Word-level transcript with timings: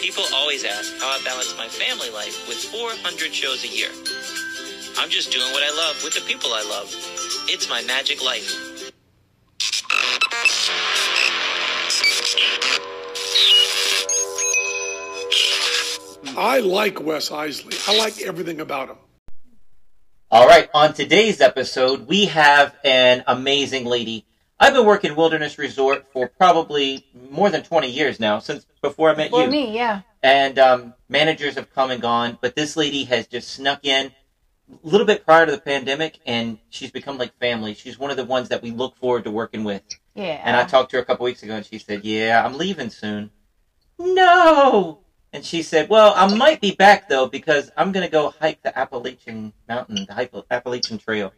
People 0.00 0.24
always 0.34 0.64
ask 0.64 0.96
how 0.98 1.08
I 1.08 1.20
balance 1.24 1.54
my 1.58 1.68
family 1.68 2.08
life 2.10 2.48
with 2.48 2.56
400 2.56 3.34
shows 3.34 3.64
a 3.64 3.68
year. 3.68 3.90
I'm 4.98 5.10
just 5.10 5.30
doing 5.30 5.52
what 5.52 5.62
I 5.62 5.70
love 5.76 6.02
with 6.02 6.14
the 6.14 6.22
people 6.22 6.54
I 6.54 6.62
love. 6.62 6.88
It's 7.48 7.68
my 7.68 7.82
magic 7.82 8.24
life. 8.24 8.80
I 16.36 16.60
like 16.60 17.02
Wes 17.02 17.28
Iseli. 17.28 17.88
I 17.88 17.98
like 17.98 18.22
everything 18.22 18.60
about 18.60 18.88
him. 18.88 18.96
All 20.30 20.46
right, 20.46 20.70
on 20.72 20.94
today's 20.94 21.42
episode, 21.42 22.06
we 22.06 22.26
have 22.26 22.74
an 22.84 23.22
amazing 23.26 23.84
lady. 23.84 24.24
I've 24.62 24.74
been 24.74 24.84
working 24.84 25.16
Wilderness 25.16 25.58
Resort 25.58 26.06
for 26.12 26.28
probably 26.28 27.06
more 27.30 27.48
than 27.48 27.62
20 27.62 27.90
years 27.90 28.20
now, 28.20 28.38
since 28.40 28.66
before 28.82 29.08
I 29.08 29.16
met 29.16 29.30
For 29.30 29.44
you. 29.44 29.50
me, 29.50 29.74
yeah. 29.74 30.02
And 30.22 30.58
um, 30.58 30.94
managers 31.08 31.54
have 31.54 31.72
come 31.74 31.90
and 31.90 32.02
gone, 32.02 32.36
but 32.42 32.54
this 32.54 32.76
lady 32.76 33.04
has 33.04 33.26
just 33.26 33.48
snuck 33.48 33.86
in 33.86 34.12
a 34.70 34.86
little 34.86 35.06
bit 35.06 35.24
prior 35.24 35.46
to 35.46 35.52
the 35.52 35.60
pandemic, 35.60 36.20
and 36.26 36.58
she's 36.68 36.90
become 36.90 37.16
like 37.16 37.34
family. 37.38 37.72
She's 37.72 37.98
one 37.98 38.10
of 38.10 38.18
the 38.18 38.24
ones 38.24 38.50
that 38.50 38.60
we 38.60 38.70
look 38.70 38.96
forward 38.96 39.24
to 39.24 39.30
working 39.30 39.64
with. 39.64 39.82
Yeah. 40.14 40.40
And 40.44 40.54
I 40.54 40.64
talked 40.64 40.90
to 40.90 40.98
her 40.98 41.02
a 41.02 41.06
couple 41.06 41.24
weeks 41.24 41.42
ago, 41.42 41.54
and 41.56 41.64
she 41.64 41.78
said, 41.78 42.04
"Yeah, 42.04 42.44
I'm 42.44 42.58
leaving 42.58 42.90
soon." 42.90 43.30
No. 43.98 45.00
And 45.32 45.42
she 45.44 45.62
said, 45.62 45.88
"Well, 45.88 46.12
I 46.14 46.32
might 46.34 46.60
be 46.60 46.72
back 46.72 47.08
though 47.08 47.26
because 47.26 47.70
I'm 47.78 47.92
going 47.92 48.04
to 48.04 48.12
go 48.12 48.34
hike 48.38 48.62
the 48.62 48.76
Appalachian 48.78 49.54
Mountain, 49.68 50.06
the 50.06 50.44
Appalachian 50.50 50.98
Trail. 50.98 51.32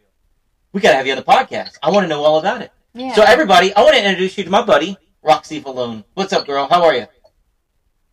We 0.73 0.81
got 0.81 0.91
to 0.91 0.97
have 0.97 1.05
you 1.07 1.13
on 1.13 1.19
the 1.19 1.23
podcast. 1.23 1.77
I 1.81 1.89
want 1.89 2.03
to 2.03 2.07
know 2.09 2.23
all 2.23 2.37
about 2.37 2.61
it." 2.61 2.71
Yeah. 2.93 3.13
So, 3.13 3.23
everybody, 3.23 3.73
I 3.73 3.81
want 3.81 3.95
to 3.95 4.03
introduce 4.03 4.37
you 4.37 4.43
to 4.43 4.49
my 4.49 4.63
buddy 4.63 4.97
Roxy 5.23 5.61
Villone. 5.61 6.03
What's 6.13 6.31
up, 6.33 6.45
girl? 6.45 6.67
How 6.69 6.83
are 6.83 6.93
you? 6.93 7.07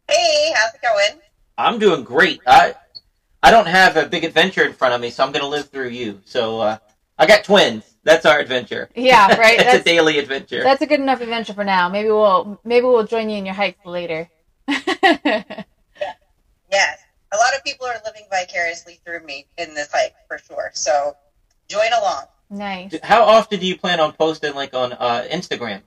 Hey, 0.09 0.53
how's 0.55 0.75
it 0.75 0.81
going? 0.83 1.21
I'm 1.59 1.79
doing 1.79 2.03
great. 2.03 2.41
I 2.47 2.75
I 3.43 3.51
don't 3.51 3.67
have 3.67 3.97
a 3.97 4.07
big 4.07 4.25
adventure 4.25 4.65
in 4.65 4.73
front 4.73 4.95
of 4.95 5.01
me, 5.01 5.11
so 5.11 5.25
I'm 5.25 5.33
going 5.33 5.43
to 5.43 5.49
live 5.49 5.69
through 5.69 5.89
you. 5.89 6.21
So 6.25 6.61
uh, 6.61 6.79
I 7.19 7.27
got 7.27 7.45
twins. 7.45 7.85
That's 8.05 8.25
our 8.25 8.39
adventure. 8.39 8.89
Yeah, 8.95 9.37
right, 9.39 9.61
it's 9.61 9.75
a 9.75 9.85
daily 9.85 10.19
adventure. 10.19 10.63
That's 10.63 10.81
a 10.81 10.87
good 10.87 11.01
enough 11.01 11.21
adventure 11.21 11.53
for 11.53 11.65
now. 11.65 11.89
Maybe 11.89 12.09
we'll 12.09 12.59
maybe 12.65 12.87
we'll 12.87 13.07
join 13.07 13.29
you 13.29 13.37
in 13.37 13.47
your 13.47 13.55
hikes 13.55 13.85
later. 13.85 14.29
Yes. 16.71 17.01
A 17.33 17.37
lot 17.37 17.55
of 17.57 17.65
people 17.65 17.87
are 17.87 18.01
living 18.05 18.25
vicariously 18.31 19.01
through 19.05 19.25
me 19.25 19.47
in 19.59 19.75
this 19.75 19.91
hike 19.93 20.15
for 20.29 20.39
sure. 20.39 20.71
So 20.75 21.17
join 21.69 21.93
along. 21.93 22.25
Nice. 22.51 22.99
How 23.03 23.23
often 23.23 23.61
do 23.61 23.67
you 23.67 23.79
plan 23.79 24.01
on 24.01 24.13
posting, 24.13 24.55
like 24.55 24.75
on 24.75 24.93
uh, 24.93 25.27
Instagram? 25.31 25.83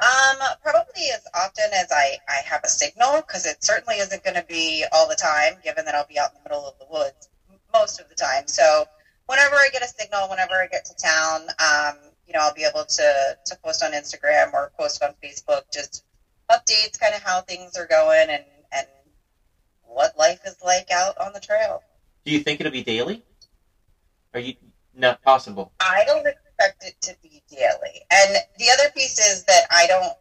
Um, 0.00 0.36
probably 0.62 1.04
as 1.14 1.26
often 1.34 1.64
as 1.72 1.86
I, 1.90 2.18
I 2.28 2.40
have 2.44 2.60
a 2.64 2.68
signal, 2.68 3.22
because 3.22 3.46
it 3.46 3.64
certainly 3.64 3.96
isn't 3.96 4.22
going 4.22 4.34
to 4.34 4.44
be 4.44 4.84
all 4.92 5.08
the 5.08 5.14
time, 5.14 5.54
given 5.62 5.84
that 5.86 5.94
I'll 5.94 6.06
be 6.06 6.18
out 6.18 6.30
in 6.32 6.42
the 6.42 6.50
middle 6.50 6.66
of 6.66 6.78
the 6.78 6.86
woods 6.90 7.28
most 7.72 8.00
of 8.00 8.08
the 8.08 8.14
time. 8.14 8.46
So 8.46 8.86
whenever 9.26 9.54
I 9.54 9.68
get 9.72 9.82
a 9.82 9.88
signal, 9.88 10.28
whenever 10.28 10.54
I 10.54 10.66
get 10.66 10.84
to 10.86 10.94
town, 10.94 11.42
um, 11.58 11.98
you 12.26 12.34
know, 12.34 12.40
I'll 12.40 12.54
be 12.54 12.64
able 12.64 12.84
to, 12.84 13.38
to 13.44 13.56
post 13.64 13.82
on 13.82 13.92
Instagram 13.92 14.52
or 14.52 14.72
post 14.78 15.02
on 15.02 15.14
Facebook, 15.22 15.62
just 15.72 16.04
updates, 16.50 16.98
kind 16.98 17.14
of 17.14 17.22
how 17.22 17.40
things 17.40 17.76
are 17.76 17.86
going 17.86 18.28
and, 18.28 18.44
and 18.72 18.86
what 19.82 20.18
life 20.18 20.40
is 20.44 20.56
like 20.64 20.90
out 20.90 21.16
on 21.18 21.32
the 21.32 21.40
trail. 21.40 21.82
Do 22.24 22.32
you 22.32 22.40
think 22.40 22.60
it'll 22.60 22.72
be 22.72 22.82
daily? 22.82 23.22
Are 24.34 24.40
you 24.40 24.54
not 25.04 25.22
possible? 25.22 25.72
I 25.80 26.02
don't 26.06 26.26
expect 26.26 26.84
it 26.84 26.94
to 27.02 27.16
be 27.22 27.42
daily. 27.48 28.02
And 28.10 28.36
the 28.58 28.70
other 28.72 28.90
piece 28.94 29.18
is 29.18 29.44
that 29.44 29.62
I 29.70 29.86
don't. 29.86 30.12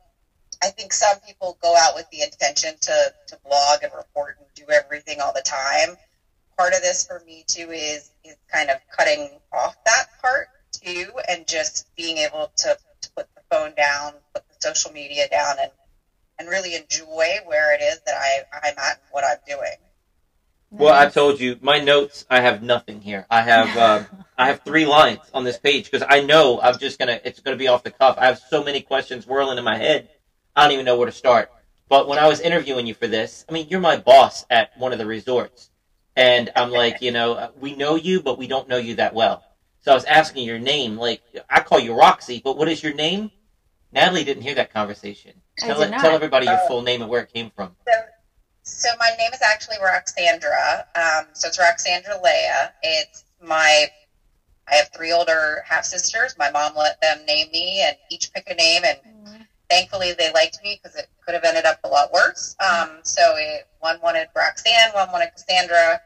I 0.61 0.69
think 0.69 0.93
some 0.93 1.19
people 1.19 1.57
go 1.61 1.75
out 1.77 1.95
with 1.95 2.09
the 2.11 2.21
intention 2.21 2.75
to 2.81 3.13
to 3.27 3.39
blog 3.45 3.83
and 3.83 3.91
report 3.95 4.37
and 4.39 4.47
do 4.55 4.71
everything 4.71 5.19
all 5.19 5.33
the 5.33 5.41
time. 5.41 5.97
Part 6.57 6.73
of 6.73 6.81
this 6.81 7.05
for 7.05 7.21
me 7.25 7.43
too 7.47 7.71
is 7.71 8.11
is 8.23 8.35
kind 8.51 8.69
of 8.69 8.77
cutting 8.95 9.39
off 9.51 9.75
that 9.85 10.05
part 10.21 10.47
too, 10.71 11.11
and 11.27 11.47
just 11.47 11.87
being 11.95 12.17
able 12.17 12.51
to, 12.57 12.77
to 13.01 13.11
put 13.15 13.27
the 13.35 13.41
phone 13.49 13.73
down, 13.75 14.13
put 14.33 14.43
the 14.47 14.55
social 14.59 14.91
media 14.91 15.27
down, 15.29 15.55
and 15.59 15.71
and 16.39 16.49
really 16.49 16.75
enjoy 16.75 17.37
where 17.45 17.73
it 17.73 17.81
is 17.81 17.99
that 18.05 18.15
I 18.15 18.43
I'm 18.63 18.77
at 18.77 18.97
and 18.97 19.07
what 19.11 19.23
I'm 19.23 19.37
doing. 19.47 19.75
Well, 20.73 20.93
I 20.93 21.07
told 21.09 21.39
you 21.39 21.57
my 21.61 21.79
notes. 21.79 22.25
I 22.29 22.41
have 22.41 22.63
nothing 22.63 23.01
here. 23.01 23.25
I 23.29 23.41
have 23.41 23.77
um, 23.77 24.07
I 24.37 24.47
have 24.47 24.61
three 24.61 24.85
lines 24.85 25.19
on 25.33 25.43
this 25.43 25.57
page 25.57 25.89
because 25.89 26.05
I 26.09 26.21
know 26.21 26.59
I'm 26.61 26.77
just 26.79 26.99
gonna. 26.99 27.19
It's 27.23 27.39
gonna 27.39 27.57
be 27.57 27.67
off 27.67 27.83
the 27.83 27.91
cuff. 27.91 28.17
I 28.17 28.25
have 28.25 28.39
so 28.39 28.63
many 28.63 28.81
questions 28.81 29.27
whirling 29.27 29.57
in 29.57 29.63
my 29.63 29.77
head. 29.77 30.09
I 30.55 30.63
don't 30.63 30.71
even 30.73 30.85
know 30.85 30.97
where 30.97 31.05
to 31.05 31.11
start. 31.11 31.51
But 31.89 32.07
when 32.07 32.17
I 32.17 32.27
was 32.27 32.39
interviewing 32.39 32.87
you 32.87 32.93
for 32.95 33.07
this, 33.07 33.45
I 33.47 33.51
mean, 33.53 33.67
you're 33.69 33.79
my 33.79 33.97
boss 33.97 34.45
at 34.49 34.75
one 34.77 34.93
of 34.93 34.97
the 34.99 35.05
resorts, 35.05 35.69
and 36.15 36.49
I'm 36.55 36.71
like, 36.81 37.01
you 37.01 37.11
know, 37.11 37.33
uh, 37.33 37.49
we 37.59 37.75
know 37.75 37.95
you, 37.95 38.21
but 38.21 38.37
we 38.37 38.47
don't 38.47 38.67
know 38.67 38.77
you 38.77 38.95
that 38.95 39.13
well. 39.13 39.43
So 39.81 39.91
I 39.91 39.95
was 39.95 40.05
asking 40.05 40.45
your 40.45 40.59
name. 40.59 40.97
Like, 40.97 41.21
I 41.49 41.59
call 41.61 41.79
you 41.79 41.93
Roxy, 41.93 42.41
but 42.43 42.57
what 42.57 42.67
is 42.69 42.81
your 42.81 42.93
name? 42.93 43.31
Natalie 43.91 44.23
didn't 44.23 44.41
hear 44.43 44.55
that 44.55 44.73
conversation. 44.73 45.33
I 45.61 45.67
Tell 45.67 45.79
did 45.79 45.89
it, 45.89 45.91
not. 45.91 45.99
tell 46.01 46.11
everybody 46.15 46.47
your 46.47 46.57
Oh. 46.63 46.67
full 46.67 46.81
name 46.81 47.01
and 47.01 47.11
where 47.11 47.21
it 47.21 47.31
came 47.31 47.51
from. 47.55 47.75
So, 47.87 47.93
so 48.63 48.89
my 48.99 49.11
name 49.17 49.33
is 49.33 49.41
actually 49.41 49.77
Roxandra. 49.77 50.85
Um, 50.95 51.27
so 51.33 51.47
it's 51.49 51.57
Roxandra 51.57 52.21
Leia. 52.21 52.71
It's 52.81 53.23
my. 53.41 53.87
I 54.67 54.75
have 54.75 54.89
three 54.95 55.11
older 55.11 55.61
half 55.67 55.83
sisters. 55.83 56.35
My 56.37 56.49
mom 56.49 56.73
let 56.75 56.99
them 57.01 57.19
name 57.25 57.47
me, 57.51 57.81
and 57.81 57.97
each 58.09 58.31
pick 58.31 58.49
a 58.49 58.55
name, 58.55 58.83
and 58.85 58.97
thankfully 59.69 60.13
they 60.13 60.31
liked 60.31 60.63
me 60.63 60.79
because 60.81 60.97
it 60.97 61.07
could 61.25 61.33
have 61.33 61.43
ended 61.43 61.65
up 61.65 61.79
a 61.83 61.87
lot 61.87 62.13
worse. 62.13 62.55
Um, 62.59 62.99
so 63.03 63.35
it, 63.35 63.67
one 63.79 63.99
wanted 64.01 64.29
Roxanne, 64.33 64.91
one 64.93 65.11
wanted 65.11 65.31
Cassandra, 65.35 65.99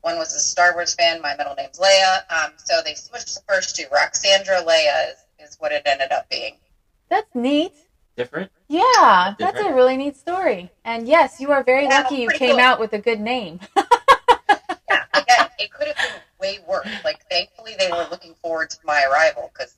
one 0.00 0.16
was 0.16 0.34
a 0.34 0.40
Star 0.40 0.74
Wars 0.74 0.94
fan. 0.94 1.20
My 1.20 1.36
middle 1.36 1.54
name's 1.54 1.78
Leia. 1.78 2.22
Um, 2.30 2.52
so 2.56 2.80
they 2.84 2.94
switched 2.94 3.34
the 3.34 3.40
first 3.46 3.76
two. 3.76 3.84
Roxandra 3.86 4.64
Leia 4.64 5.12
is, 5.12 5.24
is 5.38 5.56
what 5.58 5.72
it 5.72 5.82
ended 5.84 6.12
up 6.12 6.28
being. 6.28 6.56
That's 7.10 7.28
neat. 7.34 7.72
Different. 8.18 8.50
Yeah, 8.66 9.34
that's 9.38 9.60
a 9.60 9.72
really 9.72 9.96
neat 9.96 10.16
story. 10.16 10.72
And 10.84 11.06
yes, 11.06 11.38
you 11.38 11.52
are 11.52 11.62
very 11.62 11.84
Yeah, 11.84 12.00
lucky 12.00 12.16
you 12.16 12.28
came 12.30 12.56
cool. 12.56 12.60
out 12.60 12.80
with 12.80 12.92
a 12.92 12.98
good 12.98 13.20
name. 13.20 13.60
Yeah, 14.90 15.04
again, 15.12 15.48
it 15.58 15.70
could 15.70 15.86
have 15.88 15.96
been 15.96 16.20
way 16.40 16.58
worse. 16.66 16.88
Like, 17.04 17.18
thankfully, 17.30 17.74
they 17.78 17.90
were 17.90 18.06
looking 18.10 18.34
forward 18.42 18.70
to 18.70 18.78
my 18.84 19.04
arrival 19.04 19.50
because, 19.52 19.76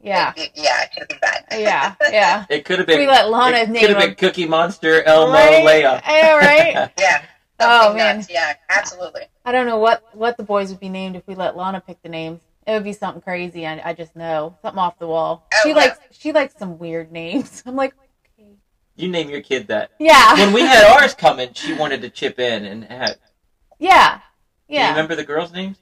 yeah. 0.00 0.32
yeah, 0.36 0.82
it 0.82 0.90
could 0.92 1.00
have 1.02 1.08
been 1.08 1.18
bad. 1.20 1.44
Yeah, 1.52 1.94
yeah. 2.10 2.44
It 2.50 2.64
could 2.64 2.78
have 2.78 2.88
been. 2.88 2.98
We 2.98 3.06
let 3.06 3.30
Lana 3.30 3.58
it 3.58 3.70
name 3.70 3.80
could 3.80 3.90
have 3.90 4.00
been 4.00 4.14
Cookie 4.16 4.48
Monster, 4.48 5.02
Elmo, 5.04 5.32
right? 5.32 5.64
Leia. 5.64 6.02
Yeah, 6.04 6.36
right. 6.36 6.90
Yeah. 6.98 7.22
Oh, 7.60 7.82
something 7.84 7.98
man. 7.98 8.16
nuts. 8.16 8.30
Yeah, 8.30 8.54
absolutely. 8.68 9.22
I 9.44 9.52
don't 9.52 9.66
know 9.66 9.78
what 9.78 10.02
what 10.12 10.36
the 10.36 10.42
boys 10.42 10.70
would 10.70 10.80
be 10.80 10.88
named 10.88 11.14
if 11.14 11.22
we 11.28 11.36
let 11.36 11.56
Lana 11.56 11.80
pick 11.80 12.02
the 12.02 12.08
names. 12.08 12.40
It 12.66 12.72
would 12.72 12.84
be 12.84 12.92
something 12.92 13.22
crazy. 13.22 13.64
I, 13.64 13.90
I 13.90 13.92
just 13.94 14.16
know 14.16 14.56
something 14.60 14.78
off 14.80 14.98
the 14.98 15.06
wall. 15.06 15.45
Oh, 15.56 15.60
she 15.62 15.68
yeah. 15.70 15.74
likes 15.74 15.98
she 16.12 16.32
likes 16.32 16.54
some 16.58 16.78
weird 16.78 17.12
names. 17.12 17.62
I'm 17.66 17.76
like, 17.76 17.94
okay. 18.38 18.52
You 18.96 19.08
name 19.08 19.30
your 19.30 19.40
kid 19.42 19.68
that. 19.68 19.90
yeah, 19.98 20.34
When 20.34 20.52
we 20.52 20.62
had 20.62 20.84
ours 20.84 21.14
coming, 21.14 21.52
she 21.52 21.74
wanted 21.74 22.02
to 22.02 22.10
chip 22.10 22.38
in 22.38 22.64
and 22.64 22.84
have. 22.84 23.16
yeah, 23.78 24.18
Do 24.68 24.74
you 24.74 24.80
yeah. 24.80 24.90
remember 24.90 25.14
the 25.14 25.24
girls' 25.24 25.52
names? 25.52 25.78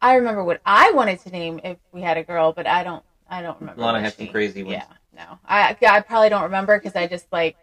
I 0.00 0.14
remember 0.14 0.42
what 0.42 0.60
I 0.66 0.90
wanted 0.92 1.20
to 1.20 1.30
name 1.30 1.60
if 1.62 1.78
we 1.92 2.00
had 2.02 2.16
a 2.16 2.24
girl, 2.24 2.52
but 2.52 2.66
I 2.66 2.82
don't. 2.82 3.04
I 3.28 3.40
don't 3.42 3.58
remember. 3.60 3.80
Lana 3.80 3.98
what 3.98 4.04
had 4.04 4.14
some 4.14 4.28
crazy 4.28 4.62
ones. 4.62 4.74
Yeah, 4.74 4.84
no, 5.16 5.38
I 5.46 5.76
I 5.86 6.00
probably 6.00 6.28
don't 6.28 6.42
remember 6.42 6.78
because 6.78 6.96
I 6.96 7.06
just 7.06 7.26
like 7.32 7.56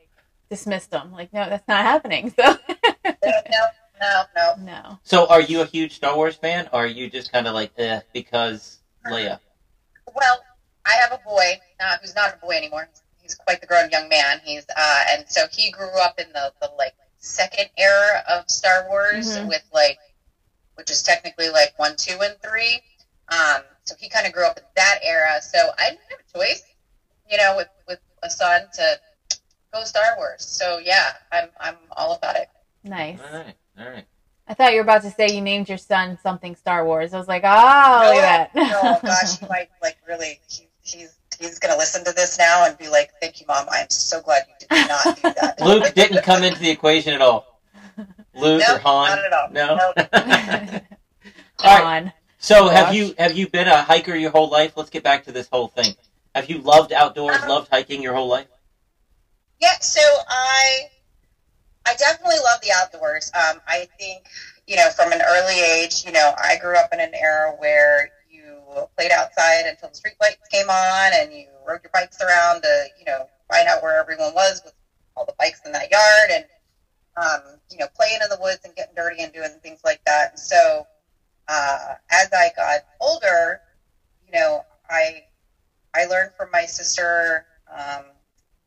dismissed 0.50 0.90
them. 0.92 1.12
Like, 1.12 1.32
no, 1.34 1.48
that's 1.50 1.68
not 1.68 1.82
happening. 1.84 2.32
So 2.32 2.56
No, 3.06 3.66
no, 4.02 4.24
no. 4.36 4.56
no. 4.64 5.00
So, 5.04 5.28
are 5.28 5.42
you 5.42 5.62
a 5.62 5.66
huge 5.66 5.96
Star 5.96 6.16
Wars 6.16 6.36
fan, 6.36 6.70
or 6.72 6.84
are 6.84 6.88
you 6.88 7.10
just 7.10 7.32
kind 7.32 7.48
of 7.48 7.54
like, 7.54 7.72
eh, 7.78 8.00
because 8.14 8.80
Leia? 9.06 9.40
Well, 10.16 10.40
I 10.90 10.94
have 10.94 11.12
a 11.12 11.20
boy 11.24 11.62
uh, 11.80 11.98
who's 12.02 12.16
not 12.16 12.34
a 12.34 12.38
boy 12.38 12.54
anymore. 12.58 12.90
He's 13.22 13.36
quite 13.36 13.62
the 13.62 13.68
grown 13.68 13.90
young 13.92 14.10
man. 14.10 14.40
He's 14.44 14.66
uh, 14.76 15.04
and 15.12 15.26
so 15.30 15.42
he 15.52 15.70
grew 15.72 16.00
up 16.02 16.20
in 16.20 16.32
the, 16.34 16.52
the 16.62 16.70
like 16.78 16.96
second 17.20 17.70
era 17.78 18.24
of 18.28 18.50
Star 18.50 18.88
Wars 18.90 19.38
Mhm. 19.38 19.48
with 19.48 19.64
like, 19.72 20.00
which 20.76 20.90
is 20.90 21.04
technically 21.04 21.50
like 21.50 21.74
one, 21.78 21.96
two, 21.96 22.18
and 22.22 22.36
three. 22.42 22.82
Um, 23.30 23.62
so 23.86 23.94
he 24.00 24.10
kind 24.10 24.26
of 24.26 24.34
grew 24.34 24.46
up 24.46 24.58
in 24.58 24.64
that 24.76 25.00
era. 25.04 25.40
So 25.42 25.60
I 25.78 25.90
didn't 25.92 26.02
have 26.10 26.20
a 26.20 26.38
choice, 26.38 26.64
you 27.30 27.38
know, 27.38 27.56
with 27.56 27.70
with 27.88 28.00
a 28.24 28.30
son 28.30 28.68
to 28.74 29.00
go 29.74 29.84
Star 29.84 30.16
Wars. 30.18 30.44
So 30.44 30.80
yeah, 30.80 31.14
I'm 31.32 31.50
I'm 31.60 31.76
all 31.92 32.16
about 32.16 32.36
it. 32.38 32.50
Nice. 32.84 33.20
All 33.20 33.38
right, 33.38 33.56
all 33.80 33.90
right. 33.90 34.06
I 34.48 34.56
thought 34.56 34.72
you 34.72 34.78
were 34.78 34.84
about 34.84 35.04
to 35.04 35.12
say 35.12 35.28
you 35.30 35.42
named 35.42 35.70
your 35.70 35.78
son 35.78 36.18
something 36.24 36.56
Star 36.56 36.84
Wars. 36.84 37.14
I 37.14 37.20
was 37.20 37.28
like, 37.28 37.44
oh, 37.44 37.48
look 38.16 38.24
at 38.24 38.52
that. 38.56 38.74
oh 38.84 39.00
gosh, 39.04 39.38
he 39.38 39.46
might 39.50 39.70
like 39.84 39.98
really. 40.08 40.40
He, 40.50 40.69
he's 40.92 41.18
he's 41.38 41.60
gonna 41.60 41.78
listen 41.78 42.04
to 42.06 42.12
this 42.12 42.38
now 42.38 42.66
and 42.66 42.78
be 42.78 42.88
like, 42.90 43.14
"Thank 43.22 43.40
you, 43.40 43.46
mom. 43.48 43.68
I'm 43.70 43.90
so 43.90 44.22
glad 44.22 44.44
you 44.48 44.56
did 44.60 44.88
not 44.88 45.16
do 45.16 45.22
that." 45.22 45.60
Luke 45.62 45.94
didn't 45.94 46.24
come 46.24 46.44
into 46.44 46.60
the 46.60 46.70
equation 46.70 47.14
at 47.14 47.22
all. 47.22 47.48
Luke 48.36 48.64
No, 48.68 48.76
or 48.76 48.80
Han? 48.80 49.10
not 49.10 49.26
at 49.26 49.34
all. 49.34 49.50
No. 49.52 49.76
Nope. 49.76 50.84
All 51.64 51.80
right. 51.84 52.04
On. 52.04 52.12
So, 52.38 52.70
have 52.70 52.94
you 52.94 53.14
have 53.18 53.36
you 53.38 53.50
been 53.50 53.68
a 53.68 53.82
hiker 53.82 54.16
your 54.16 54.32
whole 54.32 54.50
life? 54.50 54.74
Let's 54.78 54.90
get 54.90 55.04
back 55.04 55.26
to 55.26 55.32
this 55.32 55.48
whole 55.52 55.68
thing. 55.68 55.96
Have 56.36 56.50
you 56.50 56.60
loved 56.60 56.94
outdoors, 56.94 57.42
Um, 57.44 57.50
loved 57.50 57.70
hiking 57.70 58.02
your 58.02 58.14
whole 58.14 58.28
life? 58.28 58.48
Yeah, 59.60 59.78
so 59.82 60.00
I 60.30 60.90
I 61.86 61.96
definitely 61.96 62.38
love 62.38 62.62
the 62.62 62.72
outdoors. 62.74 63.32
Um, 63.36 63.60
I 63.68 63.90
think 64.00 64.28
you 64.68 64.78
know 64.78 64.90
from 64.92 65.12
an 65.12 65.22
early 65.22 65.60
age, 65.60 66.06
you 66.06 66.12
know, 66.14 66.34
I 66.38 66.58
grew 66.58 66.78
up 66.78 66.94
in 66.94 67.00
an 67.02 67.14
era 67.14 67.52
where 67.58 68.04
you 68.04 68.10
played 68.98 69.12
outside 69.12 69.66
until 69.66 69.90
the 69.90 69.96
street 69.96 70.16
lights 70.22 70.48
came 70.50 70.70
on, 70.70 71.12
and 71.14 71.34
you 71.34 71.48
rode 71.68 71.82
your 71.84 71.92
bikes 71.94 72.22
around 72.22 72.62
to 72.64 72.86
you 72.98 73.06
know 73.06 73.30
find 73.52 73.68
out 73.68 73.82
where 73.84 74.00
everyone 74.00 74.34
was 74.34 74.62
with 74.64 74.74
all 75.16 75.26
the 75.26 75.34
bikes 75.40 75.62
in 75.66 75.72
that 75.74 75.92
yard, 75.92 76.32
and 76.32 76.46
um, 77.18 77.60
you 77.70 77.78
know 77.78 77.88
playing 77.96 78.20
in 78.22 78.30
the 78.30 78.38
woods 78.42 78.62
and 78.66 78.76
getting 78.76 78.96
dirty 78.96 79.22
and 79.24 79.34
doing 79.34 79.52
things 79.62 79.82
like 79.84 80.02
that. 80.06 80.32
And 80.32 80.40
so 80.40 80.88
uh, 81.50 81.96
as 82.12 82.30
I 82.32 82.52
got 82.56 82.82
older, 83.02 83.62
you 84.26 84.32
know, 84.40 84.66
I 84.90 85.24
I 85.94 86.06
learned 86.06 86.32
from 86.38 86.52
my 86.52 86.66
sister. 86.66 87.46
Um, 87.72 88.06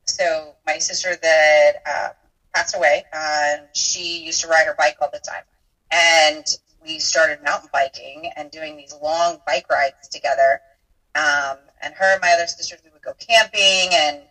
so 0.04 0.56
my 0.66 0.78
sister 0.78 1.16
that 1.22 1.72
uh, 1.86 2.08
passed 2.54 2.76
away, 2.76 3.04
and 3.12 3.62
she 3.72 4.24
used 4.24 4.40
to 4.42 4.48
ride 4.48 4.66
her 4.66 4.74
bike 4.76 4.96
all 5.00 5.10
the 5.12 5.20
time, 5.20 5.44
and 5.90 6.44
we 6.82 6.98
started 6.98 7.42
mountain 7.42 7.68
biking 7.72 8.30
and 8.36 8.50
doing 8.50 8.76
these 8.76 8.94
long 9.02 9.40
bike 9.46 9.68
rides 9.70 10.08
together. 10.08 10.60
Um, 11.14 11.58
and 11.80 11.94
her 11.94 12.12
and 12.12 12.20
my 12.20 12.32
other 12.32 12.46
sisters, 12.46 12.80
we 12.84 12.90
would 12.90 13.02
go 13.02 13.12
camping, 13.18 13.90
and 13.92 14.22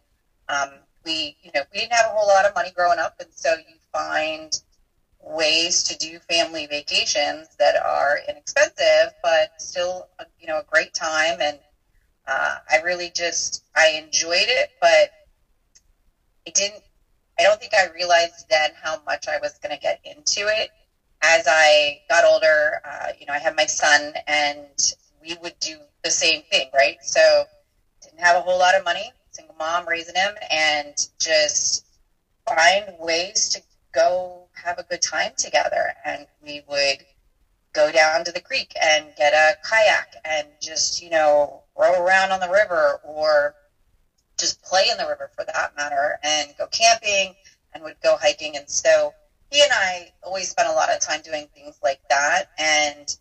um, 0.50 0.80
we, 1.06 1.36
you 1.42 1.52
know, 1.54 1.62
we 1.72 1.80
didn't 1.80 1.94
have 1.94 2.08
a 2.08 2.10
whole 2.10 2.28
lot 2.28 2.46
of 2.46 2.56
money 2.56 2.72
growing 2.72 3.00
up, 3.00 3.14
and 3.20 3.30
so 3.34 3.54
you 3.54 3.76
find 3.92 4.60
ways 5.20 5.84
to 5.84 5.98
do 5.98 6.20
family 6.30 6.66
vacations 6.66 7.50
that 7.60 7.76
are 7.76 8.20
inexpensive, 8.28 9.14
but 9.22 9.52
still, 9.58 10.08
you 10.40 10.48
know, 10.48 10.60
a 10.60 10.64
great 10.64 10.94
time. 10.94 11.40
And 11.40 11.60
uh, 12.28 12.58
I 12.70 12.78
really 12.78 13.12
just 13.14 13.64
I 13.76 14.02
enjoyed 14.04 14.48
it, 14.48 14.72
but 14.80 15.12
I 16.48 16.52
didn't. 16.52 16.84
I 17.40 17.44
don't 17.44 17.60
think 17.60 17.74
I 17.74 17.88
realized 17.88 18.48
then 18.50 18.72
how 18.82 19.02
much 19.06 19.28
I 19.28 19.38
was 19.40 19.58
going 19.60 19.76
to 19.76 19.82
get 19.82 20.00
into 20.04 20.48
it. 20.48 20.72
As 21.22 21.46
I 21.48 22.02
got 22.10 22.24
older, 22.26 22.80
uh, 22.84 23.12
you 23.20 23.26
know, 23.26 23.34
I 23.34 23.40
had 23.40 23.56
my 23.56 23.66
son, 23.66 24.14
and 24.28 24.78
we 25.22 25.36
would 25.36 25.58
do 25.60 25.80
the 26.04 26.12
same 26.12 26.42
thing, 26.44 26.70
right? 26.74 26.98
So, 27.04 27.46
didn't 28.02 28.20
have 28.20 28.36
a 28.36 28.42
whole 28.42 28.58
lot 28.58 28.76
of 28.76 28.84
money, 28.84 29.14
single 29.32 29.56
mom 29.56 29.88
raising 29.88 30.16
him, 30.16 30.36
and 30.50 30.96
just 31.20 31.84
find 32.48 32.98
ways 32.98 33.50
to 33.50 33.62
go 33.92 34.48
have 34.54 34.80
a 34.80 34.84
good 34.84 35.02
time 35.02 35.34
together. 35.38 35.94
And 36.04 36.26
we 36.42 36.62
would 36.68 37.06
go 37.74 37.92
down 37.92 38.24
to 38.24 38.32
the 38.32 38.40
creek 38.40 38.74
and 38.80 39.16
get 39.16 39.34
a 39.34 39.56
kayak 39.62 40.16
and 40.26 40.48
just, 40.60 41.02
you 41.02 41.10
know, 41.10 41.64
row 41.76 42.04
around 42.04 42.32
on 42.32 42.40
the 42.40 42.50
river 42.50 43.00
or 43.04 43.56
just 44.38 44.62
play 44.62 44.90
in 44.90 44.98
the 44.98 45.06
river 45.06 45.30
for 45.36 45.44
that 45.46 45.76
matter 45.76 46.18
and 46.24 46.56
go 46.58 46.68
camping 46.68 47.36
and 47.74 47.84
would 47.84 48.00
go 48.02 48.18
hiking. 48.18 48.58
And 48.58 48.70
so 48.70 49.14
he 49.52 49.62
and 49.62 49.72
I 49.72 50.12
always 50.24 50.50
spent 50.50 50.70
a 50.70 50.74
lot 50.74 50.92
of 50.92 51.00
time 51.00 51.22
doing 51.22 51.48
things 51.54 51.78
like 51.84 52.00
that. 52.10 52.46
And 52.58 53.16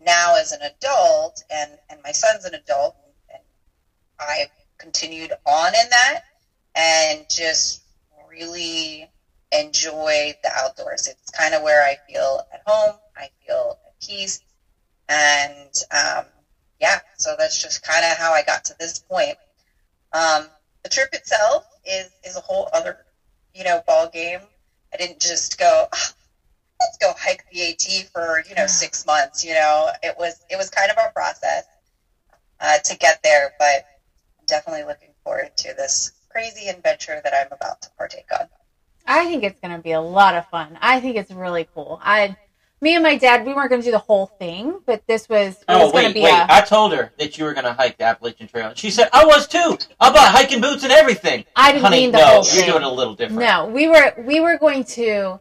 now 0.00 0.36
as 0.36 0.52
an 0.52 0.62
adult 0.62 1.42
and, 1.50 1.70
and 1.90 2.00
my 2.02 2.12
son's 2.12 2.44
an 2.44 2.54
adult 2.54 2.94
and 3.28 3.42
I've 4.18 4.50
continued 4.78 5.32
on 5.44 5.74
in 5.74 5.90
that 5.90 6.20
and 6.74 7.28
just 7.28 7.82
really 8.28 9.10
enjoy 9.50 10.34
the 10.42 10.50
outdoors. 10.54 11.08
It's 11.08 11.30
kind 11.30 11.54
of 11.54 11.62
where 11.62 11.82
I 11.82 11.96
feel 12.08 12.42
at 12.52 12.62
home. 12.66 12.94
I 13.16 13.28
feel 13.44 13.78
at 13.86 13.92
peace. 14.00 14.40
And 15.08 15.72
um, 15.90 16.26
yeah, 16.80 17.00
so 17.16 17.34
that's 17.36 17.60
just 17.60 17.82
kind 17.82 18.04
of 18.04 18.16
how 18.16 18.32
I 18.32 18.42
got 18.42 18.64
to 18.66 18.74
this 18.78 18.98
point. 18.98 19.36
Um, 20.12 20.46
the 20.82 20.88
trip 20.90 21.08
itself 21.12 21.66
is 21.84 22.10
is 22.22 22.36
a 22.36 22.40
whole 22.40 22.68
other, 22.72 23.04
you 23.54 23.64
know, 23.64 23.82
ball 23.86 24.08
game. 24.08 24.40
I 24.92 24.96
didn't 24.96 25.20
just 25.20 25.58
go, 25.58 25.88
"Ah, 25.92 26.12
let's 26.80 26.96
go 26.98 27.12
hike 27.16 27.44
the 27.50 27.70
AT 27.70 28.04
for 28.12 28.42
you 28.48 28.54
know 28.54 28.66
six 28.66 29.04
months. 29.06 29.44
You 29.44 29.54
know, 29.54 29.90
it 30.02 30.16
was 30.16 30.44
it 30.48 30.56
was 30.56 30.70
kind 30.70 30.90
of 30.90 30.98
a 30.98 31.10
process 31.14 31.64
uh, 32.60 32.78
to 32.78 32.96
get 32.96 33.20
there, 33.22 33.52
but 33.58 33.84
I'm 34.38 34.46
definitely 34.46 34.84
looking 34.84 35.10
forward 35.24 35.50
to 35.58 35.74
this 35.74 36.12
crazy 36.30 36.68
adventure 36.68 37.20
that 37.22 37.34
I'm 37.34 37.48
about 37.50 37.80
to 37.82 37.90
partake 37.98 38.28
on. 38.38 38.48
I 39.06 39.26
think 39.26 39.44
it's 39.44 39.60
going 39.60 39.76
to 39.76 39.82
be 39.82 39.92
a 39.92 40.00
lot 40.00 40.34
of 40.34 40.46
fun. 40.46 40.78
I 40.80 41.00
think 41.00 41.16
it's 41.16 41.30
really 41.30 41.68
cool. 41.74 41.98
I, 42.02 42.36
me 42.80 42.94
and 42.94 43.02
my 43.02 43.16
dad, 43.16 43.46
we 43.46 43.54
weren't 43.54 43.70
going 43.70 43.80
to 43.80 43.84
do 43.84 43.90
the 43.90 43.98
whole 43.98 44.26
thing, 44.26 44.80
but 44.84 45.06
this 45.06 45.28
was, 45.28 45.56
Oh 45.68 45.84
was 45.84 45.92
going 45.92 46.04
to 46.04 46.08
wait, 46.08 46.14
be 46.14 46.22
wait! 46.22 46.32
a. 46.32 46.52
I 46.52 46.60
told 46.60 46.92
her 46.92 47.12
that 47.18 47.38
you 47.38 47.44
were 47.44 47.54
going 47.54 47.64
to 47.64 47.72
hike 47.72 47.96
the 47.96 48.04
Appalachian 48.04 48.48
Trail. 48.48 48.72
She 48.74 48.90
said, 48.90 49.08
"I 49.12 49.24
was 49.24 49.46
too. 49.48 49.78
I 49.98 50.10
bought 50.10 50.32
hiking 50.32 50.60
boots 50.60 50.82
and 50.82 50.92
everything." 50.92 51.44
I 51.56 51.72
didn't 51.72 51.84
Honey, 51.84 52.00
mean 52.02 52.12
the 52.12 52.18
no, 52.18 52.24
whole 52.24 52.44
you're 52.54 52.66
doing 52.66 52.82
it 52.82 52.86
a 52.86 52.90
little 52.90 53.14
different. 53.14 53.40
No, 53.40 53.66
we 53.66 53.88
were 53.88 54.14
we 54.18 54.40
were 54.40 54.58
going 54.58 54.84
to 54.84 55.40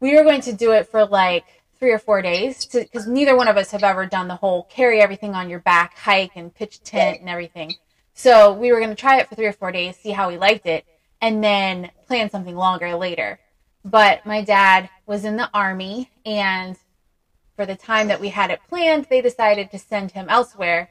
we 0.00 0.16
were 0.16 0.22
going 0.22 0.40
to 0.42 0.52
do 0.52 0.72
it 0.72 0.88
for 0.88 1.04
like 1.04 1.44
three 1.78 1.92
or 1.92 1.98
four 1.98 2.22
days 2.22 2.66
because 2.66 3.06
neither 3.06 3.36
one 3.36 3.48
of 3.48 3.56
us 3.56 3.70
have 3.70 3.84
ever 3.84 4.06
done 4.06 4.28
the 4.28 4.36
whole 4.36 4.64
carry 4.64 5.00
everything 5.00 5.34
on 5.34 5.48
your 5.48 5.60
back 5.60 5.96
hike 5.96 6.32
and 6.34 6.54
pitch 6.54 6.82
tent 6.82 7.20
and 7.20 7.28
everything. 7.28 7.74
So 8.14 8.52
we 8.52 8.72
were 8.72 8.78
going 8.78 8.90
to 8.90 8.96
try 8.96 9.18
it 9.18 9.28
for 9.28 9.36
three 9.36 9.46
or 9.46 9.52
four 9.52 9.70
days, 9.70 9.96
see 9.96 10.10
how 10.10 10.28
we 10.28 10.38
liked 10.38 10.66
it, 10.66 10.84
and 11.20 11.42
then 11.42 11.90
plan 12.06 12.30
something 12.30 12.56
longer 12.56 12.96
later. 12.96 13.38
But 13.90 14.26
my 14.26 14.42
dad 14.42 14.90
was 15.06 15.24
in 15.24 15.36
the 15.36 15.48
army, 15.54 16.10
and 16.26 16.76
for 17.56 17.64
the 17.64 17.76
time 17.76 18.08
that 18.08 18.20
we 18.20 18.28
had 18.28 18.50
it 18.50 18.60
planned, 18.68 19.06
they 19.08 19.20
decided 19.20 19.70
to 19.70 19.78
send 19.78 20.10
him 20.12 20.26
elsewhere. 20.28 20.90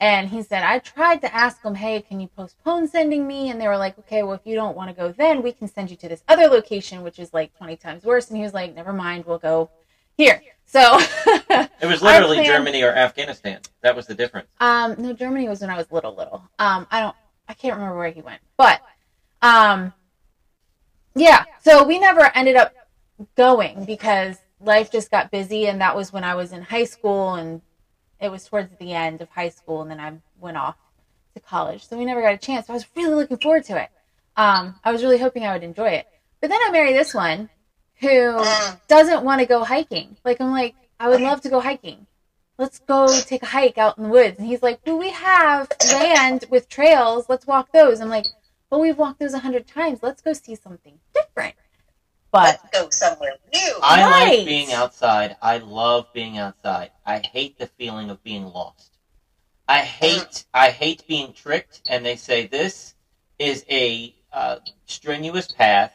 And 0.00 0.28
he 0.28 0.42
said, 0.42 0.64
I 0.64 0.80
tried 0.80 1.20
to 1.20 1.32
ask 1.32 1.62
them, 1.62 1.76
hey, 1.76 2.00
can 2.02 2.18
you 2.18 2.26
postpone 2.26 2.88
sending 2.88 3.26
me? 3.26 3.50
And 3.50 3.60
they 3.60 3.68
were 3.68 3.76
like, 3.76 3.96
okay, 4.00 4.24
well, 4.24 4.32
if 4.34 4.40
you 4.44 4.56
don't 4.56 4.76
want 4.76 4.90
to 4.90 4.94
go 4.96 5.12
then, 5.12 5.42
we 5.42 5.52
can 5.52 5.68
send 5.68 5.90
you 5.90 5.96
to 5.98 6.08
this 6.08 6.24
other 6.26 6.48
location, 6.48 7.02
which 7.02 7.20
is 7.20 7.32
like 7.32 7.56
20 7.56 7.76
times 7.76 8.02
worse. 8.02 8.28
And 8.28 8.36
he 8.36 8.42
was 8.42 8.52
like, 8.52 8.74
never 8.74 8.92
mind, 8.92 9.24
we'll 9.26 9.38
go 9.38 9.70
here. 10.16 10.42
So, 10.66 10.98
It 11.50 11.86
was 11.86 12.02
literally 12.02 12.38
plan- 12.38 12.46
Germany 12.46 12.82
or 12.82 12.92
Afghanistan. 12.92 13.60
That 13.82 13.94
was 13.94 14.06
the 14.06 14.14
difference. 14.14 14.48
um, 14.58 14.96
no, 14.98 15.12
Germany 15.12 15.48
was 15.48 15.60
when 15.60 15.70
I 15.70 15.76
was 15.76 15.90
little, 15.92 16.14
little. 16.16 16.42
Um, 16.58 16.86
I 16.90 17.00
don't, 17.00 17.16
I 17.48 17.54
can't 17.54 17.74
remember 17.74 17.96
where 17.98 18.10
he 18.10 18.22
went, 18.22 18.40
but, 18.56 18.80
um, 19.42 19.92
yeah. 21.14 21.44
So 21.62 21.84
we 21.84 21.98
never 21.98 22.30
ended 22.34 22.56
up 22.56 22.74
going 23.36 23.84
because 23.84 24.36
life 24.60 24.90
just 24.90 25.10
got 25.10 25.30
busy, 25.30 25.66
and 25.66 25.80
that 25.80 25.96
was 25.96 26.12
when 26.12 26.24
I 26.24 26.34
was 26.34 26.52
in 26.52 26.62
high 26.62 26.84
school, 26.84 27.34
and 27.34 27.62
it 28.20 28.30
was 28.30 28.46
towards 28.46 28.74
the 28.76 28.92
end 28.92 29.20
of 29.20 29.28
high 29.30 29.48
school, 29.48 29.82
and 29.82 29.90
then 29.90 30.00
I 30.00 30.12
went 30.40 30.56
off 30.56 30.76
to 31.34 31.40
college. 31.40 31.86
So 31.86 31.98
we 31.98 32.04
never 32.04 32.22
got 32.22 32.34
a 32.34 32.38
chance. 32.38 32.68
I 32.68 32.72
was 32.72 32.86
really 32.96 33.14
looking 33.14 33.38
forward 33.38 33.64
to 33.64 33.80
it. 33.82 33.88
Um, 34.36 34.76
I 34.84 34.92
was 34.92 35.02
really 35.02 35.18
hoping 35.18 35.44
I 35.44 35.52
would 35.52 35.62
enjoy 35.62 35.90
it. 35.90 36.06
But 36.40 36.50
then 36.50 36.58
I 36.66 36.70
married 36.70 36.96
this 36.96 37.14
one 37.14 37.50
who 38.00 38.42
doesn't 38.88 39.24
want 39.24 39.40
to 39.40 39.46
go 39.46 39.64
hiking. 39.64 40.16
Like 40.24 40.40
I'm 40.40 40.50
like, 40.50 40.74
I 40.98 41.08
would 41.08 41.20
love 41.20 41.40
to 41.42 41.48
go 41.48 41.60
hiking. 41.60 42.06
Let's 42.58 42.78
go 42.80 43.08
take 43.20 43.42
a 43.42 43.46
hike 43.46 43.78
out 43.78 43.96
in 43.96 44.04
the 44.04 44.10
woods. 44.10 44.38
And 44.38 44.46
he's 44.46 44.62
like, 44.62 44.84
Do 44.84 44.96
we 44.96 45.10
have 45.10 45.68
land 45.92 46.44
with 46.50 46.68
trails. 46.68 47.26
Let's 47.28 47.46
walk 47.46 47.72
those. 47.72 48.00
I'm 48.00 48.08
like, 48.08 48.26
Well, 48.72 48.80
we've 48.80 48.96
walked 48.96 49.20
those 49.20 49.34
a 49.34 49.38
hundred 49.40 49.66
times. 49.66 49.98
Let's 50.02 50.22
go 50.22 50.32
see 50.32 50.54
something 50.54 50.98
different. 51.14 51.56
But 52.30 52.58
Let's 52.72 52.78
go 52.78 52.88
somewhere 52.88 53.34
new. 53.52 53.78
I 53.82 54.02
Right. 54.02 54.38
like 54.38 54.46
being 54.46 54.72
outside. 54.72 55.36
I 55.42 55.58
love 55.58 56.10
being 56.14 56.38
outside. 56.38 56.90
I 57.04 57.18
hate 57.18 57.58
the 57.58 57.66
feeling 57.66 58.08
of 58.08 58.24
being 58.24 58.46
lost. 58.46 58.96
I 59.68 59.80
hate 59.80 60.46
I 60.54 60.70
hate 60.70 61.06
being 61.06 61.34
tricked 61.34 61.82
and 61.86 62.04
they 62.04 62.16
say 62.16 62.46
this 62.46 62.94
is 63.38 63.66
a 63.70 64.14
uh, 64.32 64.56
strenuous 64.86 65.52
path 65.52 65.92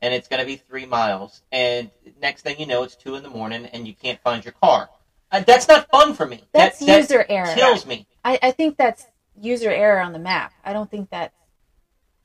and 0.00 0.14
it's 0.14 0.28
going 0.28 0.38
to 0.40 0.46
be 0.46 0.54
three 0.56 0.86
miles 0.86 1.42
and 1.50 1.90
next 2.20 2.42
thing 2.42 2.60
you 2.60 2.66
know 2.66 2.84
it's 2.84 2.94
two 2.94 3.16
in 3.16 3.24
the 3.24 3.30
morning 3.30 3.66
and 3.66 3.88
you 3.88 3.94
can't 3.94 4.20
find 4.22 4.44
your 4.44 4.54
car. 4.62 4.88
Uh, 5.32 5.40
that's 5.40 5.66
not 5.66 5.90
fun 5.90 6.14
for 6.14 6.26
me. 6.26 6.44
that's 6.52 6.78
that, 6.78 6.86
that 6.86 6.98
user 7.00 7.26
error. 7.28 7.52
kills 7.52 7.84
me. 7.84 8.06
I, 8.24 8.38
I 8.40 8.50
think 8.52 8.76
that's 8.76 9.06
user 9.40 9.70
error 9.70 10.00
on 10.00 10.12
the 10.12 10.20
map. 10.20 10.52
I 10.64 10.72
don't 10.72 10.88
think 10.88 11.10
that's 11.10 11.41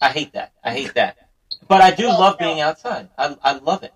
I 0.02 0.10
hate 0.10 0.34
that. 0.34 0.52
I 0.64 0.72
hate 0.72 0.94
that. 0.96 1.18
But 1.68 1.82
I 1.82 1.92
do 1.92 2.08
Well, 2.08 2.20
love 2.20 2.40
no. 2.40 2.48
being 2.48 2.62
outside. 2.62 3.10
I, 3.18 3.36
I 3.42 3.54
love 3.54 3.84
it. 3.84 3.94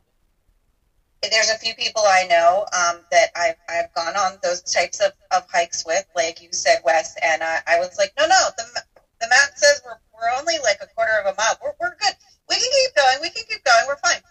there's 1.29 1.50
a 1.50 1.58
few 1.58 1.74
people 1.75 2.01
I 2.05 2.25
know 2.27 2.65
um, 2.74 3.01
that 3.12 3.29
I've, 3.36 3.55
I've 3.70 3.93
gone 3.93 4.15
on 4.15 4.39
those 4.41 4.62
types 4.62 5.00
of, 5.00 5.12
of 5.31 5.46
hikes 5.51 5.86
with, 5.86 6.05
like 6.15 6.41
you 6.41 6.50
said, 6.51 6.79
Wes, 6.84 7.15
and 7.22 7.43
I, 7.43 7.60
I 7.67 7.79
was 7.79 7.98
like, 7.98 8.12
no, 8.17 8.25
no, 8.25 8.50
the, 8.58 8.63
ma- 8.74 9.01
the 9.22 9.27
map 9.27 9.51
says 9.55 9.81
we're, 9.86 9.98
we're 10.13 10.39
only 10.39 10.55
like 10.63 10.77
a 10.81 10.88
quarter 10.96 11.13
of 11.20 11.27
a 11.31 11.36
mile. 11.38 11.55
We're, 11.63 11.74
we're 11.79 11.96
good. 11.96 12.13
We 12.50 12.55
can 12.55 12.70
keep 12.72 12.96
going. 12.96 13.17
We 13.22 13.29
can 13.29 13.43
keep 13.48 13.63
going. 13.63 13.84
We're 13.88 13.98
fine. 13.98 14.22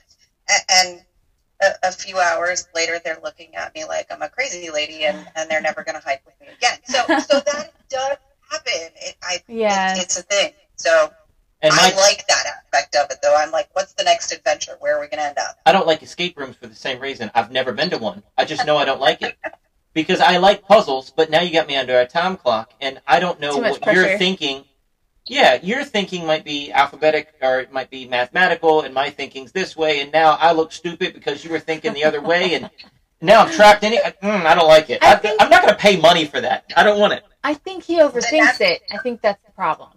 A- 0.50 0.72
And 0.72 1.02
a, 1.62 1.88
a 1.88 1.92
few 1.92 2.18
hours 2.18 2.68
later, 2.74 2.98
they're 3.04 3.20
looking 3.22 3.54
at 3.54 3.72
me 3.74 3.84
like 3.84 4.06
I'm 4.10 4.22
a 4.22 4.28
crazy 4.28 4.70
lady, 4.70 5.04
and, 5.04 5.16
and 5.36 5.48
they're 5.50 5.60
never 5.60 5.84
going 5.84 5.94
to 5.98 6.04
hike 6.04 6.22
with 6.26 6.34
me 6.40 6.48
again. 6.52 6.78
So, 6.84 6.98
so 7.20 7.40
that 7.40 7.70
does 7.88 8.16
happen. 8.50 8.90
It, 8.96 9.16
I, 9.22 9.38
Yes. 9.46 9.98
it, 9.98 10.02
it's 10.02 10.18
a 10.18 10.22
thing. 10.22 10.52
So 10.76 11.12
And 11.62 11.72
I 11.72 11.90
my, 11.90 11.96
like 11.96 12.26
that 12.26 12.44
aspect 12.46 12.96
of 12.96 13.10
it, 13.10 13.18
though. 13.22 13.36
I'm 13.36 13.50
like, 13.50 13.68
what's 13.74 13.92
the 13.92 14.04
next 14.04 14.32
adventure? 14.32 14.76
Where 14.80 14.96
are 14.96 15.00
we 15.00 15.08
going 15.08 15.18
to 15.20 15.26
end 15.26 15.38
up? 15.38 15.58
I 15.66 15.72
don't 15.72 15.86
like 15.86 16.02
escape 16.02 16.38
rooms 16.38 16.56
for 16.56 16.66
the 16.66 16.74
same 16.74 17.00
reason. 17.00 17.30
I've 17.34 17.50
never 17.50 17.72
been 17.72 17.90
to 17.90 17.98
one. 17.98 18.22
I 18.38 18.44
just 18.44 18.66
know 18.66 18.76
I 18.76 18.84
don't 18.84 19.00
like 19.00 19.22
it. 19.22 19.36
Because 19.92 20.20
I 20.20 20.36
like 20.36 20.62
puzzles, 20.62 21.10
but 21.10 21.30
now 21.30 21.40
you 21.40 21.52
got 21.52 21.66
me 21.66 21.76
under 21.76 21.98
a 21.98 22.06
time 22.06 22.36
clock, 22.36 22.72
and 22.80 23.00
I 23.06 23.18
don't 23.18 23.40
know 23.40 23.56
Too 23.56 23.62
much 23.62 23.80
what 23.80 23.94
you're 23.94 24.16
thinking 24.18 24.64
yeah, 25.30 25.60
your 25.62 25.84
thinking 25.84 26.26
might 26.26 26.44
be 26.44 26.72
alphabetic 26.72 27.34
or 27.40 27.60
it 27.60 27.72
might 27.72 27.88
be 27.88 28.08
mathematical, 28.08 28.82
and 28.82 28.92
my 28.92 29.10
thinking's 29.10 29.52
this 29.52 29.76
way, 29.76 30.00
and 30.00 30.10
now 30.12 30.32
I 30.32 30.50
look 30.52 30.72
stupid 30.72 31.14
because 31.14 31.44
you 31.44 31.50
were 31.50 31.60
thinking 31.60 31.92
the 31.92 32.04
other 32.04 32.20
way, 32.20 32.54
and 32.54 32.68
now 33.20 33.42
I'm 33.42 33.52
trapped 33.52 33.84
in 33.84 33.92
it. 33.92 34.20
Mm, 34.22 34.44
I 34.44 34.56
don't 34.56 34.66
like 34.66 34.90
it. 34.90 35.02
I 35.02 35.12
I, 35.12 35.16
think- 35.16 35.40
I'm 35.40 35.48
not 35.48 35.62
going 35.62 35.72
to 35.72 35.78
pay 35.78 36.00
money 36.00 36.24
for 36.24 36.40
that. 36.40 36.64
I 36.76 36.82
don't 36.82 36.98
want 36.98 37.12
it. 37.12 37.22
I 37.44 37.54
think 37.54 37.84
he 37.84 38.00
overthinks 38.00 38.60
it. 38.60 38.82
I 38.90 38.98
think 38.98 39.22
that's 39.22 39.42
the 39.44 39.52
problem. 39.52 39.90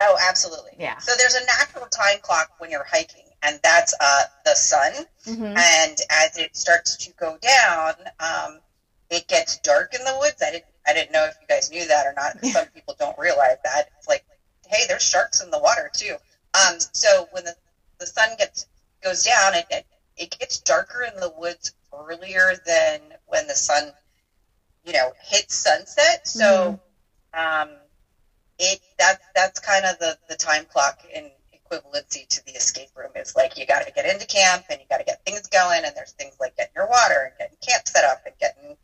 Oh, 0.00 0.16
absolutely. 0.20 0.72
Yeah. 0.78 0.98
So 0.98 1.16
there's 1.16 1.34
a 1.34 1.44
natural 1.46 1.86
time 1.86 2.18
clock 2.20 2.50
when 2.58 2.70
you're 2.70 2.84
hiking, 2.84 3.24
and 3.42 3.58
that's 3.62 3.94
uh, 4.00 4.24
the 4.44 4.54
sun. 4.54 4.92
hmm 5.24 5.42
And 5.56 5.98
as 6.10 6.36
it 6.36 6.54
starts 6.56 6.96
to 6.98 7.12
go 7.18 7.38
down, 7.38 7.94
um, 8.20 8.60
it 9.08 9.26
gets 9.26 9.56
dark 9.58 9.94
in 9.94 10.04
the 10.04 10.16
woods. 10.18 10.42
I 10.42 10.50
didn't, 10.50 10.64
I 10.86 10.92
didn't 10.92 11.12
know 11.12 11.24
if 11.24 11.36
you 11.40 11.46
guys 11.46 11.70
knew 11.70 11.86
that 11.86 12.06
or 12.06 12.12
not. 12.12 12.38
'cause 12.40 12.52
Some 12.52 12.66
people 12.74 12.94
don't 12.98 13.16
realize 13.18 13.56
that. 13.64 13.88
It's 13.98 14.08
like, 14.08 14.22
hey, 14.66 14.84
there's 14.86 15.02
sharks 15.02 15.40
in 15.40 15.50
the 15.50 15.58
water 15.58 15.90
too. 15.92 16.16
Um, 16.54 16.78
so 16.92 17.28
when 17.30 17.44
the, 17.44 17.54
the 17.98 18.06
sun 18.06 18.36
gets 18.36 18.66
goes 19.02 19.22
down, 19.24 19.54
it, 19.54 19.66
it 19.70 19.84
it 20.16 20.38
gets 20.38 20.58
darker 20.58 21.02
in 21.02 21.14
the 21.20 21.28
woods 21.30 21.70
earlier 21.92 22.54
than 22.64 23.00
when 23.26 23.46
the 23.46 23.54
sun, 23.54 23.92
you 24.84 24.92
know, 24.92 25.12
hits 25.20 25.54
sunset. 25.54 26.26
So, 26.26 26.78
um, 27.34 27.76
it 28.58 28.78
that's 28.98 29.24
that's 29.34 29.58
kind 29.58 29.84
of 29.84 29.98
the 29.98 30.16
the 30.28 30.34
time 30.36 30.64
clock 30.66 31.02
in 31.12 31.30
equivalency 31.54 32.26
to 32.28 32.44
the 32.46 32.52
escape 32.52 32.88
room 32.94 33.10
is 33.16 33.34
like 33.34 33.58
you 33.58 33.66
got 33.66 33.84
to 33.84 33.92
get 33.92 34.06
into 34.06 34.24
camp 34.26 34.64
and 34.70 34.80
you 34.80 34.86
got 34.88 34.98
to 34.98 35.04
get 35.04 35.18
things 35.26 35.40
going 35.48 35.84
and 35.84 35.94
there's 35.96 36.12
things 36.12 36.36
like 36.40 36.56
getting 36.56 36.72
your 36.76 36.86
water 36.86 37.24
and 37.24 37.36
getting 37.38 37.56
camp 37.66 37.86
set 37.88 38.04
up 38.04 38.20
and 38.24 38.34
getting 38.38 38.76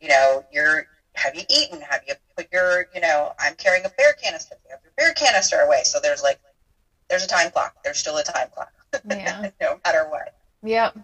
you 0.00 0.08
know 0.08 0.44
your 0.50 0.84
have 1.14 1.34
you 1.34 1.42
eaten 1.48 1.80
have 1.80 2.02
you 2.06 2.14
put 2.36 2.46
your 2.52 2.86
you 2.94 3.00
know 3.00 3.32
i'm 3.38 3.54
carrying 3.54 3.84
a 3.86 3.88
bear 3.96 4.12
canister 4.12 4.54
you 4.64 4.70
have 4.70 4.80
your 4.82 4.92
bear 4.96 5.12
canister 5.12 5.60
away 5.60 5.82
so 5.82 5.98
there's 5.98 6.22
like 6.22 6.38
there's 7.08 7.24
a 7.24 7.28
time 7.28 7.50
clock 7.50 7.72
there's 7.82 7.96
still 7.98 8.18
a 8.18 8.22
time 8.22 8.48
clock 8.50 8.70
Yeah. 9.10 9.48
no 9.60 9.80
matter 9.84 10.08
what 10.08 10.32
Yep. 10.62 10.96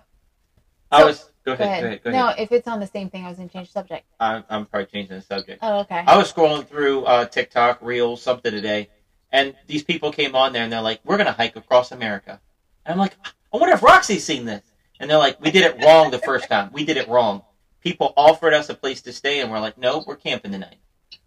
I 0.91 0.99
So- 1.00 1.07
was. 1.07 1.32
Go 1.45 1.57
Go 1.57 1.65
ahead. 1.65 1.67
ahead. 1.67 1.83
Go 1.83 1.87
ahead. 1.87 2.03
Go 2.05 2.11
ahead. 2.11 2.37
No, 2.39 2.43
if 2.43 2.53
it's 2.53 2.69
on 2.69 2.79
the 2.79 2.87
same 2.87 3.11
thing, 3.11 3.25
I 3.25 3.29
was 3.29 3.37
going 3.37 3.49
to 3.49 3.53
change 3.53 3.69
the 3.69 3.73
subject. 3.73 4.07
I'm, 4.21 4.45
I'm 4.49 4.67
probably 4.67 4.87
changing 4.87 5.17
the 5.17 5.23
subject. 5.23 5.59
Oh, 5.63 5.81
okay. 5.81 6.05
I 6.07 6.17
was 6.17 6.33
scrolling 6.33 6.67
through 6.67 7.05
uh, 7.05 7.25
TikTok, 7.25 7.81
Reels, 7.83 8.23
something 8.23 8.53
today, 8.53 8.91
and 9.33 9.55
these 9.67 9.83
people 9.83 10.13
came 10.13 10.37
on 10.37 10.53
there 10.53 10.63
and 10.63 10.73
they're 10.73 10.81
like, 10.81 11.01
"We're 11.05 11.17
gonna 11.17 11.33
hike 11.33 11.57
across 11.57 11.91
America." 11.91 12.41
And 12.87 12.93
I'm 12.93 12.99
like, 12.99 13.17
"I 13.53 13.57
wonder 13.57 13.75
if 13.75 13.83
Roxy's 13.83 14.25
seen 14.25 14.45
this." 14.45 14.63
And 15.01 15.11
they're 15.11 15.19
like, 15.19 15.41
"We 15.41 15.51
did 15.51 15.65
it 15.65 15.85
wrong 15.85 16.11
the 16.13 16.19
first 16.19 16.49
time. 16.49 16.71
We 16.73 16.85
did 16.85 16.97
it 16.97 17.09
wrong. 17.09 17.43
People 17.81 18.15
offered 18.17 18.55
us 18.55 18.69
a 18.69 18.75
place 18.75 19.03
to 19.03 19.13
stay, 19.13 19.41
and 19.41 19.51
we're 19.51 19.59
like, 19.59 19.77
no, 19.77 20.05
we're 20.07 20.15
camping 20.15 20.53
tonight. 20.53 20.77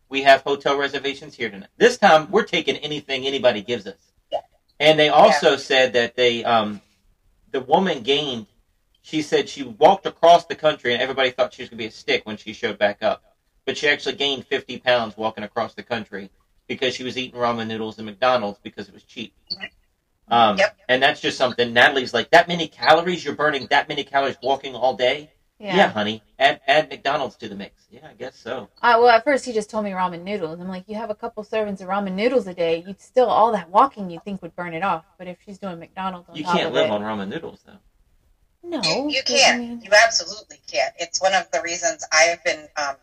We 0.08 0.22
have 0.22 0.42
hotel 0.44 0.78
reservations 0.78 1.36
here 1.36 1.50
tonight. 1.50 1.70
This 1.78 1.98
time, 1.98 2.32
we're 2.32 2.46
taking 2.46 2.78
anything 2.78 3.28
anybody 3.28 3.62
gives 3.62 3.86
us." 3.86 3.98
Yeah. 4.32 4.40
And 4.80 4.98
they 4.98 5.10
also 5.10 5.58
said 5.58 5.92
that 5.94 6.16
they, 6.16 6.46
um, 6.46 6.80
the 7.52 7.60
woman 7.60 8.04
gained. 8.04 8.46
She 9.06 9.22
said 9.22 9.48
she 9.50 9.64
walked 9.64 10.06
across 10.08 10.46
the 10.46 10.56
country, 10.56 10.94
and 10.94 11.02
everybody 11.02 11.32
thought 11.32 11.54
she 11.54 11.62
was 11.64 11.70
gonna 11.70 11.78
be 11.78 11.86
a 11.86 11.92
stick 11.92 12.26
when 12.26 12.38
she 12.38 12.54
showed 12.54 12.78
back 12.80 13.04
up 13.04 13.22
but 13.66 13.78
she 13.78 13.90
actually 13.90 14.16
gained 14.16 14.46
50 14.46 14.80
pounds 14.80 15.18
walking 15.18 15.44
across 15.44 15.74
the 15.74 15.84
country 15.84 16.30
because 16.68 16.94
she 16.96 17.04
was 17.04 17.18
eating 17.18 17.40
ramen 17.40 17.68
noodles 17.68 17.98
and 17.98 18.06
McDonald's 18.06 18.60
because 18.64 18.88
it 18.88 18.94
was 18.94 19.04
cheap. 19.04 19.34
Um, 20.28 20.58
Yep. 20.58 20.76
And 20.88 21.04
that's 21.04 21.22
just 21.22 21.38
something 21.38 21.74
Natalie's 21.74 22.14
like, 22.14 22.30
that 22.32 22.48
many 22.48 22.68
calories? 22.68 23.26
You're 23.26 23.36
burning 23.36 23.68
that 23.72 23.90
many 23.90 24.04
calories 24.04 24.38
walking 24.42 24.76
all 24.76 24.96
day? 24.96 25.30
Yeah, 25.60 25.76
Yeah. 25.78 25.90
honey. 25.90 26.24
Add, 26.40 26.62
add 26.68 26.90
McDonald's 26.90 27.36
to 27.38 27.50
the 27.50 27.56
mix. 27.56 27.88
Yeah, 27.90 28.08
I 28.10 28.14
guess 28.14 28.36
so. 28.36 28.70
Uh, 28.82 28.98
well, 29.00 29.10
at 29.10 29.24
first 29.24 29.46
he 29.46 29.54
just 29.54 29.70
told 29.70 29.84
me 29.84 29.92
ramen 29.92 30.24
noodles. 30.24 30.60
I'm 30.60 30.68
like, 30.68 30.84
you 30.88 30.96
have 30.96 31.10
a 31.10 31.16
couple 31.16 31.44
servings 31.44 31.82
of 31.82 31.88
ramen 31.88 32.14
noodles 32.14 32.48
a 32.48 32.54
day. 32.54 32.84
You'd 32.86 33.02
still 33.02 33.28
all 33.28 33.52
that 33.54 33.70
walking 33.70 34.10
you 34.10 34.20
think 34.20 34.42
would 34.42 34.56
burn 34.56 34.74
it 34.74 34.84
off. 34.84 35.04
But 35.18 35.28
if 35.28 35.38
she's 35.46 35.58
doing 35.58 35.80
McDonald's 35.80 36.30
on 36.30 36.36
You 36.38 36.44
top 36.44 36.56
can't 36.56 36.68
of 36.68 36.74
live 36.74 36.86
it, 36.86 36.92
on 36.92 37.02
ramen 37.02 37.30
noodles, 37.30 37.64
though. 37.66 37.80
No, 38.70 38.82
You, 38.84 39.10
you 39.18 39.22
but 39.26 39.34
I 39.34 39.38
can. 39.38 39.60
mean- 39.60 39.82
You 39.84 39.92
absolutely 39.94 40.60
can. 40.68 40.92
It's 40.98 41.22
one 41.22 41.34
of 41.34 41.50
the 41.52 41.62
reasons 41.62 42.04
I've 42.12 42.44
been 42.44 42.68
um, 42.76 42.96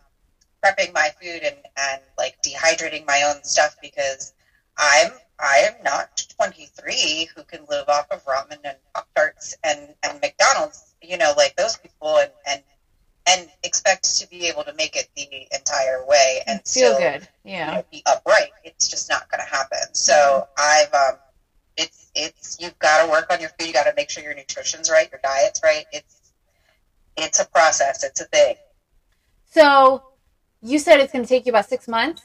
prepping 0.64 0.92
my 0.92 1.10
food 1.20 1.42
and, 1.42 1.56
and 1.76 2.00
like 2.18 2.36
dehydrating 2.42 3.06
my 3.06 3.22
own 3.22 3.42
stuff 3.44 3.76
because 3.80 4.32
I'm 4.76 5.12
I 5.38 5.58
am 5.58 5.74
not 5.82 6.24
23 6.38 7.28
who 7.34 7.42
can 7.44 7.64
live 7.68 7.88
off 7.88 8.06
of 8.10 8.24
ramen 8.24 8.58
and 8.64 8.76
pop 8.94 9.06
tarts 9.16 9.54
and, 9.64 9.94
and 10.02 10.20
McDonald's. 10.20 10.94
You 11.02 11.16
know, 11.16 11.34
like 11.36 11.56
those 11.56 11.76
people 11.76 12.18
and, 12.18 12.30
and 12.46 12.62
and 13.26 13.50
expect 13.62 14.18
to 14.18 14.28
be 14.28 14.46
able 14.48 14.64
to 14.64 14.72
make 14.72 14.96
it 14.96 15.08
the 15.16 15.46
entire 15.52 16.04
way 16.04 16.42
and 16.46 16.60
feel 16.66 16.94
still 16.94 16.98
good. 16.98 17.22
you 17.44 17.52
Yeah. 17.52 17.76
know, 17.76 17.84
be 17.90 18.02
upright. 18.06 18.52
It's 18.64 18.88
just 18.88 19.08
not 19.08 19.28
going 19.30 19.40
to 19.44 19.48
happen. 19.52 19.94
So 19.94 20.48
I've, 20.56 20.92
um, 20.92 21.18
it's, 21.76 22.10
it's, 22.14 22.58
you've 22.60 22.78
got 22.78 23.04
to 23.04 23.10
work 23.10 23.26
on 23.30 23.40
your 23.40 23.50
food. 23.50 23.68
You 23.68 23.72
got 23.72 23.84
to 23.84 23.94
make 23.96 24.10
sure 24.10 24.22
your 24.22 24.34
nutrition's 24.34 24.90
right, 24.90 25.10
your 25.10 25.20
diet's 25.22 25.60
right. 25.62 25.84
It's, 25.92 26.32
it's 27.16 27.40
a 27.40 27.46
process. 27.46 28.04
It's 28.04 28.20
a 28.20 28.24
thing. 28.24 28.56
So 29.50 30.02
you 30.62 30.78
said 30.78 31.00
it's 31.00 31.12
going 31.12 31.24
to 31.24 31.28
take 31.28 31.46
you 31.46 31.52
about 31.52 31.68
six 31.68 31.88
months. 31.88 32.22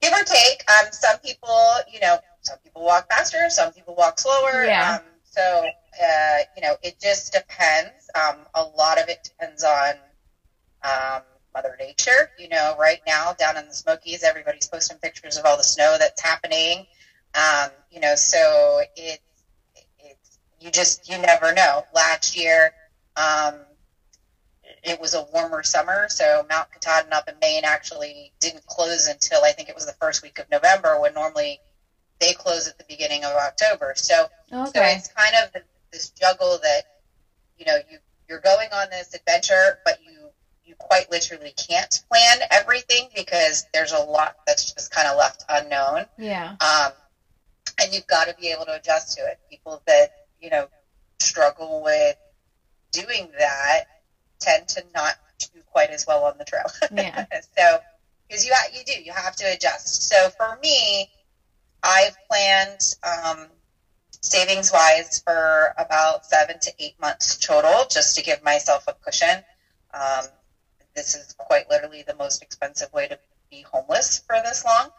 Give 0.00 0.12
or 0.12 0.24
take. 0.24 0.64
Um, 0.70 0.86
some 0.92 1.18
people, 1.18 1.74
you 1.92 2.00
know, 2.00 2.18
some 2.40 2.58
people 2.64 2.82
walk 2.82 3.08
faster, 3.10 3.50
some 3.50 3.72
people 3.72 3.94
walk 3.94 4.18
slower. 4.18 4.64
Yeah. 4.64 4.96
Um, 4.96 5.06
so, 5.24 5.42
uh, 6.02 6.38
you 6.56 6.62
know, 6.62 6.74
it 6.82 6.98
just 7.00 7.32
depends. 7.32 8.10
Um, 8.14 8.38
a 8.54 8.62
lot 8.62 9.00
of 9.00 9.08
it 9.08 9.22
depends 9.22 9.62
on, 9.62 9.94
um, 10.82 11.22
Mother 11.54 11.76
Nature. 11.78 12.30
You 12.38 12.48
know, 12.48 12.76
right 12.78 13.00
now 13.06 13.34
down 13.38 13.56
in 13.56 13.68
the 13.68 13.74
Smokies, 13.74 14.22
everybody's 14.22 14.68
posting 14.68 14.98
pictures 14.98 15.36
of 15.36 15.44
all 15.44 15.56
the 15.56 15.64
snow 15.64 15.96
that's 15.98 16.22
happening. 16.22 16.86
Um, 17.34 17.70
you 17.90 18.00
know, 18.00 18.14
so 18.16 18.80
it's 18.96 19.22
it's 19.98 20.38
you 20.60 20.70
just 20.70 21.08
you 21.08 21.18
never 21.18 21.52
know. 21.52 21.84
Last 21.94 22.36
year, 22.36 22.72
um, 23.16 23.60
it 24.82 25.00
was 25.00 25.14
a 25.14 25.22
warmer 25.32 25.62
summer, 25.62 26.06
so 26.08 26.44
Mount 26.48 26.68
Katahdin 26.72 27.12
up 27.12 27.28
in 27.28 27.34
Maine 27.40 27.64
actually 27.64 28.32
didn't 28.40 28.66
close 28.66 29.06
until 29.06 29.44
I 29.44 29.52
think 29.52 29.68
it 29.68 29.74
was 29.74 29.86
the 29.86 29.92
first 29.94 30.22
week 30.22 30.38
of 30.38 30.50
November, 30.50 31.00
when 31.00 31.14
normally 31.14 31.60
they 32.18 32.32
close 32.32 32.68
at 32.68 32.78
the 32.78 32.84
beginning 32.88 33.24
of 33.24 33.32
October. 33.32 33.92
So 33.96 34.26
so 34.66 34.80
it's 34.96 35.08
kind 35.08 35.34
of 35.42 35.62
this 35.92 36.10
juggle 36.10 36.58
that 36.62 36.82
you 37.58 37.64
know 37.66 37.76
you 37.90 37.98
you're 38.28 38.40
going 38.40 38.68
on 38.72 38.88
this 38.90 39.14
adventure, 39.14 39.80
but 39.84 39.98
you 40.04 40.30
you 40.64 40.74
quite 40.76 41.10
literally 41.10 41.52
can't 41.56 42.02
plan 42.10 42.38
everything 42.50 43.08
because 43.14 43.66
there's 43.74 43.92
a 43.92 43.98
lot 43.98 44.36
that's 44.46 44.72
just 44.72 44.90
kind 44.90 45.08
of 45.08 45.16
left 45.18 45.44
unknown. 45.48 46.06
Yeah. 46.16 46.56
Um, 46.60 46.92
and 47.80 47.92
you've 47.92 48.06
got 48.06 48.28
to 48.28 48.34
be 48.34 48.48
able 48.48 48.64
to 48.66 48.74
adjust 48.74 49.16
to 49.16 49.26
it. 49.26 49.38
People 49.48 49.82
that 49.86 50.10
you 50.40 50.50
know 50.50 50.68
struggle 51.18 51.82
with 51.82 52.16
doing 52.92 53.30
that 53.38 53.84
tend 54.38 54.66
to 54.68 54.82
not 54.94 55.14
do 55.38 55.60
quite 55.66 55.90
as 55.90 56.06
well 56.06 56.24
on 56.24 56.38
the 56.38 56.44
trail. 56.44 56.64
Yeah. 56.90 57.24
so 57.56 57.80
because 58.28 58.44
you 58.44 58.52
ha- 58.54 58.68
you 58.72 58.84
do 58.84 58.92
you 58.92 59.12
have 59.12 59.34
to 59.36 59.44
adjust. 59.44 60.02
So 60.08 60.28
for 60.30 60.58
me, 60.62 61.08
I've 61.82 62.16
planned 62.28 62.94
um, 63.02 63.48
savings 64.20 64.72
wise 64.72 65.20
for 65.24 65.72
about 65.76 66.24
seven 66.24 66.58
to 66.60 66.72
eight 66.78 66.94
months 67.00 67.36
total, 67.38 67.84
just 67.90 68.16
to 68.16 68.22
give 68.22 68.42
myself 68.42 68.84
a 68.86 68.94
cushion. 69.04 69.42
Um, 69.92 70.26
this 70.94 71.14
is 71.14 71.34
quite 71.38 71.68
literally 71.70 72.02
the 72.02 72.14
most 72.14 72.42
expensive 72.42 72.92
way 72.92 73.06
to 73.06 73.18
be 73.50 73.62
homeless 73.62 74.22
for 74.26 74.40
this 74.42 74.64
long. 74.64 74.90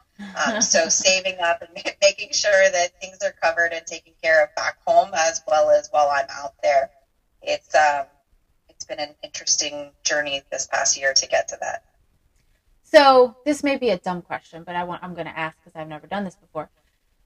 Um, 0.46 0.62
so 0.62 0.90
saving 0.90 1.40
up 1.40 1.62
and 1.62 1.70
making 2.02 2.32
sure 2.32 2.70
that 2.72 3.00
things 3.02 3.18
are 3.24 3.34
covered 3.42 3.74
and 3.74 3.86
taken 3.86 4.14
care 4.22 4.44
of 4.44 4.54
back 4.56 4.78
home 4.86 5.12
as 5.14 5.42
well 5.48 5.70
as 5.70 5.90
while 5.92 6.10
I'm 6.10 6.28
out 6.30 6.54
there. 6.64 6.90
It's 7.42 7.74
um, 7.76 8.06
it's 8.70 8.86
been 8.86 9.00
an 9.00 9.16
interesting 9.24 9.92
journey 10.04 10.42
this 10.52 10.68
past 10.68 10.98
year 10.98 11.14
to 11.14 11.28
get 11.28 11.48
to 11.50 11.58
that. 11.62 11.84
So 12.84 13.36
this 13.46 13.64
may 13.64 13.78
be 13.78 13.90
a 13.90 13.98
dumb 13.98 14.22
question, 14.22 14.64
but 14.64 14.76
I 14.76 14.84
want 14.84 15.04
I'm 15.04 15.14
going 15.14 15.28
to 15.28 15.38
ask 15.38 15.58
because 15.58 15.80
I've 15.80 15.88
never 15.88 16.08
done 16.08 16.24
this 16.24 16.36
before. 16.36 16.70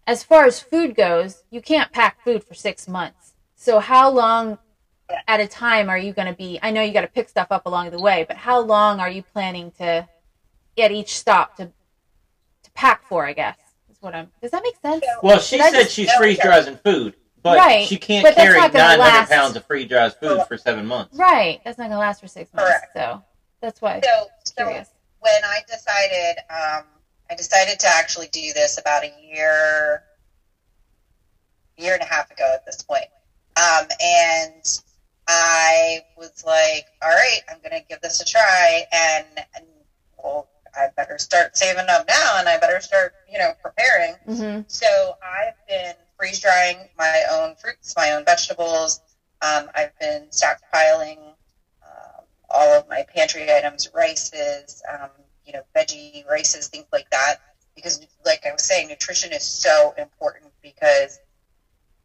As 0.07 0.23
far 0.23 0.45
as 0.45 0.59
food 0.59 0.95
goes, 0.95 1.43
you 1.49 1.61
can't 1.61 1.91
pack 1.91 2.23
food 2.23 2.43
for 2.43 2.53
six 2.53 2.87
months. 2.87 3.33
So 3.55 3.79
how 3.79 4.09
long 4.09 4.59
at 5.27 5.39
a 5.39 5.47
time 5.47 5.89
are 5.89 5.97
you 5.97 6.13
going 6.13 6.27
to 6.27 6.33
be? 6.33 6.59
I 6.61 6.71
know 6.71 6.81
you 6.81 6.93
got 6.93 7.01
to 7.01 7.07
pick 7.07 7.29
stuff 7.29 7.47
up 7.51 7.65
along 7.65 7.89
the 7.91 7.99
way, 7.99 8.25
but 8.27 8.37
how 8.37 8.59
long 8.59 8.99
are 8.99 9.09
you 9.09 9.23
planning 9.23 9.71
to 9.79 10.07
at 10.77 10.91
each 10.91 11.17
stop 11.17 11.55
to 11.55 11.65
to 11.65 11.71
pack 12.75 13.03
for? 13.07 13.25
I 13.25 13.33
guess 13.33 13.57
is 13.89 13.97
what 14.01 14.13
I'm. 14.13 14.29
Does 14.41 14.51
that 14.51 14.61
make 14.63 14.75
sense? 14.81 15.03
Well, 15.23 15.39
she 15.39 15.57
Did 15.57 15.71
said 15.73 15.81
just- 15.83 15.95
she's 15.95 16.11
freeze 16.13 16.37
okay. 16.39 16.47
drying 16.47 16.77
food, 16.77 17.15
but 17.41 17.57
Right, 17.57 17.87
she 17.87 17.97
can't 17.97 18.23
but 18.23 18.35
carry 18.35 18.57
900 18.59 18.99
last. 18.99 19.31
pounds 19.31 19.55
of 19.55 19.65
free 19.65 19.85
dry 19.85 20.09
food 20.09 20.43
for 20.47 20.57
seven 20.57 20.85
months. 20.85 21.15
Right. 21.17 21.61
That's 21.65 21.77
not 21.77 21.85
going 21.85 21.91
to 21.95 21.99
last 21.99 22.21
for 22.21 22.27
six 22.27 22.53
months. 22.53 22.69
Correct. 22.69 22.91
So 22.95 23.23
that's 23.61 23.81
why. 23.81 24.01
So, 24.01 24.27
so 24.43 24.65
when 25.19 25.43
I 25.43 25.61
decided, 25.67 26.37
um, 26.49 26.83
I 27.29 27.35
decided 27.35 27.79
to 27.79 27.87
actually 27.87 28.27
do 28.27 28.53
this 28.53 28.77
about 28.79 29.03
a 29.03 29.11
year, 29.21 30.03
year 31.77 31.93
and 31.93 32.03
a 32.03 32.05
half 32.05 32.29
ago 32.31 32.49
at 32.53 32.65
this 32.65 32.81
point. 32.83 33.05
Um, 33.57 33.87
and 34.01 34.79
I 35.27 36.01
was 36.17 36.43
like, 36.45 36.85
all 37.01 37.09
right, 37.09 37.39
I'm 37.49 37.57
going 37.67 37.81
to 37.81 37.87
give 37.87 38.01
this 38.01 38.21
a 38.21 38.25
try. 38.25 38.83
And, 38.93 39.25
and 39.55 39.65
well, 40.23 40.47
I 40.77 40.89
better 40.95 41.17
start 41.17 41.55
saving 41.57 41.85
up 41.89 42.07
now, 42.07 42.37
and 42.37 42.47
I 42.47 42.57
better 42.57 42.79
start, 42.79 43.13
you 43.27 43.37
know, 43.37 43.53
preparing. 43.61 44.15
hmm 44.25 44.61
So 44.67 45.15
I've 45.21 45.55
been 45.67 45.95
freeze 46.17 46.39
drying 46.39 46.89
my 46.97 47.23
own 47.31 47.55
fruits, 47.55 47.93
my 47.95 48.11
own 48.13 48.25
vegetables. 48.25 48.99
Um, 49.41 49.69
I've 49.73 49.97
been 49.99 50.27
stockpiling 50.29 51.17
um, 51.83 52.25
all 52.49 52.73
of 52.73 52.87
my 52.87 53.03
pantry 53.03 53.51
items, 53.53 53.87
rices, 53.93 54.81
um, 54.87 55.09
you 55.45 55.53
know, 55.53 55.63
veggie 55.75 56.25
rices, 56.27 56.67
things 56.67 56.87
like 56.91 57.09
that. 57.11 57.37
Because, 57.75 58.05
like 58.25 58.45
I 58.45 58.51
was 58.51 58.63
saying, 58.63 58.87
nutrition 58.87 59.31
is 59.33 59.43
so 59.43 59.93
important 59.97 60.51
because, 60.61 61.19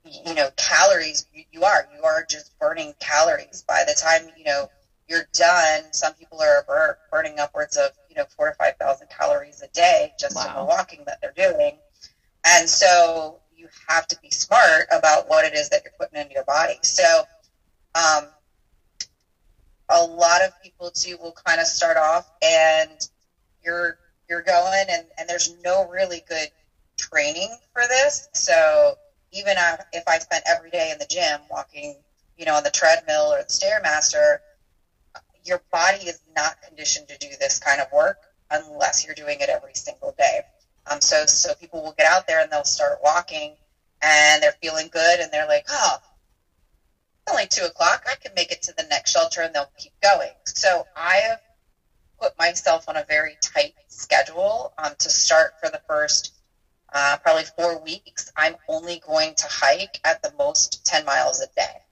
you 0.05 0.35
know, 0.35 0.51
calories, 0.57 1.25
you 1.53 1.65
are, 1.65 1.87
you 1.95 2.03
are 2.03 2.25
just 2.25 2.57
burning 2.59 2.95
calories. 2.99 3.63
By 3.67 3.85
the 3.87 3.95
time, 3.95 4.29
you 4.37 4.45
know, 4.45 4.69
you're 5.11 5.27
done, 5.35 5.93
some 5.93 6.15
people 6.15 6.41
are 6.41 6.63
bur- 6.67 6.97
burning 7.11 7.41
upwards 7.41 7.77
of, 7.77 7.91
you 8.09 8.15
know, 8.15 8.25
four 8.37 8.49
to 8.49 8.57
5,000 8.57 9.09
calories 9.09 9.61
a 9.61 9.67
day 9.69 10.13
just 10.17 10.37
in 10.37 10.55
the 10.55 10.65
walking 10.65 11.03
that 11.07 11.19
they're 11.21 11.33
doing. 11.37 11.77
And 12.47 12.69
so 12.69 13.41
you 13.55 13.69
have 13.89 14.07
to 14.07 14.17
be 14.23 14.31
smart 14.31 14.87
about 14.91 15.29
what 15.29 15.45
it 15.45 15.53
is 15.53 15.69
that 15.71 15.83
you're 15.83 15.93
putting 15.99 16.21
into 16.21 16.33
your 16.33 16.45
body. 16.45 16.79
So, 16.85 17.25
um, 17.95 18.29
a 19.89 20.01
lot 20.01 20.43
of 20.43 20.59
people 20.63 20.91
too 20.91 21.17
will 21.21 21.33
kind 21.33 21.61
of 21.61 21.67
start 21.67 21.97
off 21.97 22.31
and 22.41 23.09
you're 23.63 23.99
you're 24.29 24.43
going 24.43 24.85
and, 24.89 25.05
and 25.19 25.29
there's 25.29 25.53
no 25.65 25.89
really 25.89 26.23
good 26.29 26.49
training 26.97 27.53
for 27.73 27.83
this. 27.89 28.29
So 28.33 28.97
even 29.33 29.57
if 29.93 30.05
I 30.07 30.19
spent 30.19 30.45
every 30.47 30.71
day 30.71 30.93
in 30.93 30.99
the 30.99 31.07
gym 31.07 31.41
walking, 31.51 31.97
you 32.37 32.45
know, 32.45 32.55
on 32.55 32.63
the 32.63 32.71
treadmill 32.71 33.33
or 33.33 33.39
the 33.39 33.53
stairmaster, 33.53 34.39
your 35.51 35.61
body 35.71 36.05
is 36.09 36.21
not 36.35 36.63
conditioned 36.63 37.09
to 37.09 37.19
do 37.19 37.29
this 37.39 37.59
kind 37.59 37.81
of 37.81 37.93
work 37.93 38.17
unless 38.51 39.05
you're 39.05 39.15
doing 39.15 39.41
it 39.41 39.51
every 39.51 39.75
single 39.75 40.15
day. 40.17 40.41
Um, 40.91 41.01
so 41.01 41.27
so 41.27 41.53
people 41.55 41.83
will 41.83 41.95
get 41.99 42.07
out 42.07 42.27
there 42.27 42.41
and 42.41 42.51
they'll 42.51 42.65
start 42.65 43.01
walking 43.03 43.57
and 44.01 44.43
they're 44.43 44.55
feeling 44.63 44.89
good 44.91 45.21
and 45.21 45.31
they're 45.31 45.47
like, 45.47 45.67
oh, 45.69 45.99
it's 47.23 47.33
only 47.33 47.47
two 47.47 47.65
o'clock. 47.65 48.07
I 48.09 48.15
can 48.15 48.33
make 48.35 48.51
it 48.51 48.63
to 48.63 48.75
the 48.77 48.85
next 48.85 49.11
shelter 49.11 49.43
and 49.43 49.55
they'll 49.55 49.71
keep 49.77 49.93
going. 50.01 50.33
So 50.47 50.87
I 50.97 51.17
have 51.17 51.41
put 52.19 52.39
myself 52.39 52.89
on 52.89 52.97
a 52.97 53.05
very 53.05 53.37
tight 53.43 53.75
schedule 53.89 54.73
um, 54.79 54.95
to 54.99 55.11
start 55.11 55.55
for 55.61 55.69
the 55.69 55.81
first 55.87 56.33
uh, 56.93 57.17
probably 57.23 57.45
four 57.45 57.79
weeks. 57.83 58.31
I'm 58.37 58.57
only 58.69 59.01
going 59.07 59.35
to 59.37 59.47
hike 59.49 60.01
at 60.05 60.23
the 60.23 60.33
most 60.39 60.85
10 60.85 61.05
miles 61.05 61.41
a 61.41 61.47
day. 61.57 61.83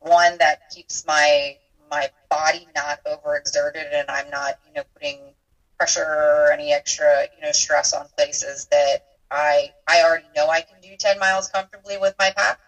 One 0.00 0.38
that 0.38 0.60
keeps 0.70 1.06
my 1.06 1.58
my 1.90 2.10
body 2.28 2.68
not 2.74 2.98
overexerted 3.04 3.92
and 3.92 4.10
I'm 4.10 4.30
not, 4.30 4.58
you 4.64 4.72
know, 4.72 4.82
putting 4.94 5.34
pressure 5.78 6.04
or 6.04 6.50
any 6.52 6.72
extra, 6.72 7.26
you 7.34 7.42
know, 7.42 7.52
stress 7.52 7.92
on 7.92 8.08
places 8.16 8.66
that 8.70 9.02
I 9.30 9.72
I 9.86 10.02
already 10.02 10.30
know 10.34 10.48
I 10.48 10.62
can 10.62 10.80
do 10.80 10.96
10 10.96 11.18
miles 11.18 11.48
comfortably 11.48 11.96
with 11.96 12.14
my 12.18 12.30
pack. 12.36 12.58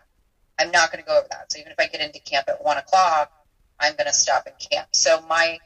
I'm 0.58 0.70
not 0.70 0.90
going 0.90 1.02
to 1.02 1.06
go 1.06 1.18
over 1.18 1.26
that. 1.30 1.52
So 1.52 1.58
even 1.58 1.72
if 1.72 1.78
I 1.78 1.86
get 1.86 2.00
into 2.00 2.18
camp 2.20 2.48
at 2.48 2.62
one 2.64 2.78
o'clock, 2.78 3.30
I'm 3.78 3.94
going 3.94 4.06
to 4.06 4.12
stop 4.12 4.46
in 4.46 4.54
camp. 4.70 4.88
So 4.92 5.20
my 5.28 5.60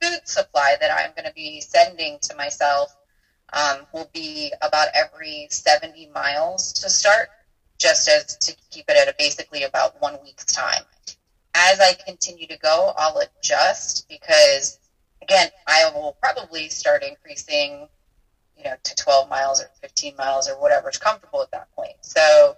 food 0.00 0.20
supply 0.24 0.76
that 0.80 0.90
I'm 0.90 1.12
going 1.16 1.26
to 1.26 1.32
be 1.32 1.60
sending 1.60 2.18
to 2.22 2.36
myself 2.36 2.94
um, 3.52 3.86
will 3.92 4.08
be 4.12 4.52
about 4.60 4.88
every 4.94 5.46
70 5.50 6.08
miles 6.14 6.72
to 6.74 6.90
start, 6.90 7.30
just 7.78 8.08
as 8.08 8.36
to 8.36 8.54
keep 8.70 8.84
it 8.88 8.96
at 8.96 9.08
a 9.08 9.14
basically 9.16 9.62
about 9.62 10.00
one 10.00 10.18
week's 10.22 10.44
time. 10.44 10.82
As 11.54 11.80
I 11.80 11.94
continue 11.94 12.46
to 12.48 12.58
go, 12.58 12.92
I'll 12.96 13.20
adjust 13.20 14.08
because, 14.08 14.78
again, 15.22 15.48
I 15.66 15.90
will 15.94 16.16
probably 16.20 16.68
start 16.68 17.04
increasing, 17.04 17.88
you 18.56 18.64
know, 18.64 18.74
to 18.82 18.94
12 18.96 19.28
miles 19.28 19.62
or 19.62 19.70
15 19.80 20.16
miles 20.16 20.48
or 20.48 20.60
whatever's 20.60 20.98
comfortable 20.98 21.42
at 21.42 21.50
that 21.52 21.70
point. 21.76 21.94
So 22.00 22.56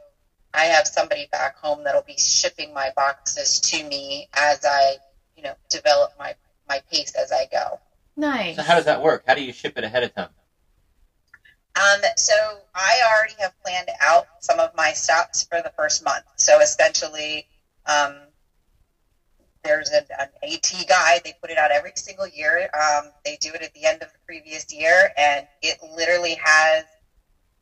I 0.55 0.65
have 0.65 0.87
somebody 0.87 1.29
back 1.31 1.59
home 1.59 1.85
that'll 1.85 2.03
be 2.03 2.17
shipping 2.17 2.73
my 2.73 2.91
boxes 2.97 3.61
to 3.61 3.85
me 3.85 4.29
as 4.33 4.65
I, 4.65 4.97
you 5.37 5.43
know, 5.43 5.55
develop 5.69 6.13
my, 6.19 6.35
my 6.67 6.81
pace 6.91 7.15
as 7.15 7.31
I 7.33 7.47
go. 7.53 7.81
Nice. 8.17 8.57
So 8.57 8.63
how 8.63 8.77
does 8.77 8.87
that 8.87 9.03
work? 9.03 9.25
How 9.27 9.35
do 9.35 9.45
you 9.45 9.53
ship 9.53 9.77
it 9.77 9.85
ahead 9.85 10.05
of 10.05 10.15
time? 10.15 10.31
Um, 11.77 12.01
so 12.17 12.33
I 12.75 13.03
already 13.07 13.35
have 13.41 13.53
planned 13.63 13.91
out 14.01 14.27
some 14.41 14.59
of 14.59 14.75
my 14.75 14.93
stops 14.93 15.45
for 15.45 15.61
the 15.61 15.71
first 15.77 16.03
month. 16.03 16.25
So 16.37 16.61
essentially, 16.61 17.47
um, 17.85 18.17
there's 19.67 19.91
an, 19.91 20.05
an 20.19 20.29
AT 20.43 20.87
guide. 20.89 21.23
They 21.25 21.35
put 21.41 21.51
it 21.51 21.59
out 21.59 21.71
every 21.71 21.93
single 21.97 22.27
year. 22.27 22.69
Um, 22.73 23.11
they 23.25 23.37
do 23.37 23.53
it 23.53 23.63
at 23.63 23.73
the 23.75 23.85
end 23.85 24.03
of 24.03 24.13
the 24.13 24.19
previous 24.27 24.73
year, 24.73 25.11
and 25.17 25.47
it 25.61 25.79
literally 25.83 26.37
has 26.43 26.85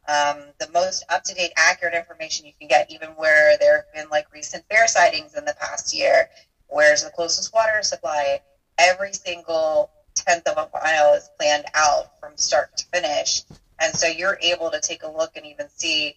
um, 0.07 0.45
the 0.59 0.69
most 0.69 1.05
up 1.09 1.23
to 1.25 1.35
date, 1.35 1.53
accurate 1.57 1.95
information 1.95 2.47
you 2.47 2.53
can 2.59 2.69
get, 2.69 2.91
even 2.91 3.11
where 3.11 3.57
there 3.57 3.77
have 3.77 3.93
been 3.93 4.11
like 4.11 4.27
recent 4.33 4.67
bear 4.69 4.87
sightings 4.87 5.35
in 5.35 5.45
the 5.45 5.55
past 5.55 5.95
year. 5.95 6.29
Where's 6.69 7.03
the 7.03 7.11
closest 7.11 7.53
water 7.55 7.83
supply? 7.83 8.41
Every 8.79 9.13
single 9.13 9.91
tenth 10.15 10.47
of 10.47 10.57
a 10.59 10.69
mile 10.79 11.15
is 11.15 11.31
planned 11.39 11.65
out 11.75 12.11
from 12.21 12.37
start 12.37 12.69
to 12.77 12.85
finish. 12.93 13.43
And 13.81 13.95
so 13.95 14.07
you're 14.07 14.39
able 14.41 14.71
to 14.71 14.81
take 14.81 15.03
a 15.03 15.09
look 15.09 15.37
and 15.37 15.47
even 15.47 15.69
see, 15.69 16.15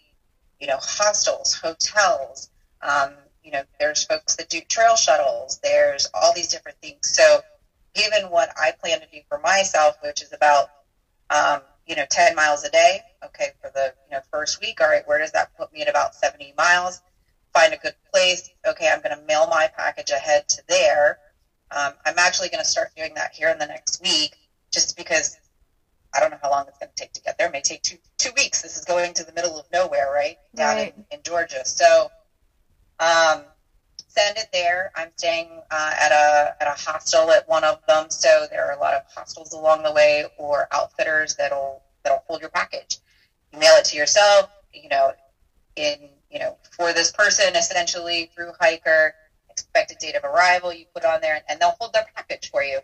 you 0.59 0.67
know, 0.67 0.77
hostels, 0.79 1.53
hotels. 1.53 2.49
Um, 2.81 3.15
you 3.47 3.53
know, 3.53 3.63
there's 3.79 4.03
folks 4.03 4.35
that 4.35 4.49
do 4.49 4.59
trail 4.69 4.97
shuttles. 4.97 5.57
There's 5.63 6.05
all 6.13 6.33
these 6.33 6.49
different 6.49 6.77
things. 6.81 6.97
So, 7.03 7.39
given 7.95 8.29
what 8.29 8.51
I 8.57 8.73
plan 8.83 8.99
to 8.99 9.07
do 9.07 9.21
for 9.29 9.37
myself, 9.39 9.95
which 10.01 10.21
is 10.21 10.33
about, 10.33 10.69
um, 11.29 11.61
you 11.85 11.95
know, 11.95 12.03
10 12.09 12.35
miles 12.35 12.65
a 12.65 12.69
day, 12.69 13.03
okay, 13.23 13.51
for 13.61 13.69
the 13.73 13.93
you 14.05 14.11
know 14.11 14.19
first 14.33 14.59
week, 14.59 14.81
all 14.81 14.89
right, 14.89 15.07
where 15.07 15.17
does 15.17 15.31
that 15.31 15.47
put 15.57 15.71
me 15.71 15.81
at 15.81 15.87
about 15.87 16.13
70 16.13 16.53
miles? 16.57 17.01
Find 17.53 17.73
a 17.73 17.77
good 17.77 17.93
place. 18.13 18.49
Okay, 18.67 18.89
I'm 18.89 18.99
going 18.99 19.17
to 19.17 19.23
mail 19.25 19.47
my 19.47 19.69
package 19.77 20.11
ahead 20.11 20.45
to 20.49 20.63
there. 20.67 21.17
Um, 21.71 21.93
I'm 22.05 22.19
actually 22.19 22.49
going 22.49 22.63
to 22.63 22.69
start 22.69 22.89
doing 22.97 23.13
that 23.15 23.31
here 23.33 23.47
in 23.47 23.59
the 23.59 23.65
next 23.65 24.01
week, 24.03 24.35
just 24.73 24.97
because 24.97 25.37
I 26.13 26.19
don't 26.19 26.31
know 26.31 26.37
how 26.41 26.49
long 26.51 26.65
it's 26.67 26.77
going 26.77 26.89
to 26.89 26.95
take 26.95 27.13
to 27.13 27.21
get 27.21 27.37
there. 27.37 27.47
It 27.47 27.53
may 27.53 27.61
take 27.61 27.81
two 27.81 27.97
two 28.17 28.31
weeks. 28.35 28.61
This 28.61 28.77
is 28.77 28.83
going 28.83 29.13
to 29.13 29.23
the 29.23 29.31
middle 29.31 29.57
of 29.57 29.65
nowhere, 29.71 30.11
right 30.11 30.37
down 30.53 30.75
Right. 30.75 30.93
in, 30.95 31.05
in 31.11 31.23
Georgia. 31.23 31.65
So, 31.65 32.11
um, 32.99 33.45
send 34.07 34.37
it 34.37 34.47
there. 34.51 34.91
I'm 34.95 35.11
staying 35.17 35.61
uh, 35.71 35.93
at 35.99 36.11
a 36.11 36.55
at 36.61 36.67
a 36.67 36.79
hostel 36.79 37.31
at 37.31 37.47
one 37.47 37.63
of 37.63 37.79
them, 37.87 38.09
so 38.09 38.47
there 38.49 38.65
are 38.65 38.73
a 38.73 38.79
lot 38.79 38.93
of 38.95 39.03
hostels 39.13 39.53
along 39.53 39.83
the 39.83 39.91
way 39.91 40.25
or 40.37 40.67
outfitters 40.71 41.35
that'll 41.35 41.83
that'll 42.03 42.23
hold 42.27 42.41
your 42.41 42.49
package. 42.49 42.97
You 43.51 43.59
mail 43.59 43.75
it 43.75 43.85
to 43.85 43.97
yourself. 43.97 44.49
You 44.73 44.89
know, 44.89 45.13
in 45.77 46.09
you 46.29 46.39
know 46.39 46.57
for 46.71 46.91
this 46.93 47.11
person 47.11 47.55
essentially 47.55 48.29
through 48.35 48.51
hiker 48.59 49.13
expected 49.49 49.97
date 49.97 50.15
of 50.15 50.23
arrival 50.23 50.73
you 50.73 50.85
put 50.93 51.05
on 51.05 51.21
there 51.21 51.41
and 51.47 51.59
they'll 51.59 51.75
hold 51.79 51.93
their 51.93 52.05
package 52.15 52.49
for 52.51 52.63
you 52.63 52.79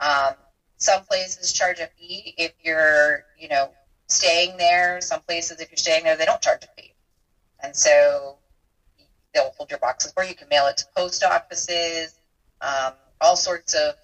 um, 0.00 0.34
some 0.78 1.04
places 1.04 1.52
charge 1.52 1.78
a 1.80 1.88
fee 1.98 2.34
if 2.36 2.52
you're 2.60 3.24
you 3.36 3.48
know 3.48 3.74
staying 4.08 4.56
there 4.56 5.00
some 5.00 5.20
places 5.22 5.60
if 5.60 5.70
you're 5.70 5.76
staying 5.76 6.02
there 6.04 6.16
they 6.16 6.24
don't 6.24 6.40
charge 6.40 6.64
a 6.64 6.80
fee 6.80 6.94
and 7.60 7.76
so 7.76 8.39
they'll 9.34 9.52
hold 9.56 9.70
your 9.70 9.78
boxes 9.78 10.12
for 10.12 10.22
you 10.22 10.30
you 10.30 10.34
can 10.34 10.48
mail 10.48 10.66
it 10.66 10.76
to 10.76 10.84
post 10.96 11.22
offices 11.24 12.18
um, 12.60 12.92
all 13.20 13.36
sorts 13.36 13.74
of 13.74 13.94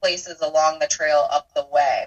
places 0.00 0.40
along 0.40 0.78
the 0.78 0.86
trail 0.86 1.26
up 1.30 1.52
the 1.54 1.66
way 1.72 2.06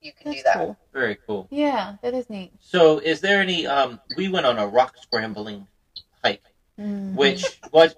you 0.00 0.12
can 0.12 0.32
do 0.32 0.42
that 0.44 0.56
cool. 0.56 0.76
Very 0.94 1.18
cool. 1.26 1.46
Yeah, 1.50 1.96
that 2.02 2.14
is 2.14 2.30
neat. 2.30 2.52
So, 2.60 2.98
is 3.00 3.20
there 3.20 3.42
any? 3.42 3.66
Um, 3.66 4.00
we 4.16 4.28
went 4.28 4.46
on 4.46 4.58
a 4.58 4.66
rock 4.66 4.96
scrambling 4.96 5.66
hike, 6.24 6.42
Mhm. 6.78 7.14
which 7.14 7.60
was 7.70 7.94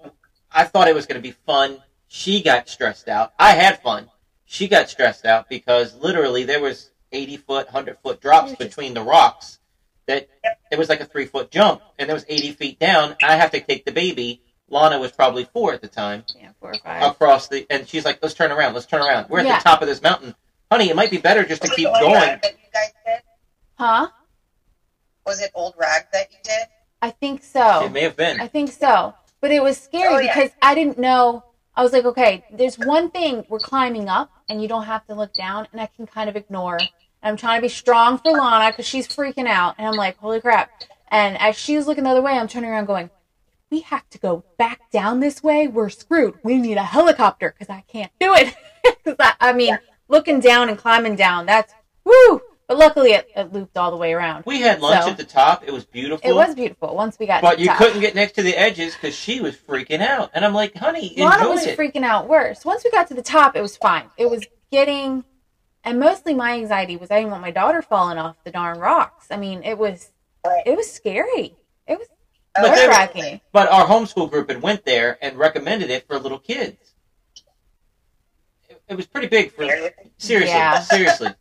I 0.51 0.65
thought 0.65 0.89
it 0.89 0.95
was 0.95 1.05
going 1.05 1.17
to 1.17 1.21
be 1.25 1.31
fun. 1.31 1.81
She 2.09 2.43
got 2.43 2.67
stressed 2.67 3.07
out. 3.07 3.31
I 3.39 3.51
had 3.51 3.81
fun. 3.81 4.09
She 4.43 4.67
got 4.67 4.89
stressed 4.89 5.25
out 5.25 5.47
because 5.47 5.95
literally 5.95 6.43
there 6.43 6.59
was 6.59 6.91
eighty 7.13 7.37
foot, 7.37 7.69
hundred 7.69 7.97
foot 7.99 8.19
drops 8.19 8.53
between 8.55 8.93
the 8.93 9.01
rocks. 9.01 9.59
That 10.07 10.27
it 10.71 10.77
was 10.77 10.89
like 10.89 10.99
a 10.99 11.05
three 11.05 11.25
foot 11.25 11.49
jump, 11.51 11.81
and 11.97 12.09
there 12.09 12.15
was 12.15 12.25
eighty 12.27 12.51
feet 12.51 12.79
down. 12.79 13.15
I 13.23 13.35
have 13.37 13.51
to 13.51 13.59
take 13.61 13.85
the 13.85 13.91
baby. 13.91 14.41
Lana 14.69 14.99
was 14.99 15.11
probably 15.11 15.45
four 15.45 15.73
at 15.73 15.81
the 15.81 15.87
time. 15.87 16.23
yeah, 16.39 16.49
four 16.59 16.71
or 16.71 16.75
five. 16.83 17.03
Across 17.11 17.49
the, 17.49 17.65
and 17.69 17.87
she's 17.87 18.03
like, 18.05 18.19
"Let's 18.21 18.33
turn 18.33 18.51
around. 18.51 18.73
Let's 18.73 18.85
turn 18.85 19.01
around. 19.01 19.29
We're 19.29 19.39
at 19.39 19.45
Yeah. 19.45 19.57
the 19.59 19.63
top 19.63 19.81
of 19.81 19.87
this 19.87 20.01
mountain, 20.01 20.35
honey. 20.71 20.89
It 20.89 20.95
might 20.95 21.11
be 21.11 21.17
better 21.19 21.43
just 21.45 21.61
to 21.61 21.67
Was 21.69 21.71
it 21.73 21.75
keep 21.77 21.87
Old 21.87 21.99
going." 21.99 22.13
Rag 22.15 22.41
that 22.41 22.51
you 22.53 22.69
guys 22.73 22.91
did? 23.05 23.21
Huh? 23.77 24.07
Was 25.25 25.41
it 25.41 25.51
Old 25.53 25.75
Rag 25.77 26.03
that 26.11 26.31
you 26.31 26.37
did? 26.43 26.67
I 27.01 27.11
think 27.11 27.43
so. 27.43 27.85
It 27.85 27.91
may 27.91 28.01
have 28.01 28.15
been. 28.17 28.41
I 28.41 28.47
think 28.47 28.71
so. 28.71 29.13
But 29.41 29.51
it 29.51 29.61
was 29.63 29.77
scary 29.77 30.13
Oh, 30.15 30.19
yeah. 30.19 30.33
because 30.33 30.51
I 30.61 30.73
didn't 30.75 30.97
know. 30.97 31.43
I 31.75 31.83
was 31.83 31.91
like, 31.91 32.05
okay, 32.05 32.45
there's 32.51 32.77
one 32.77 33.09
thing 33.11 33.45
we're 33.49 33.59
climbing 33.59 34.07
up 34.07 34.31
and 34.47 34.61
you 34.61 34.67
don't 34.67 34.83
have 34.83 35.05
to 35.07 35.15
look 35.15 35.33
down, 35.33 35.67
and 35.71 35.81
I 35.81 35.87
can 35.87 36.07
kind 36.07 36.29
of 36.29 36.35
ignore. 36.35 36.79
I'm 37.23 37.37
trying 37.37 37.57
to 37.59 37.61
be 37.61 37.69
strong 37.69 38.17
for 38.17 38.31
Lana 38.31 38.71
because 38.71 38.85
she's 38.85 39.07
freaking 39.07 39.47
out. 39.47 39.75
And 39.77 39.87
I'm 39.87 39.95
like, 39.95 40.17
holy 40.17 40.41
crap. 40.41 40.69
And 41.09 41.37
as 41.39 41.55
she 41.57 41.75
was 41.77 41.87
looking 41.87 42.03
the 42.03 42.09
other 42.09 42.21
way, 42.21 42.33
I'm 42.33 42.47
turning 42.47 42.69
around 42.69 42.85
going, 42.85 43.09
we 43.69 43.81
have 43.81 44.07
to 44.11 44.19
go 44.19 44.43
back 44.57 44.91
down 44.91 45.19
this 45.19 45.41
way. 45.41 45.67
We're 45.67 45.89
screwed. 45.89 46.35
We 46.43 46.57
need 46.57 46.77
a 46.77 46.83
helicopter 46.83 47.53
because 47.57 47.73
I 47.73 47.83
can't 47.87 48.11
do 48.19 48.33
it. 48.35 48.53
Because 49.05 49.15
I, 49.17 49.33
I 49.39 49.53
mean, 49.53 49.79
looking 50.09 50.41
down 50.41 50.67
and 50.67 50.77
climbing 50.77 51.15
down, 51.15 51.45
that's 51.45 51.73
woo! 52.03 52.41
But 52.67 52.77
luckily, 52.77 53.11
it, 53.13 53.29
it 53.33 53.53
looped 53.53 53.77
all 53.77 53.91
the 53.91 53.97
way 53.97 54.11
around. 54.13 54.43
We 54.45 54.59
had 54.59 54.81
lunch 54.81 55.05
So- 55.05 55.11
at 55.11 55.17
the 55.17 55.23
top. 55.23 55.63
It 55.65 55.71
was 55.71 55.85
beautiful. 55.85 56.29
It 56.29 56.33
was 56.33 56.53
beautiful 56.53 56.93
once 56.93 57.17
we 57.17 57.25
got. 57.25 57.41
But 57.41 57.55
to 57.55 57.61
you 57.61 57.67
top. 57.67 57.77
couldn't 57.77 58.01
get 58.01 58.13
next 58.13 58.33
to 58.33 58.43
the 58.43 58.55
edges 58.57 58.93
because 58.93 59.15
she 59.15 59.39
was 59.39 59.55
freaking 59.55 60.01
out. 60.01 60.31
And 60.33 60.43
I'm 60.43 60.53
like, 60.53 60.75
honey, 60.75 61.13
Lana 61.17 61.47
was 61.47 61.65
it. 61.65 61.77
freaking 61.79 62.03
out 62.03 62.27
worse. 62.27 62.65
Once 62.65 62.83
we 62.83 62.91
got 62.91 63.07
to 63.07 63.13
the 63.13 63.21
top, 63.21 63.55
it 63.55 63.61
was 63.61 63.77
fine. 63.77 64.09
It 64.17 64.29
was 64.29 64.45
getting, 64.69 65.23
and 65.83 65.99
mostly 65.99 66.33
my 66.33 66.53
anxiety 66.53 66.95
was 66.97 67.11
I 67.11 67.17
didn't 67.17 67.31
want 67.31 67.41
my 67.41 67.51
daughter 67.51 67.81
falling 67.81 68.17
off 68.17 68.35
the 68.43 68.51
darn 68.51 68.79
rocks. 68.79 69.27
I 69.31 69.37
mean, 69.37 69.63
it 69.63 69.77
was, 69.77 70.11
Right. 70.45 70.63
it 70.65 70.75
was 70.77 70.91
scary. 70.91 71.55
It 71.87 71.99
was 71.99 72.07
But 72.55 72.69
nerve 72.69 72.83
were- 72.83 72.89
wracking. 72.89 73.41
But 73.51 73.69
our 73.71 73.85
homeschool 73.85 74.29
group 74.29 74.49
had 74.49 74.61
went 74.61 74.85
there 74.85 75.17
and 75.21 75.37
recommended 75.37 75.89
it 75.89 76.07
for 76.07 76.17
little 76.19 76.39
kids. 76.39 76.93
It, 78.69 78.81
it 78.89 78.95
was 78.95 79.05
pretty 79.05 79.27
big 79.27 79.51
for 79.51 79.65
seriously, 80.17 80.49
Yeah. 80.53 80.79
seriously. 80.81 81.29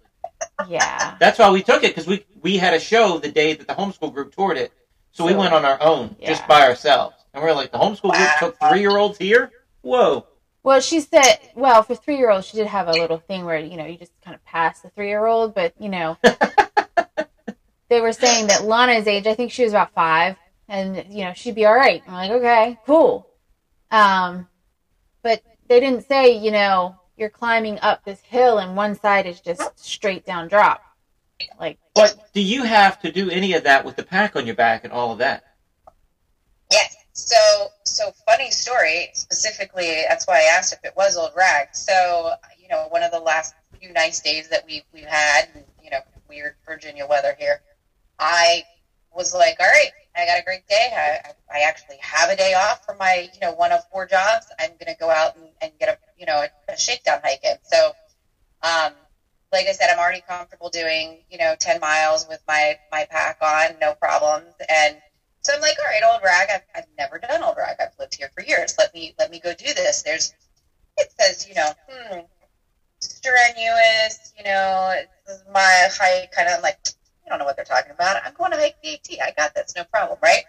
Yeah. 0.68 1.16
That's 1.20 1.38
why 1.38 1.50
we 1.50 1.62
took 1.62 1.84
it 1.84 1.90
because 1.94 2.06
we 2.08 2.26
we 2.42 2.56
had 2.58 2.74
a 2.74 2.80
show 2.80 3.18
the 3.18 3.30
day 3.30 3.54
that 3.54 3.68
the 3.68 3.74
homeschool 3.74 4.12
group 4.12 4.34
toured 4.34 4.56
it, 4.58 4.72
so 5.12 5.24
we 5.24 5.34
went 5.34 5.54
on 5.54 5.64
our 5.64 5.80
own 5.80 6.16
just 6.20 6.46
by 6.48 6.62
ourselves, 6.66 7.14
and 7.32 7.42
we 7.44 7.48
are 7.48 7.54
like, 7.54 7.70
the 7.70 7.78
homeschool 7.78 8.10
group 8.12 8.28
took 8.40 8.56
three 8.68 8.80
year 8.80 8.96
olds 8.96 9.18
here. 9.18 9.52
Whoa! 9.82 10.26
Well, 10.64 10.80
she 10.80 11.00
said, 11.00 11.38
well, 11.54 11.82
for 11.82 11.94
three 11.94 12.16
year 12.16 12.30
olds, 12.30 12.46
she 12.46 12.56
did 12.56 12.68
have 12.68 12.88
a 12.88 12.92
little 12.92 13.18
thing 13.18 13.44
where, 13.44 13.58
you 13.58 13.76
know, 13.76 13.86
you 13.86 13.98
just 13.98 14.12
kind 14.24 14.34
of 14.34 14.44
pass 14.44 14.80
the 14.80 14.90
three 14.90 15.08
year 15.08 15.26
old, 15.26 15.54
but, 15.54 15.74
you 15.78 15.88
know, 15.88 16.16
they 17.88 18.00
were 18.00 18.12
saying 18.12 18.46
that 18.46 18.64
Lana's 18.64 19.06
age, 19.06 19.26
I 19.26 19.34
think 19.34 19.50
she 19.50 19.64
was 19.64 19.72
about 19.72 19.92
five, 19.92 20.36
and, 20.68 21.04
you 21.10 21.24
know, 21.24 21.32
she'd 21.34 21.56
be 21.56 21.66
all 21.66 21.74
right. 21.74 22.02
I'm 22.06 22.14
like, 22.14 22.30
okay, 22.30 22.78
cool. 22.86 23.26
Um, 23.90 24.46
but 25.22 25.42
they 25.68 25.80
didn't 25.80 26.06
say, 26.06 26.38
you 26.38 26.52
know, 26.52 26.96
you're 27.16 27.28
climbing 27.28 27.78
up 27.80 28.04
this 28.04 28.20
hill 28.20 28.58
and 28.58 28.76
one 28.76 28.94
side 28.94 29.26
is 29.26 29.40
just 29.40 29.78
straight 29.78 30.24
down 30.24 30.48
drop. 30.48 30.82
Like, 31.58 31.78
But 31.94 32.32
do 32.32 32.40
you 32.40 32.62
have 32.62 33.00
to 33.02 33.10
do 33.10 33.30
any 33.30 33.54
of 33.54 33.64
that 33.64 33.84
with 33.84 33.96
the 33.96 34.04
pack 34.04 34.36
on 34.36 34.46
your 34.46 34.54
back 34.54 34.84
and 34.84 34.92
all 34.92 35.12
of 35.12 35.18
that? 35.18 35.44
Yes. 36.70 36.96
So, 37.12 37.68
so 37.84 38.12
funny 38.26 38.50
story. 38.50 39.10
Specifically, 39.14 40.04
that's 40.08 40.26
why 40.26 40.38
I 40.38 40.56
asked 40.56 40.72
if 40.72 40.80
it 40.84 40.96
was 40.96 41.16
old 41.16 41.32
rag. 41.36 41.68
So, 41.72 42.32
you 42.58 42.68
know, 42.68 42.86
one 42.88 43.02
of 43.02 43.10
the 43.10 43.20
last 43.20 43.54
few 43.78 43.92
nice 43.92 44.20
days 44.20 44.48
that 44.48 44.64
we 44.66 44.82
we've 44.92 45.04
had, 45.04 45.48
you 45.82 45.90
know, 45.90 46.00
weird 46.28 46.54
Virginia 46.66 47.06
weather 47.06 47.34
here. 47.38 47.60
I 48.18 48.64
was 49.14 49.34
like, 49.34 49.56
all 49.60 49.66
right, 49.66 49.90
I 50.16 50.26
got 50.26 50.38
a 50.38 50.44
great 50.44 50.66
day. 50.68 50.90
I, 50.94 51.32
I 51.54 51.60
actually 51.60 51.96
have 52.00 52.30
a 52.30 52.36
day 52.36 52.54
off 52.54 52.84
from 52.84 52.98
my, 52.98 53.28
you 53.32 53.40
know, 53.40 53.52
one 53.52 53.72
of 53.72 53.86
four 53.90 54.06
jobs. 54.06 54.46
I'm 54.58 54.70
going 54.70 54.92
to 54.92 54.96
go 54.98 55.10
out 55.10 55.36
and, 55.36 55.48
and 55.60 55.72
get 55.78 55.88
a, 55.90 55.98
you 56.18 56.26
know, 56.26 56.44
a, 56.68 56.72
a 56.72 56.76
shakedown 56.76 57.20
hike 57.22 57.44
in. 57.44 57.56
So, 57.62 57.92
um, 58.62 58.92
like 59.52 59.66
I 59.66 59.72
said, 59.72 59.90
I'm 59.90 59.98
already 59.98 60.22
comfortable 60.26 60.70
doing, 60.70 61.18
you 61.30 61.36
know, 61.36 61.54
10 61.58 61.80
miles 61.80 62.26
with 62.26 62.42
my, 62.48 62.78
my 62.90 63.06
pack 63.10 63.36
on, 63.42 63.78
no 63.80 63.94
problems. 63.94 64.54
And 64.68 64.96
so 65.42 65.52
I'm 65.54 65.60
like, 65.60 65.76
all 65.78 65.86
right, 65.86 66.02
old 66.02 66.22
rag. 66.22 66.48
I've, 66.50 66.62
I've 66.74 66.86
never 66.98 67.18
done 67.18 67.42
old 67.42 67.56
rag. 67.56 67.76
I've 67.80 67.92
lived 67.98 68.14
here 68.14 68.30
for 68.34 68.42
years. 68.42 68.74
Let 68.78 68.92
me, 68.94 69.14
let 69.18 69.30
me 69.30 69.38
go 69.38 69.52
do 69.54 69.72
this. 69.74 70.02
There's, 70.02 70.32
it 70.96 71.08
says, 71.18 71.46
you 71.48 71.54
know, 71.54 71.72
hmm, 71.88 72.20
strenuous, 73.00 74.32
you 74.36 74.44
know, 74.44 74.94
this 75.26 75.36
is 75.36 75.44
my 75.52 75.88
hike 75.90 76.30
kind 76.30 76.48
of 76.48 76.62
like, 76.62 76.78
I 77.26 77.28
don't 77.28 77.38
know 77.38 77.44
what 77.44 77.56
they're 77.56 77.64
talking 77.64 77.92
about. 77.92 78.22
I'm 78.24 78.34
going 78.34 78.52
to 78.52 78.56
hike 78.56 78.76
the 78.82 78.92
AT. 78.94 79.22
I 79.22 79.32
got 79.32 79.54
this, 79.54 79.74
no 79.76 79.84
problem, 79.84 80.18
right? 80.22 80.44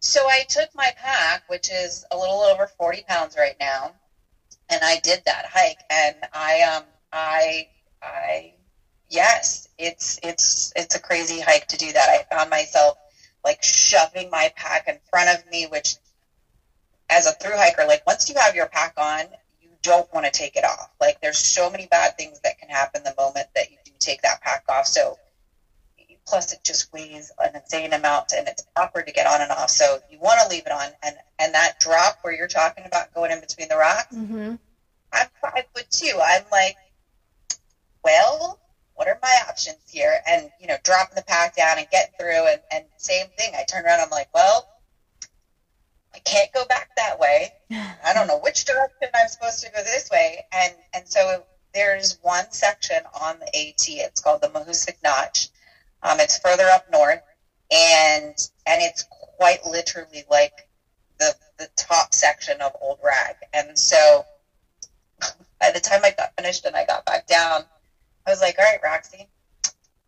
so 0.00 0.28
I 0.28 0.44
took 0.48 0.68
my 0.74 0.92
pack, 0.96 1.42
which 1.46 1.70
is 1.70 2.04
a 2.10 2.16
little 2.16 2.40
over 2.40 2.66
40 2.66 3.02
pounds 3.02 3.36
right 3.36 3.56
now, 3.60 3.92
and 4.68 4.80
I 4.82 4.98
did 4.98 5.22
that 5.24 5.46
hike, 5.46 5.84
and 5.90 6.16
I 6.32 6.62
um 6.62 6.84
I 7.12 7.68
I 8.02 8.52
yes, 9.08 9.68
it's 9.78 10.18
it's 10.22 10.72
it's 10.76 10.94
a 10.94 11.00
crazy 11.00 11.40
hike 11.40 11.66
to 11.68 11.76
do 11.76 11.92
that. 11.92 12.08
I 12.08 12.34
found 12.34 12.50
myself 12.50 12.98
like 13.44 13.62
shoving 13.62 14.30
my 14.30 14.50
pack 14.56 14.88
in 14.88 14.98
front 15.10 15.38
of 15.38 15.50
me, 15.50 15.66
which 15.66 15.96
as 17.10 17.26
a 17.26 17.32
through 17.32 17.56
hiker, 17.56 17.84
like 17.86 18.06
once 18.06 18.28
you 18.28 18.34
have 18.36 18.54
your 18.54 18.66
pack 18.66 18.94
on, 18.96 19.24
you 19.60 19.70
don't 19.82 20.12
want 20.12 20.26
to 20.26 20.32
take 20.32 20.56
it 20.56 20.64
off. 20.64 20.90
Like 21.00 21.20
there's 21.20 21.38
so 21.38 21.70
many 21.70 21.86
bad 21.86 22.16
things 22.16 22.40
that 22.40 22.58
can 22.58 22.68
happen 22.68 23.02
the 23.04 23.14
moment 23.16 23.46
that 23.54 23.70
you 23.70 23.78
do 23.84 23.92
take 23.98 24.22
that 24.22 24.40
pack 24.42 24.64
off. 24.68 24.86
So 24.86 25.18
plus 26.28 26.52
it 26.52 26.60
just 26.62 26.92
weighs 26.92 27.32
an 27.38 27.56
insane 27.56 27.92
amount 27.92 28.32
and 28.36 28.46
it's 28.48 28.62
awkward 28.76 29.06
to 29.06 29.12
get 29.12 29.26
on 29.26 29.40
and 29.40 29.50
off. 29.50 29.70
So 29.70 29.98
you 30.10 30.18
want 30.18 30.40
to 30.42 30.48
leave 30.48 30.66
it 30.66 30.72
on 30.72 30.88
and 31.02 31.16
and 31.38 31.54
that 31.54 31.80
drop 31.80 32.18
where 32.22 32.34
you're 32.34 32.48
talking 32.48 32.84
about 32.84 33.14
going 33.14 33.30
in 33.30 33.40
between 33.40 33.68
the 33.68 33.76
rocks, 33.76 34.14
mm-hmm. 34.14 34.54
I'm 35.12 35.26
five 35.40 35.64
foot 35.74 35.86
two. 35.90 36.20
I'm 36.22 36.44
like, 36.52 36.76
well, 38.04 38.58
what 38.98 39.06
are 39.06 39.18
my 39.22 39.36
options 39.48 39.78
here? 39.86 40.20
And 40.26 40.50
you 40.58 40.66
know, 40.66 40.76
dropping 40.82 41.14
the 41.14 41.22
pack 41.22 41.54
down 41.54 41.78
and 41.78 41.88
getting 41.88 42.12
through, 42.18 42.48
and, 42.48 42.60
and 42.70 42.84
same 42.96 43.28
thing. 43.36 43.52
I 43.56 43.62
turn 43.62 43.86
around. 43.86 44.00
I'm 44.00 44.10
like, 44.10 44.28
well, 44.34 44.66
I 46.12 46.18
can't 46.18 46.52
go 46.52 46.64
back 46.64 46.90
that 46.96 47.20
way. 47.20 47.52
I 47.70 48.12
don't 48.12 48.26
know 48.26 48.38
which 48.38 48.64
direction 48.64 49.08
I'm 49.14 49.28
supposed 49.28 49.62
to 49.62 49.70
go 49.70 49.82
this 49.84 50.10
way. 50.10 50.44
And 50.50 50.74
and 50.92 51.06
so 51.06 51.44
there's 51.72 52.18
one 52.22 52.50
section 52.50 52.98
on 53.20 53.38
the 53.38 53.46
AT. 53.46 53.84
It's 53.86 54.20
called 54.20 54.40
the 54.40 54.48
Mahoosuc 54.48 54.96
Notch. 55.04 55.48
Um, 56.02 56.18
it's 56.18 56.38
further 56.38 56.66
up 56.66 56.90
north, 56.90 57.22
and 57.70 58.36
and 58.66 58.82
it's 58.82 59.04
quite 59.08 59.64
literally 59.64 60.24
like 60.28 60.66
the 61.20 61.36
the 61.58 61.68
top 61.76 62.14
section 62.14 62.60
of 62.60 62.76
Old 62.80 62.98
Rag. 63.00 63.36
And 63.52 63.78
so 63.78 64.26
by 65.60 65.70
the 65.70 65.80
time 65.80 66.00
I 66.04 66.10
got 66.10 66.32
finished 66.36 66.64
and 66.64 66.74
I 66.74 66.84
got 66.84 67.04
back 67.04 67.26
down, 67.26 67.64
I 68.28 68.30
was 68.30 68.42
like, 68.42 68.58
all 68.58 68.64
right, 68.66 68.78
Roxy, 68.84 69.26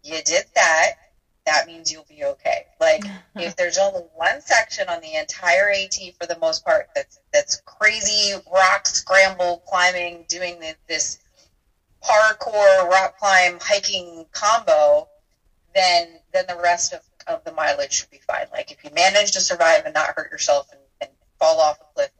you 0.02 0.20
did 0.22 0.44
that. 0.54 0.92
That 1.46 1.66
means 1.66 1.90
you'll 1.90 2.04
be 2.06 2.22
okay. 2.22 2.66
Like, 2.78 3.02
if 3.36 3.56
there's 3.56 3.78
only 3.78 4.02
one 4.14 4.42
section 4.42 4.90
on 4.90 5.00
the 5.00 5.14
entire 5.14 5.70
AT 5.70 5.96
for 6.20 6.26
the 6.26 6.36
most 6.38 6.62
part 6.62 6.90
that's 6.94 7.18
that's 7.32 7.62
crazy 7.64 8.34
rock 8.52 8.86
scramble 8.86 9.62
climbing, 9.66 10.26
doing 10.28 10.60
the, 10.60 10.74
this 10.86 11.18
parkour 12.04 12.90
rock 12.90 13.18
climb 13.18 13.58
hiking 13.58 14.26
combo, 14.32 15.08
then 15.74 16.20
then 16.34 16.44
the 16.46 16.56
rest 16.56 16.92
of, 16.92 17.00
of 17.26 17.42
the 17.44 17.52
mileage 17.52 17.92
should 17.92 18.10
be 18.10 18.20
fine. 18.26 18.46
Like 18.52 18.70
if 18.70 18.84
you 18.84 18.90
manage 18.90 19.30
to 19.32 19.40
survive 19.40 19.86
and 19.86 19.94
not 19.94 20.12
hurt 20.14 20.30
yourself 20.30 20.70
and, 20.72 20.80
and 21.00 21.10
fall 21.38 21.58
off 21.58 21.80
a 21.80 21.84
cliff, 21.94 22.10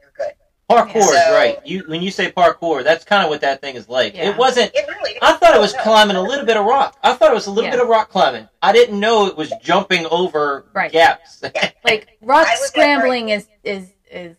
you're. 0.71 0.87
Parkour 0.87 0.97
is 0.97 1.07
So- 1.11 1.35
right. 1.35 1.59
You 1.67 1.85
when 1.87 2.03
you 2.03 2.11
say 2.11 2.31
parkour, 2.33 2.83
that's 2.85 3.05
kind 3.05 3.23
of 3.25 3.31
what 3.31 3.41
that 3.43 3.61
thing 3.61 3.75
is 3.77 3.89
like. 3.89 4.15
Yeah. 4.15 4.31
It 4.31 4.37
wasn't. 4.37 4.71
It 4.75 4.87
really 4.89 5.19
I 5.23 5.33
thought 5.35 5.55
it 5.55 5.61
was 5.61 5.75
No. 5.75 5.83
climbing 5.83 6.17
a 6.17 6.23
little 6.23 6.47
bit 6.47 6.57
of 6.57 6.65
rock. 6.65 6.97
I 7.03 7.13
thought 7.15 7.31
it 7.31 7.35
was 7.35 7.47
a 7.47 7.51
little 7.51 7.65
Yeah. 7.71 7.77
bit 7.77 7.81
of 7.83 7.89
rock 7.89 8.11
climbing. 8.11 8.49
I 8.63 8.73
didn't 8.73 8.99
know 8.99 9.27
it 9.27 9.37
was 9.37 9.53
jumping 9.63 10.07
over 10.07 10.67
Right. 10.73 10.91
gaps. 10.93 11.43
like 11.85 12.17
rock 12.23 12.47
I 12.47 12.53
was 12.53 12.61
like, 12.61 12.69
scrambling 12.69 13.29
is 13.31 13.47
is 13.65 13.89
is 14.11 14.37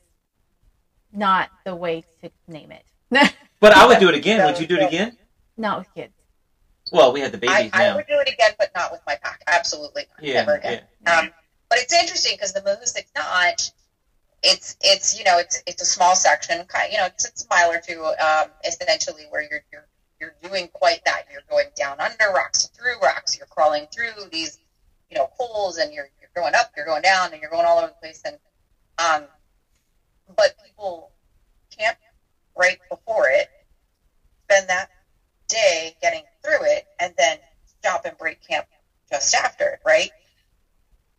not 1.13 1.49
the 1.65 1.75
way 1.75 2.03
to 2.23 2.31
name 2.47 2.71
it. 2.71 2.83
but 3.59 3.73
I 3.73 3.85
would 3.85 3.99
do 3.99 4.09
it 4.09 4.15
again. 4.15 4.45
Would 4.45 4.59
you 4.59 4.67
do 4.67 4.77
it 4.77 4.83
again? 4.87 5.17
not 5.57 5.79
with 5.79 5.93
kids. 5.93 6.13
Well, 6.91 7.13
we 7.13 7.19
had 7.21 7.31
the 7.31 7.37
babies 7.37 7.69
I 7.73 7.77
now. 7.77 7.93
I 7.93 7.95
would 7.97 8.07
do 8.07 8.17
it 8.19 8.27
again, 8.33 8.51
but 8.57 8.71
not 8.75 8.91
with 8.91 9.01
my 9.05 9.15
pack. 9.21 9.41
Absolutely 9.47 10.05
not. 10.09 10.23
Yeah, 10.27 10.33
Never 10.35 10.55
again. 10.55 10.81
Um, 11.05 11.29
but 11.69 11.77
it's 11.79 11.93
interesting 11.93 12.33
because 12.35 12.51
the 12.53 12.61
Mahoosuc 12.61 13.05
Notch, 13.15 13.71
it's 14.43 14.75
it's 14.82 15.17
you 15.17 15.23
know 15.23 15.38
it's 15.38 15.62
it's 15.67 15.82
a 15.82 15.86
small 15.86 16.15
section, 16.15 16.65
you 16.89 16.97
know 16.97 17.06
it's, 17.06 17.25
it's 17.25 17.43
a 17.43 17.47
mile 17.49 17.71
or 17.71 17.80
two, 17.80 18.04
um, 18.04 18.49
essentially 18.63 19.25
where 19.30 19.41
you're 19.41 19.62
you're 19.71 19.88
you're 20.19 20.34
doing 20.41 20.69
quite 20.73 21.04
that. 21.06 21.23
You're 21.32 21.41
going 21.49 21.67
down 21.75 21.99
under 21.99 22.32
rocks, 22.34 22.67
through 22.75 22.99
rocks. 23.01 23.38
You're 23.38 23.47
crawling 23.47 23.88
through 23.93 24.30
these 24.32 24.58
you 25.10 25.17
know 25.17 25.30
holes, 25.38 25.77
and 25.77 25.93
you're 25.93 26.10
you're 26.19 26.30
going 26.36 26.56
up, 26.56 26.71
you're 26.75 26.86
going 26.86 27.01
down, 27.01 27.32
and 27.34 27.41
you're 27.41 27.51
going 27.51 27.65
all 27.65 27.77
over 27.77 27.88
the 27.88 27.93
place. 28.01 28.21
And 28.25 28.38
um, 28.97 29.27
but 30.36 30.56
people 30.63 31.12
camp 31.77 31.97
right 32.56 32.80
before 32.89 33.27
it, 33.30 33.49
spend 34.45 34.69
that 34.69 34.89
day 35.47 35.95
getting 36.01 36.23
through 36.43 36.63
it, 36.63 36.86
and 36.99 37.13
then 37.17 37.38
stop 37.80 38.06
and 38.06 38.17
break 38.17 38.39
camp 38.47 38.65
just 39.12 39.36
after 39.36 39.65
it, 39.65 39.80
right? 39.86 40.12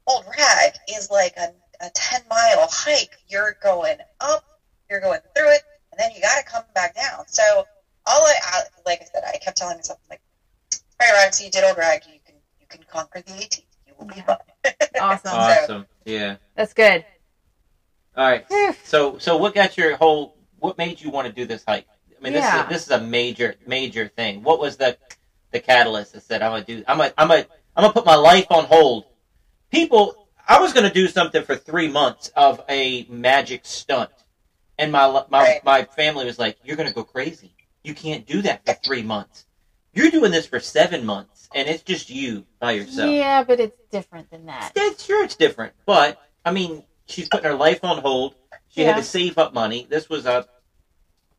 Old 0.07 0.25
Rag 0.27 0.75
is 0.89 1.11
like 1.11 1.37
a, 1.37 1.53
a 1.83 1.90
10 1.90 2.23
mile 2.29 2.66
hike. 2.71 3.16
You're 3.29 3.57
going 3.61 3.99
up, 4.21 4.45
you're 4.88 5.01
going 5.01 5.21
through 5.35 5.51
it, 5.51 5.62
and 5.90 6.01
then 6.01 6.11
you 6.12 6.23
got 6.23 6.38
to 6.38 6.45
come 6.45 6.64
back 6.75 6.95
down. 6.95 7.27
So, 7.27 7.66
all 8.07 8.23
I, 8.25 8.35
I, 8.42 8.62
like 8.87 9.01
I 9.03 9.05
said, 9.12 9.23
I 9.27 9.37
kept 9.37 9.57
telling 9.59 9.77
myself, 9.77 9.99
like, 10.09 10.21
all 11.01 11.09
right, 11.12 11.25
Roxy, 11.25 11.45
you 11.45 11.51
did 11.51 11.64
Old 11.64 11.77
Rag. 11.77 12.05
You 12.07 12.18
can, 12.25 12.37
you 12.61 12.66
can 12.68 12.83
conquer 12.85 13.21
the 13.21 13.33
AT. 13.42 13.59
You 13.87 13.95
will 13.99 14.07
be 14.07 14.21
fine. 14.21 14.37
Awesome. 15.01 15.33
Awesome. 15.35 15.87
Yeah. 16.05 16.37
That's 16.55 16.73
good. 16.75 17.05
All 18.16 18.29
right. 18.29 18.47
So, 18.85 19.18
so 19.18 19.37
what 19.37 19.55
got 19.55 19.77
your 19.77 19.97
whole? 19.97 20.33
What 20.59 20.79
made 20.79 21.01
you 21.01 21.11
want 21.11 21.27
to 21.27 21.33
do 21.33 21.45
this 21.45 21.64
hike? 21.66 21.87
I 22.16 22.23
mean, 22.23 22.35
this 22.35 22.45
Yeah. 22.45 22.61
is 22.61 22.66
a, 22.66 22.68
this 22.68 22.83
is 22.83 22.90
a 22.90 23.01
major 23.01 23.57
major 23.66 24.07
thing. 24.07 24.42
What 24.45 24.61
was 24.61 24.77
the 24.77 24.97
the 25.51 25.59
catalyst 25.59 26.12
that 26.12 26.23
said 26.23 26.42
I'm 26.42 26.53
gonna 26.53 26.64
do? 26.64 26.85
I'm 26.87 26.99
gonna 26.99 27.12
I'm 27.18 27.27
gonna 27.29 27.47
I'm 27.75 27.83
gonna 27.83 27.92
put 27.92 28.05
my 28.05 28.14
life 28.14 28.47
on 28.51 28.66
hold. 28.66 29.07
People, 29.71 30.14
I 30.49 30.61
was 30.61 30.73
gonna 30.73 30.93
do 30.93 31.09
something 31.09 31.43
for 31.45 31.57
three 31.57 31.89
months 31.89 32.29
of 32.37 32.63
a 32.69 33.05
magic 33.09 33.63
stunt, 33.65 34.11
and 34.79 34.93
my 34.93 35.07
my 35.29 35.43
Right. 35.43 35.65
my 35.65 35.85
family 35.85 36.25
was 36.25 36.39
like, 36.39 36.59
"You're 36.65 36.77
gonna 36.77 36.93
go 36.93 37.05
crazy. 37.05 37.55
You 37.83 37.95
can't 37.95 38.27
do 38.27 38.43
that 38.43 38.65
for 38.65 38.75
three 38.75 39.03
months." 39.03 39.47
You're 39.95 40.11
doing 40.11 40.33
this 40.33 40.47
for 40.47 40.59
seven 40.59 41.05
months, 41.05 41.49
and 41.55 41.69
it's 41.69 41.83
just 41.83 42.09
you 42.09 42.47
by 42.59 42.73
yourself. 42.73 43.11
Yeah, 43.11 43.45
but 43.45 43.61
it's 43.61 43.77
different 43.91 44.31
than 44.31 44.47
that. 44.47 44.73
It's, 44.75 45.05
sure, 45.05 45.23
it's 45.23 45.37
different, 45.37 45.75
but 45.85 46.19
I 46.45 46.51
mean, 46.51 46.85
she's 47.07 47.29
putting 47.29 47.47
her 47.51 47.55
life 47.55 47.85
on 47.85 47.99
hold. 47.99 48.35
She 48.69 48.83
had 48.83 48.97
to 48.97 49.03
save 49.03 49.37
up 49.37 49.53
money. 49.53 49.87
This 49.89 50.09
was 50.09 50.25
a, 50.25 50.49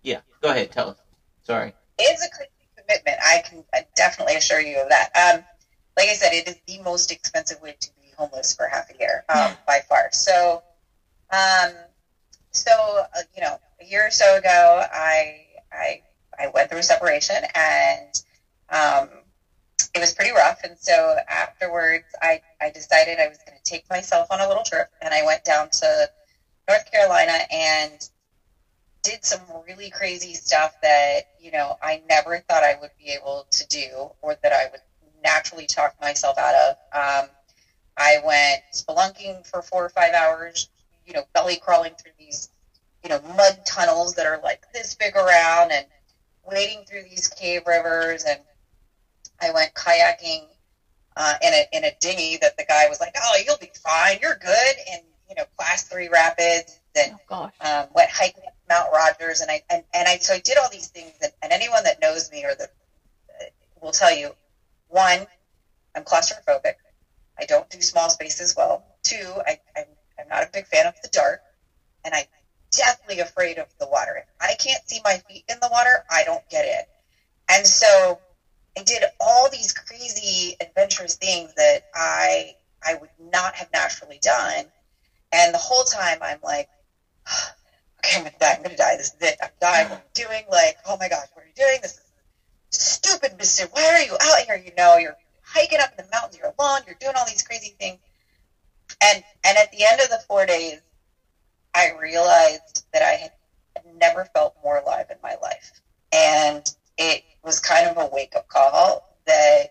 yeah. 0.03 0.21
Go 0.41 0.49
ahead, 0.51 0.71
tell 0.71 0.89
us. 0.89 0.97
Sorry. 1.41 1.73
It's 1.97 2.23
a 2.23 2.29
crazy 2.29 2.51
commitment. 2.77 3.17
I 3.23 3.39
can 3.39 3.63
definitely 3.95 4.35
assure 4.35 4.59
you 4.61 4.77
of 4.79 4.89
that. 4.89 5.09
Um, 5.15 5.43
like 5.97 6.09
I 6.09 6.13
said, 6.13 6.33
it 6.33 6.47
is 6.47 6.57
the 6.67 6.79
most 6.83 7.11
expensive 7.11 7.59
way 7.59 7.75
to 7.79 7.89
be 7.95 8.02
homeless 8.17 8.53
for 8.53 8.67
half 8.67 8.89
a 8.89 8.97
year 8.97 9.23
um, 9.29 9.57
by 9.65 9.81
far. 9.87 10.09
So, 10.11 10.63
um, 11.29 11.71
so 12.51 13.05
uh, 13.15 13.21
you 13.35 13.41
know, 13.41 13.59
a 13.81 13.85
year 13.85 14.07
or 14.07 14.11
so 14.11 14.37
ago, 14.37 14.83
I 14.91 15.45
I 15.71 16.01
I 16.37 16.47
went 16.47 16.69
through 16.69 16.79
a 16.79 16.83
separation, 16.83 17.43
and 17.55 18.21
um, 18.69 19.09
it 19.93 19.99
was 19.99 20.13
pretty 20.13 20.31
rough. 20.31 20.63
And 20.63 20.77
so 20.77 21.17
afterwards, 21.27 22.05
I 22.21 22.41
I 22.61 22.69
decided 22.69 23.19
I 23.19 23.27
was 23.27 23.39
going 23.39 23.57
to 23.57 23.63
take 23.63 23.89
myself 23.89 24.27
on 24.31 24.39
a 24.39 24.47
little 24.47 24.63
trip, 24.63 24.87
and 25.01 25.13
I 25.13 25.23
went 25.23 25.43
down 25.43 25.69
to 25.69 26.09
North 26.67 26.89
Carolina 26.89 27.39
and 27.51 28.07
did 29.01 29.25
some 29.25 29.41
really 29.67 29.89
crazy 29.89 30.33
stuff 30.33 30.75
that 30.81 31.23
you 31.37 31.51
know 31.51 31.75
I 31.81 32.01
never 32.07 32.39
thought 32.39 32.63
I 32.63 32.75
would 32.79 32.91
be 32.97 33.11
able 33.11 33.45
to 33.51 33.67
do 33.67 34.11
or 34.21 34.35
that 34.41 34.53
I 34.53 34.67
would 34.71 34.81
naturally 35.23 35.65
talk 35.65 35.93
myself 35.99 36.37
out 36.37 36.55
of. 36.55 36.75
Um, 36.91 37.29
I 37.97 38.19
went 38.23 38.61
spelunking 38.71 39.45
for 39.45 39.61
four 39.61 39.85
or 39.85 39.89
five 39.89 40.13
hours, 40.13 40.67
you 41.05 41.13
know, 41.13 41.23
belly 41.33 41.57
crawling 41.57 41.93
through 41.95 42.13
these, 42.17 42.49
you 43.03 43.09
know, 43.09 43.19
mud 43.19 43.65
tunnels 43.65 44.13
that 44.15 44.25
are 44.25 44.39
like 44.43 44.65
this 44.73 44.93
big 44.95 45.15
around 45.15 45.71
and 45.71 45.85
wading 46.43 46.83
through 46.85 47.03
these 47.03 47.27
cave 47.27 47.61
rivers. 47.65 48.23
And 48.23 48.39
I 49.39 49.51
went 49.51 49.73
kayaking 49.73 50.45
uh, 51.15 51.35
in 51.41 51.53
a 51.53 51.65
in 51.71 51.83
a 51.83 51.91
dinghy 51.99 52.37
that 52.37 52.57
the 52.57 52.63
guy 52.63 52.87
was 52.87 52.99
like, 52.99 53.15
"Oh, 53.21 53.37
you'll 53.45 53.57
be 53.57 53.71
fine. 53.83 54.19
You're 54.21 54.35
good." 54.35 54.75
And 54.91 55.01
you 55.29 55.35
know, 55.35 55.45
class 55.57 55.83
three 55.83 56.09
rapids 56.09 56.79
and 56.95 57.15
Oh 57.29 57.49
um, 57.59 57.87
went 57.93 58.09
hiking 58.09 58.43
Mount 58.69 58.91
Rogers, 58.91 59.41
and 59.41 59.51
I 59.51 59.61
and, 59.69 59.83
and 59.93 60.07
I 60.07 60.17
so 60.17 60.33
I 60.33 60.39
did 60.39 60.57
all 60.57 60.69
these 60.69 60.87
things, 60.87 61.13
and, 61.21 61.31
and 61.41 61.51
anyone 61.51 61.83
that 61.83 62.01
knows 62.01 62.31
me 62.31 62.45
or 62.45 62.55
that 62.55 62.69
uh, 63.41 63.45
will 63.81 63.91
tell 63.91 64.13
you, 64.13 64.35
one, 64.87 65.25
I'm 65.95 66.03
claustrophobic. 66.03 66.73
I 67.39 67.45
don't 67.45 67.69
do 67.69 67.81
small 67.81 68.09
spaces 68.09 68.55
well. 68.55 68.85
Two, 69.03 69.41
I, 69.45 69.59
I'm, 69.75 69.85
I'm 70.19 70.27
not 70.27 70.43
a 70.43 70.49
big 70.51 70.65
fan 70.67 70.87
of 70.87 70.93
the 71.01 71.09
dark, 71.09 71.41
and 72.05 72.13
I'm 72.13 72.25
deathly 72.71 73.19
afraid 73.19 73.57
of 73.57 73.67
the 73.79 73.87
water. 73.87 74.15
If 74.17 74.25
I 74.41 74.55
can't 74.55 74.87
see 74.87 74.99
my 75.03 75.21
feet 75.29 75.43
in 75.47 75.57
the 75.61 75.69
water, 75.71 76.03
I 76.09 76.23
don't 76.23 76.47
get 76.49 76.65
in. 76.65 77.55
And 77.55 77.67
so 77.67 78.19
I 78.77 78.83
did 78.83 79.03
all 79.19 79.49
these 79.49 79.73
crazy 79.73 80.55
adventurous 80.59 81.15
things 81.15 81.53
that 81.55 81.83
I 81.93 82.55
I 82.85 82.95
would 82.95 83.11
not 83.19 83.55
have 83.55 83.69
naturally 83.71 84.19
done. 84.21 84.65
And 85.31 85.53
the 85.53 85.59
whole 85.59 85.83
time 85.83 86.17
I'm 86.21 86.39
like, 86.43 86.69
okay, 88.05 88.17
I'm 88.17 88.23
gonna 88.23 88.35
die. 88.39 88.53
I'm 88.55 88.63
gonna 88.63 88.75
die. 88.75 88.97
This 88.97 89.13
is 89.13 89.21
it. 89.21 89.37
I'm 89.41 89.49
dying. 89.61 89.89
What 89.89 89.99
are 89.99 90.03
you 90.03 90.25
doing? 90.25 90.43
Like, 90.51 90.77
oh 90.85 90.97
my 90.99 91.09
gosh, 91.09 91.27
what 91.33 91.45
are 91.45 91.47
you 91.47 91.53
doing? 91.55 91.79
This 91.81 91.93
is 91.93 92.79
stupid, 92.79 93.37
Mister. 93.37 93.67
Why 93.71 93.85
are 93.85 94.01
you 94.01 94.17
out 94.19 94.39
here? 94.45 94.55
You 94.55 94.71
know, 94.75 94.97
you're 94.97 95.17
hiking 95.53 95.79
up 95.79 95.91
in 95.97 96.05
the 96.05 96.11
mountains. 96.11 96.37
You're 96.37 96.53
alone. 96.57 96.81
You're 96.85 96.97
doing 96.99 97.13
all 97.15 97.25
these 97.25 97.43
crazy 97.43 97.75
things. 97.79 97.99
And 99.01 99.23
and 99.43 99.57
at 99.57 99.71
the 99.71 99.85
end 99.85 100.01
of 100.01 100.09
the 100.09 100.19
four 100.27 100.45
days, 100.45 100.81
I 101.73 101.91
realized 101.99 102.85
that 102.93 103.01
I 103.01 103.11
had 103.13 103.31
never 103.99 104.25
felt 104.33 104.55
more 104.63 104.77
alive 104.77 105.07
in 105.09 105.17
my 105.21 105.35
life, 105.41 105.71
and 106.11 106.69
it 106.97 107.23
was 107.43 107.59
kind 107.59 107.87
of 107.87 107.97
a 107.97 108.07
wake 108.07 108.35
up 108.35 108.47
call 108.47 109.03
that 109.25 109.67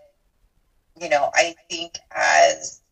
you 1.00 1.08
know 1.08 1.30
I 1.34 1.54
think 1.68 1.98
as 2.10 2.82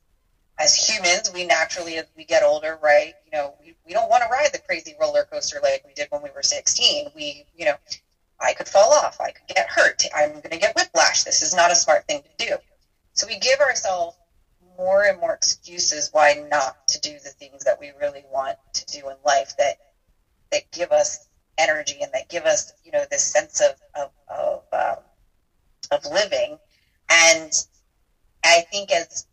as 0.61 0.77
humans, 0.77 1.31
we 1.33 1.45
naturally, 1.45 1.97
as 1.97 2.05
we 2.15 2.25
get 2.25 2.43
older, 2.43 2.79
right? 2.83 3.15
You 3.25 3.31
know, 3.33 3.55
we, 3.59 3.75
we 3.87 3.95
don't 3.95 4.11
want 4.11 4.23
to 4.23 4.29
ride 4.29 4.51
the 4.53 4.59
crazy 4.59 4.95
roller 5.01 5.25
coaster 5.25 5.59
like 5.63 5.83
we 5.87 5.95
did 5.95 6.07
when 6.11 6.23
we 6.23 6.29
were 6.35 6.43
16. 6.43 7.09
We, 7.15 7.47
you 7.57 7.65
know, 7.65 7.77
I 8.39 8.53
could 8.53 8.69
fall 8.69 8.93
off. 8.93 9.21
I 9.21 9.31
could 9.31 9.47
get 9.47 9.69
hurt. 9.69 10.05
I'm 10.15 10.33
going 10.33 10.51
to 10.51 10.59
get 10.59 10.77
whiplash. 10.77 11.25
This 11.25 11.41
is 11.43 11.55
not 11.55 11.73
a 11.73 11.75
smart 11.75 12.07
thing 12.07 12.23
to 12.23 12.47
do. 12.47 12.57
So 13.21 13.27
we 13.27 13.37
give 13.39 13.61
ourselves 13.61 14.17
more 14.79 15.03
and 15.05 15.21
more 15.21 15.35
excuses 15.35 16.09
why 16.11 16.33
not 16.51 16.75
to 16.87 16.99
do 17.01 17.19
the 17.19 17.29
things 17.29 17.65
that 17.65 17.79
we 17.79 17.93
really 18.01 18.25
want 18.27 18.57
to 18.73 18.87
do 18.87 19.11
in 19.11 19.17
life 19.23 19.55
that 19.59 19.77
that 20.51 20.63
give 20.71 20.91
us 20.91 21.29
energy 21.59 22.01
and 22.01 22.11
that 22.15 22.31
give 22.31 22.47
us, 22.47 22.73
you 22.83 22.91
know, 22.91 23.05
this 23.11 23.23
sense 23.23 23.61
of 23.61 23.75
of 23.95 24.11
of, 24.27 24.63
um, 24.73 25.03
of 25.91 26.07
living. 26.07 26.59
And 27.11 27.53
I 28.43 28.63
think 28.73 28.91
as 28.91 29.27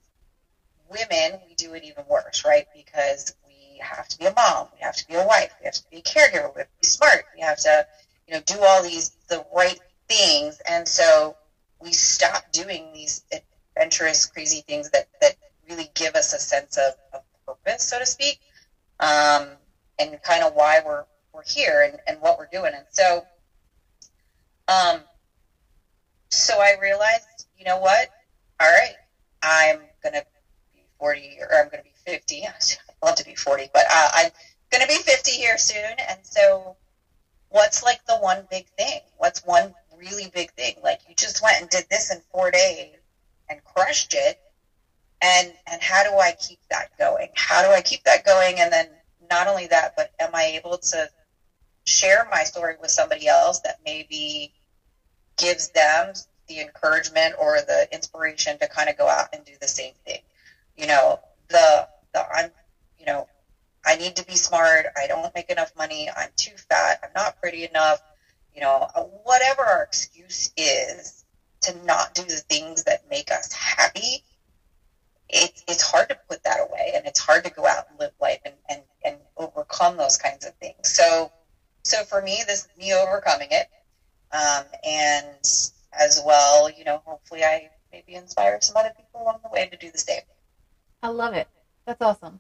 women, 0.90 1.40
we 1.48 1.56
do 1.56 1.74
it 1.74 1.84
even 1.86 2.04
worse, 2.08 2.44
right? 2.44 2.68
Because 2.74 3.34
we 3.48 3.80
have 3.80 4.06
to 4.10 4.18
be 4.18 4.26
a 4.26 4.34
mom, 4.34 4.68
we 4.74 4.80
have 4.82 4.98
to 4.98 5.08
be 5.08 5.16
a 5.16 5.26
wife, 5.26 5.56
we 5.62 5.64
have 5.64 5.76
to 5.76 5.90
be 5.90 6.00
a 6.00 6.02
caregiver, 6.02 6.54
we 6.54 6.60
have 6.60 6.68
to 6.68 6.82
be 6.82 6.88
smart, 6.88 7.26
we 7.34 7.40
have 7.40 7.60
to, 7.60 7.86
you 8.28 8.34
know, 8.34 8.42
do 8.42 8.66
all 8.66 8.84
these 8.84 9.14
the 9.30 9.46
right 9.56 9.80
things, 10.10 10.60
and 10.68 10.86
so 10.86 11.38
we 11.80 11.94
stop 11.94 12.44
doing 12.52 12.92
these 12.92 13.24
adventurous, 13.78 14.26
crazy 14.26 14.62
things 14.68 14.90
that 14.90 15.08
that 15.22 15.36
really 15.70 15.90
give 15.94 16.16
us 16.16 16.34
a 16.34 16.40
sense 16.40 16.78
of, 16.78 16.94
of 17.14 17.22
purpose, 17.46 17.84
so 17.84 18.00
to 18.00 18.06
speak, 18.06 18.40
um, 19.00 19.50
and 20.00 20.22
kind 20.22 20.44
of 20.44 20.54
why 20.54 20.82
we're 20.84 21.06
we're 21.34 21.44
here 21.46 21.82
and, 21.84 22.00
and 22.08 22.22
what 22.22 22.38
we're 22.38 22.48
doing, 22.52 22.74
and 22.74 22.86
so, 22.90 23.26
um, 24.68 25.02
so 26.30 26.60
I 26.60 26.78
realized, 26.82 27.46
you 27.58 27.66
know 27.66 27.78
what? 27.78 28.10
All 28.60 28.70
right, 28.70 28.96
I'm 29.42 29.82
gonna 30.02 30.24
be 30.74 30.84
40 31.00 31.40
or 31.42 31.56
I'm 31.56 31.70
going 31.70 31.78
to 31.78 31.84
be 31.84 31.94
50. 32.06 32.48
I'd 32.48 33.06
love 33.06 33.16
to 33.16 33.26
be 33.26 33.36
40, 33.36 33.70
but 33.74 33.86
uh, 33.90 34.10
I'm 34.14 34.32
going 34.72 34.82
to 34.82 34.88
be 34.88 34.98
50 35.04 35.32
here 35.32 35.58
soon. 35.58 35.94
And 36.10 36.20
so, 36.24 36.76
what's 37.50 37.84
like 37.84 38.04
the 38.06 38.18
one 38.18 38.48
big 38.50 38.66
thing? 38.78 39.02
What's 39.18 39.46
one 39.46 39.76
really 39.96 40.32
big 40.34 40.52
thing? 40.54 40.74
Like 40.82 41.02
you 41.08 41.14
just 41.16 41.44
went 41.44 41.62
and 41.62 41.70
did 41.70 41.86
this 41.90 42.12
in 42.12 42.22
four 42.32 42.50
days 42.50 42.98
and 43.50 43.64
crushed 43.64 44.14
it. 44.14 44.38
And 45.22 45.54
and 45.66 45.82
how 45.82 46.04
do 46.04 46.18
I 46.18 46.34
keep 46.34 46.60
that 46.70 46.90
going? 46.98 47.30
How 47.36 47.64
do 47.64 47.70
I 47.70 47.82
keep 47.82 48.04
that 48.04 48.24
going? 48.24 48.60
And 48.60 48.72
then 48.72 48.88
not 49.30 49.48
only 49.48 49.68
that, 49.68 49.94
but 49.96 50.10
am 50.20 50.32
I 50.36 50.44
able 50.46 50.78
to 50.78 51.10
share 51.86 52.28
my 52.30 52.44
story 52.44 52.76
with 52.80 52.92
somebody 52.92 53.28
else 53.28 53.60
that 53.62 53.78
maybe 53.84 54.52
gives 55.38 55.70
them 55.70 56.14
the 56.48 56.60
encouragement 56.60 57.36
or 57.40 57.62
the 57.62 57.88
inspiration 57.92 58.58
to 58.60 58.68
kind 58.68 58.90
of 58.90 58.98
go 58.98 59.08
out 59.08 59.28
and 59.34 59.44
do 59.44 59.54
the 59.60 59.68
same 59.68 59.94
thing? 60.06 60.20
you 60.78 60.88
know 60.88 61.20
the 61.50 61.88
the 62.14 62.26
I'm 62.32 62.52
you 62.98 63.06
know 63.06 63.28
I 63.86 63.96
need 63.96 64.16
to 64.18 64.26
be 64.26 64.36
smart. 64.36 64.88
I 64.98 65.08
don't 65.08 65.34
make 65.34 65.50
enough 65.50 65.72
money. 65.78 66.10
I'm 66.16 66.30
too 66.36 66.56
fat. 66.70 67.00
I'm 67.04 67.12
not 67.16 67.40
pretty 67.42 67.64
enough. 67.64 68.02
You 68.54 68.62
know, 68.62 68.88
whatever 69.24 69.64
our 69.64 69.84
excuse 69.84 70.52
is 70.58 71.17
to 71.68 71.86
not 71.86 72.14
do 72.14 72.24
the 72.24 72.42
things 72.50 72.84
that 72.86 73.10
make 73.10 73.32
us 73.32 73.52
happy, 73.52 74.24
it, 75.30 75.62
it's 75.68 75.82
hard 75.82 76.10
to 76.10 76.18
put 76.30 76.44
that 76.44 76.60
away 76.60 76.94
and 76.96 77.06
it's 77.06 77.20
hard 77.20 77.44
to 77.44 77.52
go 77.52 77.66
out 77.66 77.86
and 77.90 78.00
live 78.00 78.14
life 78.22 78.40
and, 78.46 78.56
and, 78.70 78.82
and 79.04 79.18
overcome 79.36 79.98
those 79.98 80.18
kinds 80.18 80.46
of 80.46 80.54
things. 80.56 80.90
So, 80.90 81.32
so 81.84 82.04
for 82.04 82.22
me, 82.22 82.44
this 82.48 82.68
me 82.78 82.94
overcoming 82.94 83.50
it. 83.52 83.68
Um, 84.32 84.66
and 84.84 85.44
as 85.94 86.22
well, 86.26 86.70
you 86.70 86.84
know, 86.84 87.02
hopefully 87.06 87.44
I 87.44 87.70
maybe 87.92 88.16
inspire 88.16 88.60
some 88.62 88.78
other 88.78 88.94
people 88.96 89.22
along 89.22 89.40
the 89.44 89.50
way 89.50 89.68
to 89.68 89.78
do 89.78 89.92
the 89.92 89.98
same. 89.98 90.22
I 91.04 91.10
love 91.10 91.34
it. 91.34 91.48
That's 91.86 92.02
awesome. 92.02 92.40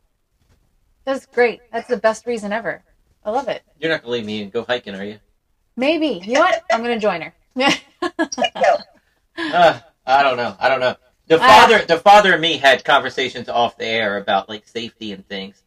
That's 1.05 1.25
great. 1.25 1.61
That's 1.71 1.87
the 1.87 1.97
best 1.97 2.25
reason 2.25 2.51
ever. 2.51 2.83
I 3.23 3.31
love 3.31 3.47
it. 3.47 3.63
You're 3.79 3.91
not 3.91 4.01
gonna 4.01 4.13
leave 4.13 4.25
me 4.25 4.43
and 4.43 4.51
go 4.51 4.63
hiking, 4.63 4.95
are 4.95 5.03
you? 5.03 5.19
Maybe. 5.75 6.21
You 6.25 6.33
know 6.33 6.41
what? 6.41 6.63
I'm 6.71 6.81
gonna 6.81 6.99
join 6.99 7.21
her. 7.21 7.33
So, 9.51 9.57
Uh, 9.57 9.79
I 10.05 10.23
don't 10.23 10.37
know. 10.37 10.55
I 10.59 10.69
don't 10.69 10.79
know. 10.79 10.95
The 11.27 11.37
father, 11.39 11.85
the 11.85 11.99
father 11.99 12.33
and 12.33 12.41
me 12.41 12.57
had 12.57 12.85
conversations 12.85 13.49
off 13.49 13.77
the 13.77 13.85
air 13.85 14.17
about 14.17 14.47
like 14.47 14.67
safety 14.67 15.11
and 15.11 15.27
things. 15.27 15.61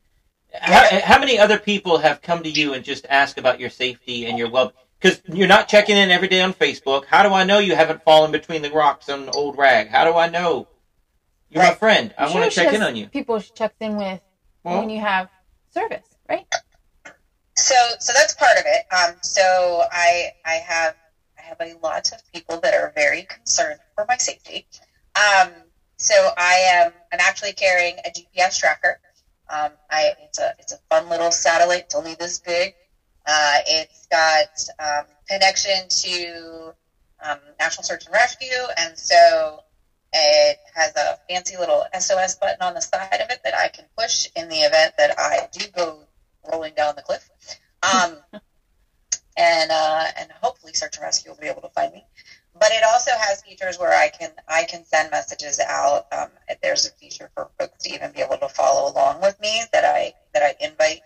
How, 0.55 1.01
how 1.03 1.19
many 1.19 1.39
other 1.39 1.59
people 1.59 1.99
have 1.99 2.23
come 2.23 2.43
to 2.43 2.49
you 2.51 2.73
and 2.75 2.83
just 2.85 3.07
ask 3.09 3.37
about 3.39 3.61
your 3.61 3.71
safety 3.71 4.27
and 4.27 4.39
your 4.39 4.51
well? 4.51 4.73
Because 4.99 5.23
you're 5.27 5.47
not 5.49 5.69
checking 5.69 5.97
in 5.97 6.11
every 6.11 6.29
day 6.29 6.41
on 6.43 6.55
Facebook. 6.55 7.05
How 7.07 7.23
do 7.23 7.35
I 7.35 7.45
know 7.45 7.59
you 7.59 7.75
haven't 7.77 8.03
fallen 8.05 8.33
between 8.33 8.63
the 8.63 8.71
rocks 8.71 9.09
on 9.09 9.23
an 9.25 9.31
old 9.35 9.57
rag? 9.59 9.89
How 9.89 10.05
do 10.05 10.17
I 10.17 10.29
know? 10.29 10.67
You're 11.51 11.63
my 11.63 11.75
friend. 11.75 12.15
I 12.17 12.25
I'm 12.27 12.35
want 12.35 12.51
to 12.51 12.55
check 12.55 12.73
in 12.73 12.83
on 12.83 12.97
you. 12.97 13.07
People 13.09 13.39
she 13.41 13.51
checks 13.53 13.77
in 13.81 13.97
with 13.97 14.21
Well, 14.65 14.81
when 14.81 14.91
you 14.91 15.01
have 15.01 15.29
service, 15.71 16.07
right? 16.29 16.47
so, 17.57 17.75
so 17.99 18.13
that's 18.15 18.35
part 18.35 18.57
of 18.57 18.65
it. 18.67 18.85
Um, 18.95 19.17
so 19.23 19.83
I, 19.93 20.31
I 20.45 20.55
have, 20.55 20.95
I 20.95 21.00
have 21.51 21.61
a 21.61 21.75
lot 21.83 22.13
of 22.13 22.21
people 22.33 22.61
that 22.61 22.75
are 22.75 22.93
very 22.95 23.25
concerned 23.25 23.81
for 23.95 24.05
my 24.09 24.17
safety. 24.17 24.65
Um, 25.17 25.51
so 25.97 26.31
I 26.37 26.55
am, 26.55 26.93
I'm 27.13 27.21
actually 27.21 27.53
carrying 27.53 27.99
a 28.05 28.11
GPS 28.11 28.59
tracker. 28.59 28.99
Um, 29.49 29.73
I, 29.91 30.15
it's 30.19 30.39
a, 30.39 30.55
it's 30.59 30.73
a 30.73 30.79
fun 30.89 31.09
little 31.09 31.33
satellite. 31.33 31.85
It's 31.85 31.95
only 31.95 32.15
this 32.15 32.39
big. 32.39 32.75
Uh, 33.27 33.59
it's 33.67 34.07
got 34.11 34.49
um, 34.79 35.07
connection 35.29 35.89
to 35.89 36.73
um, 37.23 37.39
National 37.59 37.85
Search 37.85 38.07
and 38.07 38.15
Rescue, 38.15 38.67
and 38.79 38.97
so 38.97 39.61
it 40.13 40.59
has 40.75 40.95
a 40.97 41.19
fancy 41.29 41.57
little 41.57 41.85
SOS 41.99 42.37
button 42.37 42.63
on 42.63 42.75
the 42.75 42.81
side 42.81 43.21
of 43.21 43.31
it 43.31 43.41
that 43.45 43.55
I 43.55 43.69
can 43.69 43.87
push 43.97 44.27
in 44.35 44.49
the 44.49 44.61
event 44.61 44.95
that 44.97 45.19
I 45.19 45.49
do 45.53 45.67
go 45.69 46.07
rolling 46.51 46.75
down 46.75 46.95
the 46.97 47.03
cliff. 47.03 47.29
Um, 47.83 48.21
and 49.41 49.73
uh, 49.73 50.07
and 50.17 50.31
hopefully 50.33 50.73
search 50.75 50.97
and 50.97 51.05
rescue 51.05 51.31
will 51.33 51.39
be 51.39 51.49
able 51.49 51.63
to 51.63 51.71
find 51.71 51.93
me. 51.93 52.05
But 52.59 52.73
it 52.73 52.85
also 52.85 53.13
has 53.17 53.41
features 53.41 53.79
where 53.79 53.93
I 53.95 54.09
can 54.09 54.33
I 54.47 54.65
can 54.65 54.85
send 54.85 55.11
messages 55.11 55.59
out. 55.61 56.07
Um, 56.13 56.31
there's 56.63 56.87
a 56.87 56.91
feature 56.93 57.31
for 57.35 57.49
folks 57.59 57.85
to 57.85 57.95
even 57.95 58.13
be 58.13 58.21
able 58.21 58.37
to 58.39 58.49
follow 58.49 58.93
along 58.93 59.23
with 59.23 59.41
me 59.41 59.65
that 59.73 59.85
I 59.85 60.13
that 60.35 60.43
I 60.43 60.55
invite. 60.61 61.03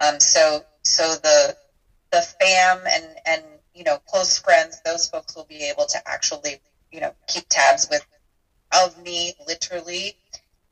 Um, 0.00 0.18
so 0.20 0.64
so 0.84 1.14
the 1.14 1.54
the 2.10 2.22
fam 2.40 2.80
and 2.90 3.04
and 3.24 3.42
you 3.74 3.84
know 3.84 3.98
close 4.08 4.38
friends, 4.38 4.80
those 4.84 5.06
folks 5.06 5.36
will 5.36 5.44
be 5.44 5.64
able 5.64 5.86
to 5.86 6.00
actually 6.08 6.58
you 6.90 7.00
know 7.00 7.14
keep 7.28 7.44
tabs 7.48 7.88
with 7.88 8.04
of 8.72 8.98
me 8.98 9.32
literally 9.46 10.14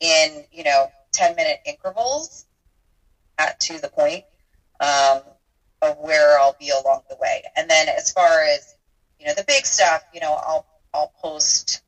in 0.00 0.44
you 0.50 0.64
know 0.64 0.90
10 1.12 1.37
minute 1.37 1.61
intervals 1.64 2.44
at 3.38 3.59
to 3.61 3.79
the 3.79 3.88
point 3.88 4.24
um, 4.81 5.22
of 5.85 5.99
where 5.99 6.38
I'll 6.38 6.57
be 6.59 6.70
along 6.70 7.03
the 7.09 7.16
way. 7.16 7.42
And 7.57 7.70
then 7.70 7.88
as 7.88 8.12
far 8.12 8.42
as 8.42 8.75
you 9.18 9.27
know 9.27 9.35
the 9.35 9.44
big 9.44 9.66
stuff, 9.66 10.05
you 10.12 10.20
know 10.20 10.35
I'll 10.35 10.66
I'll 10.94 11.12
post 11.23 11.81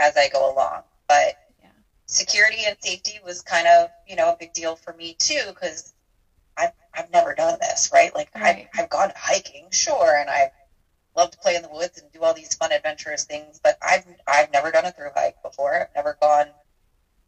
as 0.00 0.16
I 0.16 0.28
go 0.28 0.52
along. 0.52 0.82
But 1.08 1.36
Yeah. 1.62 1.70
security 2.06 2.66
and 2.66 2.76
safety 2.82 3.20
was 3.24 3.42
kind 3.42 3.68
of 3.68 3.90
you 4.06 4.16
know 4.16 4.30
a 4.30 4.36
big 4.36 4.52
deal 4.54 4.76
for 4.76 4.92
me 4.94 5.14
too 5.18 5.46
because 5.48 5.92
I've 6.56 6.72
I've 6.94 7.10
never 7.10 7.34
done 7.34 7.58
this 7.60 7.90
right. 7.92 8.14
Like 8.14 8.30
Right. 8.36 8.68
I've, 8.74 8.84
I've 8.84 8.90
gone 8.90 9.12
hiking, 9.16 9.70
sure, 9.72 10.16
and 10.16 10.30
I've 10.30 10.50
loved 11.16 11.32
to 11.32 11.38
play 11.38 11.56
in 11.56 11.62
the 11.62 11.68
woods 11.70 11.98
and 12.00 12.12
do 12.12 12.22
all 12.24 12.34
these 12.34 12.54
fun 12.54 12.72
adventurous 12.72 13.24
things, 13.24 13.60
but 13.62 13.78
I've 13.82 14.06
I've 14.26 14.50
never 14.52 14.70
done 14.72 14.86
a 14.86 14.92
through 14.92 15.12
hike 15.14 15.36
before. 15.42 15.82
I've 15.82 15.94
never 15.96 16.16
gone 16.20 16.52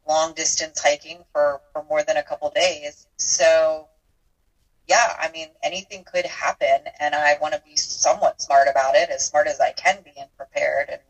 long 0.07 0.35
distance 0.35 0.81
hiking 0.81 1.25
for, 1.33 1.61
for 1.75 1.83
more 1.85 2.05
than 2.05 2.19
a 2.19 2.25
couple 2.25 2.51
days. 2.51 3.07
So 3.19 3.90
yeah, 4.91 5.15
I 5.19 5.31
mean 5.31 5.49
anything 5.63 6.03
could 6.05 6.27
happen 6.27 6.79
and 6.99 7.15
I 7.15 7.39
want 7.41 7.55
to 7.55 7.61
be 7.61 7.77
somewhat 7.77 8.43
smart 8.43 8.67
about 8.69 8.95
it, 8.97 9.09
as 9.09 9.25
smart 9.25 9.47
as 9.47 9.61
I 9.61 9.71
can 9.73 10.03
be 10.03 10.13
and 10.19 10.29
prepared 10.37 10.87
and 10.95 11.03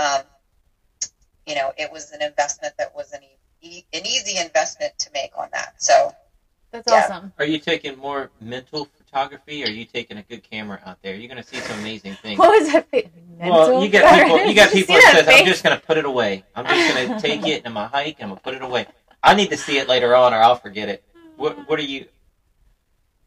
um 0.00 0.22
you 1.46 1.54
know, 1.56 1.72
it 1.76 1.90
was 1.92 2.12
an 2.12 2.22
investment 2.22 2.74
that 2.78 2.94
was 2.94 3.12
an 3.12 3.20
e- 3.60 3.84
an 3.92 4.06
easy 4.06 4.38
investment 4.38 4.92
to 4.98 5.10
make 5.12 5.32
on 5.36 5.48
that. 5.52 5.74
So 5.78 6.14
That's 6.72 6.88
Yeah. 6.90 7.04
awesome. 7.04 7.32
Are 7.38 7.44
you 7.44 7.58
taking 7.58 7.98
more 7.98 8.30
mental 8.40 8.88
photography, 8.96 9.62
or 9.62 9.66
are 9.66 9.70
you 9.70 9.84
taking 9.84 10.16
a 10.16 10.22
good 10.22 10.42
camera 10.42 10.80
out 10.86 10.96
there? 11.02 11.14
You're 11.14 11.28
going 11.28 11.42
to 11.42 11.46
see 11.46 11.60
some 11.60 11.78
amazing 11.80 12.14
things. 12.22 12.38
What 12.38 12.48
was 12.58 12.72
that? 12.72 12.88
Face? 12.90 13.08
Well, 13.38 13.82
you 13.82 13.90
got 13.90 14.04
people. 14.14 14.38
You 14.48 14.54
got 14.54 14.70
people 14.70 14.94
see 14.94 15.00
that 15.02 15.12
says, 15.12 15.28
"I'm 15.28 15.44
just 15.44 15.62
going 15.62 15.78
to 15.78 15.84
put 15.84 15.98
it 15.98 16.06
away. 16.06 16.44
I'm 16.54 16.66
just 16.66 16.88
going 16.88 17.08
to 17.10 17.20
take 17.20 17.46
it 17.46 17.66
in 17.66 17.72
my 17.74 17.88
hike 17.88 18.16
and 18.20 18.24
I'm 18.24 18.28
going 18.30 18.36
to 18.38 18.42
put 18.42 18.54
it 18.54 18.62
away." 18.62 18.86
I 19.22 19.34
need 19.34 19.50
to 19.50 19.56
see 19.58 19.76
it 19.78 19.86
later 19.86 20.16
on, 20.16 20.32
or 20.32 20.38
I'll 20.38 20.56
forget 20.56 20.88
it. 20.88 21.02
What 21.36 21.68
What 21.68 21.78
are 21.78 21.88
you? 21.94 22.06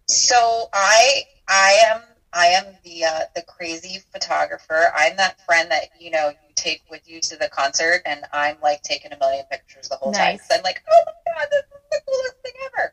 So 0.08 0.70
I 0.74 1.24
I 1.48 1.72
am 1.86 2.04
I 2.34 2.48
am 2.48 2.78
the 2.84 3.06
uh, 3.06 3.26
the 3.34 3.42
crazy 3.42 4.00
photographer. 4.12 4.92
I'm 4.94 5.16
that 5.18 5.40
friend 5.42 5.72
that 5.72 5.88
you 5.94 6.10
know 6.10 6.30
you 6.30 6.52
take 6.56 6.82
with 6.90 7.08
you 7.08 7.20
to 7.22 7.38
the 7.38 7.48
concert, 7.48 8.02
and 8.06 8.26
I'm 8.32 8.60
like 8.62 8.82
taking 8.82 9.12
a 9.14 9.18
million 9.18 9.46
pictures 9.50 9.88
the 9.90 9.96
whole 9.96 10.12
time. 10.12 10.34
Nice. 10.34 10.40
'Cause 10.48 10.58
I'm 10.58 10.64
like, 10.64 10.82
oh 10.90 11.02
my 11.06 11.34
god, 11.34 11.48
this 11.52 11.62
is 11.62 11.82
the 11.92 12.02
coolest 12.08 12.34
thing 12.44 12.54
ever. 12.66 12.92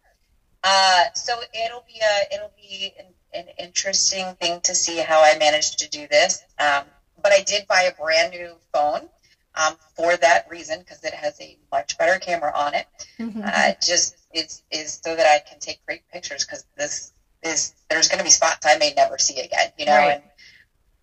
Uh, 0.64 1.05
so 1.14 1.42
it'll 1.53 1.83
be 1.83 2.01
a 2.03 2.27
it'll 2.33 2.53
be 2.57 2.92
an, 2.98 3.14
an 3.33 3.48
interesting 3.59 4.35
thing 4.40 4.61
to 4.62 4.75
see 4.75 4.98
how 4.98 5.22
I 5.22 5.35
managed 5.37 5.79
to 5.81 5.88
do 5.88 6.07
this. 6.09 6.42
Um, 6.59 6.87
but 7.22 7.33
I 7.33 7.40
did 7.40 7.66
buy 7.66 7.83
a 7.83 7.92
brand 7.92 8.31
new 8.31 8.59
phone 8.72 9.09
um, 9.55 9.77
for 9.96 10.16
that 10.18 10.48
reason 10.48 10.81
because 10.81 11.05
it 11.05 11.14
has 11.14 11.38
a 11.40 11.57
much 11.72 11.96
better 11.98 12.18
camera 12.18 12.53
on 12.55 12.75
it 12.75 12.87
Mhm. 13.18 13.42
uh, 13.42 13.72
just 13.83 14.14
is 14.32 14.62
is 14.70 15.00
so 15.04 15.16
that 15.16 15.26
I 15.26 15.40
can 15.40 15.58
take 15.60 15.78
great 15.86 16.02
pictures 16.12 16.44
because 16.44 16.64
this 16.76 17.12
is 17.42 17.72
there's 17.90 18.08
going 18.08 18.18
to 18.18 18.24
be 18.24 18.30
spots 18.30 18.66
I 18.66 18.76
may 18.76 18.92
never 18.96 19.18
see 19.18 19.40
again, 19.40 19.70
you 19.76 19.86
know, 19.86 19.92
Right. 19.98 20.12
and 20.14 20.30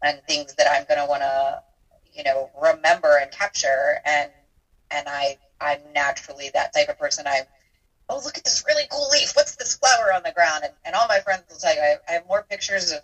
and 0.03 0.23
things 0.27 0.53
that 0.55 0.69
I'm 0.69 0.85
going 0.85 0.99
to 0.99 1.05
want 1.05 1.23
to 1.23 1.61
you 2.13 2.23
know 2.23 2.49
remember 2.55 3.17
and 3.17 3.31
capture 3.31 3.99
and 4.05 4.31
and 4.91 5.07
I 5.09 5.37
I'm 5.61 5.93
naturally 5.93 6.49
that 6.53 6.73
type 6.73 6.89
of 6.89 6.97
person. 6.97 7.27
I 7.27 7.43
oh 8.09 8.19
look 8.23 8.37
at 8.37 8.43
this 8.43 8.63
really 8.67 8.87
cool 8.89 9.09
leaf. 9.09 9.35
What's 9.35 9.55
this 9.55 9.75
flower 9.75 10.13
on 10.13 10.23
the 10.23 10.31
ground? 10.31 10.63
And, 10.63 10.73
and 10.85 10.95
all 10.95 11.07
my 11.07 11.19
friends 11.19 11.43
will 11.49 11.57
tell 11.57 11.73
you 11.75 11.81
I, 11.81 11.95
I 12.07 12.13
have 12.13 12.25
more 12.27 12.43
pictures 12.49 12.91
of 12.91 13.01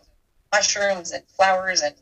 mushrooms 0.53 1.11
and 1.11 1.23
flowers 1.29 1.81
and 1.81 1.95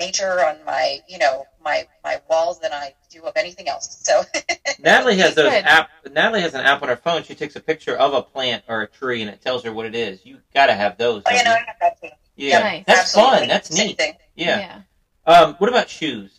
nature 0.00 0.44
on 0.44 0.64
my 0.64 1.00
you 1.08 1.18
know 1.18 1.46
my 1.62 1.86
my 2.04 2.20
walls 2.28 2.60
than 2.60 2.72
I 2.72 2.94
do 3.10 3.22
of 3.24 3.32
anything 3.36 3.68
else. 3.68 3.98
So 4.02 4.22
Natalie 4.78 5.16
has 5.18 5.34
those 5.34 5.50
Good. 5.50 5.64
app. 5.64 5.90
Natalie 6.10 6.42
has 6.42 6.54
an 6.54 6.60
app 6.60 6.82
on 6.82 6.88
her 6.88 6.96
phone. 6.96 7.22
She 7.22 7.34
takes 7.34 7.56
a 7.56 7.60
picture 7.60 7.96
of 7.96 8.14
a 8.14 8.22
plant 8.22 8.64
or 8.68 8.82
a 8.82 8.86
tree, 8.88 9.22
and 9.22 9.30
it 9.30 9.40
tells 9.40 9.64
her 9.64 9.72
what 9.72 9.86
it 9.86 9.94
is. 9.94 10.24
You 10.24 10.38
got 10.54 10.66
to 10.66 10.74
have 10.74 10.96
those. 10.98 11.22
oh, 11.26 11.30
you 11.30 11.36
don't 11.38 11.44
know? 11.46 11.52
I 11.52 11.64
have 11.66 11.76
that 11.80 12.00
too. 12.00 12.08
Yeah, 12.36 12.60
Nice. 12.60 12.84
that's 12.86 13.00
Absolutely. 13.00 13.38
fun. 13.40 13.48
That's 13.48 13.70
neat. 13.72 13.98
thing. 13.98 14.14
Yeah. 14.36 14.82
Um, 15.26 15.54
what 15.58 15.68
about 15.68 15.88
shoes? 15.88 16.38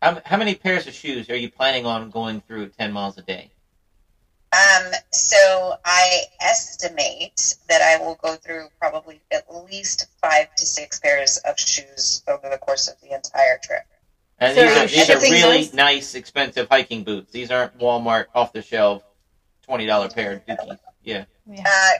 How, 0.00 0.20
how 0.24 0.36
many 0.36 0.54
pairs 0.54 0.86
of 0.86 0.94
shoes 0.94 1.28
are 1.30 1.36
you 1.36 1.50
planning 1.50 1.84
on 1.86 2.10
going 2.10 2.40
through 2.42 2.68
ten 2.68 2.92
miles 2.92 3.18
a 3.18 3.22
day? 3.22 3.50
Um, 4.52 4.92
so 5.12 5.74
I 5.84 6.22
estimate 6.40 7.56
that 7.68 7.82
I 7.82 8.02
will 8.02 8.14
go 8.22 8.36
through 8.36 8.68
probably 8.80 9.20
at 9.32 9.44
least 9.70 10.06
five 10.22 10.54
to 10.54 10.64
six 10.66 10.98
pairs 11.00 11.38
of 11.38 11.58
shoes 11.58 12.22
over 12.28 12.48
the 12.48 12.58
course 12.58 12.88
of 12.88 12.94
the 13.00 13.14
entire 13.14 13.58
trip. 13.62 13.82
And 14.38 14.54
So 14.54 14.62
these 14.62 14.76
are 14.76 14.84
are 14.84 14.86
these 14.86 15.10
are 15.10 15.20
really 15.20 15.64
those? 15.64 15.74
nice, 15.74 16.14
expensive 16.14 16.68
hiking 16.70 17.04
boots. 17.04 17.32
These 17.32 17.50
aren't 17.50 17.78
Walmart 17.78 18.26
off 18.34 18.52
the 18.52 18.62
shelf, 18.62 19.02
twenty 19.62 19.86
dollar 19.86 20.08
pair 20.08 20.32
of 20.34 20.46
Dookies. 20.46 20.78
Yeah. 21.02 21.24
Yeah. 21.50 21.64
Uh, 21.66 21.90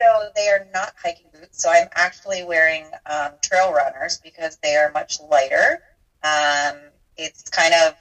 so 0.00 0.28
they 0.36 0.48
are 0.48 0.66
not 0.74 0.92
hiking 1.02 1.26
boots. 1.32 1.62
So 1.62 1.70
I'm 1.70 1.88
actually 1.94 2.44
wearing 2.44 2.84
um, 3.06 3.30
trail 3.42 3.72
runners 3.72 4.20
because 4.22 4.58
they 4.62 4.76
are 4.76 4.92
much 4.92 5.18
lighter. 5.28 5.80
Um, 6.22 6.76
it's 7.16 7.48
kind 7.48 7.72
of 7.86 7.94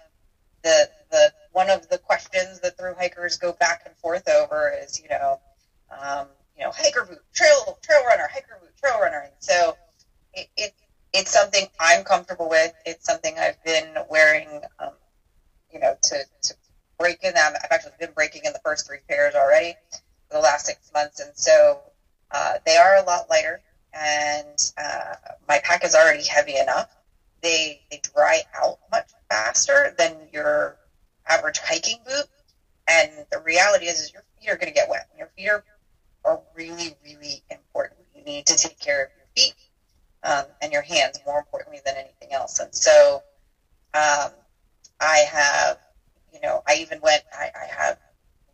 the 0.66 0.90
the 1.12 1.32
one 1.52 1.70
of 1.70 1.88
the 1.88 2.00
questions 2.00 2.60
that 2.60 2.76
through 2.78 2.96
hikers 2.96 3.38
go 3.38 3.54
back 3.54 3.84
and 3.86 3.96
forth 3.98 4.28
over 4.28 4.70
is 4.72 5.00
you 5.00 5.08
know 5.08 5.40
um, 5.92 6.28
you 6.58 6.64
know 6.64 6.72
hiker 6.72 7.06
boot, 7.06 7.22
trail 7.34 7.78
trail 7.82 8.04
runner, 8.06 8.28
hiker 8.32 8.58
boot, 8.60 8.76
trail 8.82 9.00
runner. 9.00 9.20
And 9.20 9.34
so 9.40 9.78
it, 10.34 10.48
it 10.58 10.74
it's 11.14 11.32
something 11.32 11.68
I'm 11.80 12.04
comfortable 12.04 12.50
with. 12.50 12.74
It's 12.86 13.06
something 13.06 13.38
I've 13.40 13.62
been 13.64 13.96
wearing, 14.10 14.64
um, 14.80 14.94
you 15.72 15.80
know, 15.80 15.96
to 16.02 16.26
to 16.44 16.56
break 16.98 17.24
in 17.24 17.36
them. 17.36 17.54
I've 17.64 17.72
actually 17.72 17.94
been 18.00 18.12
breaking 18.12 18.42
in 18.46 18.54
the 18.54 18.60
first 18.64 18.88
three 18.88 19.00
pairs 19.08 19.36
already 19.36 19.78
for 19.92 20.34
the 20.34 20.40
last 20.40 20.66
six 20.66 20.92
months, 20.94 21.20
and 21.20 21.32
so 21.36 21.82
uh, 22.32 22.56
they 22.66 22.76
are 22.76 22.98
a 22.98 23.04
lot 23.04 23.30
lighter. 23.30 23.62
And 23.94 24.60
uh, 24.78 25.16
my 25.48 25.60
pack 25.64 25.86
is 25.86 25.96
already 25.96 26.24
heavy 26.24 26.58
enough. 26.58 26.94
They 27.46 27.80
they 27.92 28.00
dry 28.16 28.42
out 28.56 28.80
much 28.92 29.14
faster 29.30 29.94
than 30.00 30.16
your 30.32 30.78
average 31.28 31.60
hiking 31.60 32.00
boot. 32.04 32.26
And 32.88 33.12
the 33.32 33.38
reality 33.38 33.86
is, 33.86 34.00
is 34.02 34.12
your 34.12 34.24
feet 34.40 34.50
are 34.50 34.58
going 34.58 34.68
to 34.68 34.74
get 34.74 34.90
wet. 34.90 35.06
Your 35.16 35.28
feet 35.38 35.50
are, 35.50 35.64
are 36.24 36.42
really, 36.56 36.96
really 37.04 37.44
important. 37.52 38.00
You 38.16 38.24
need 38.24 38.48
to 38.48 38.56
take 38.56 38.80
care 38.80 39.04
of 39.04 39.10
your 39.16 39.26
feet 39.36 39.54
um, 40.24 40.46
and 40.60 40.74
your 40.74 40.82
hands 40.82 41.20
more 41.24 41.38
importantly 41.38 41.82
than 41.86 41.96
anything 41.96 42.34
else. 42.34 42.60
And 42.60 42.74
so 42.74 43.22
um, 43.94 44.32
I 45.00 45.18
have, 45.18 45.78
you 46.34 46.40
know, 46.40 46.64
I 46.68 46.78
even 46.78 47.00
went, 47.00 47.22
I, 47.32 47.52
I 47.54 47.66
have 47.66 48.00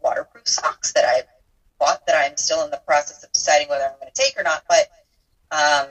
waterproof 0.02 0.50
socks 0.50 0.92
that 0.94 1.06
I 1.06 1.24
bought 1.80 2.06
that 2.08 2.16
I'm 2.16 2.36
still 2.36 2.66
in 2.66 2.72
the 2.72 2.82
process 2.86 3.24
of 3.24 3.32
deciding 3.32 3.70
whether 3.70 3.86
I'm 3.86 3.96
going 4.02 4.12
to 4.14 4.22
take 4.22 4.38
or 4.38 4.44
not. 4.44 4.64
But 4.68 4.90
um, 5.52 5.88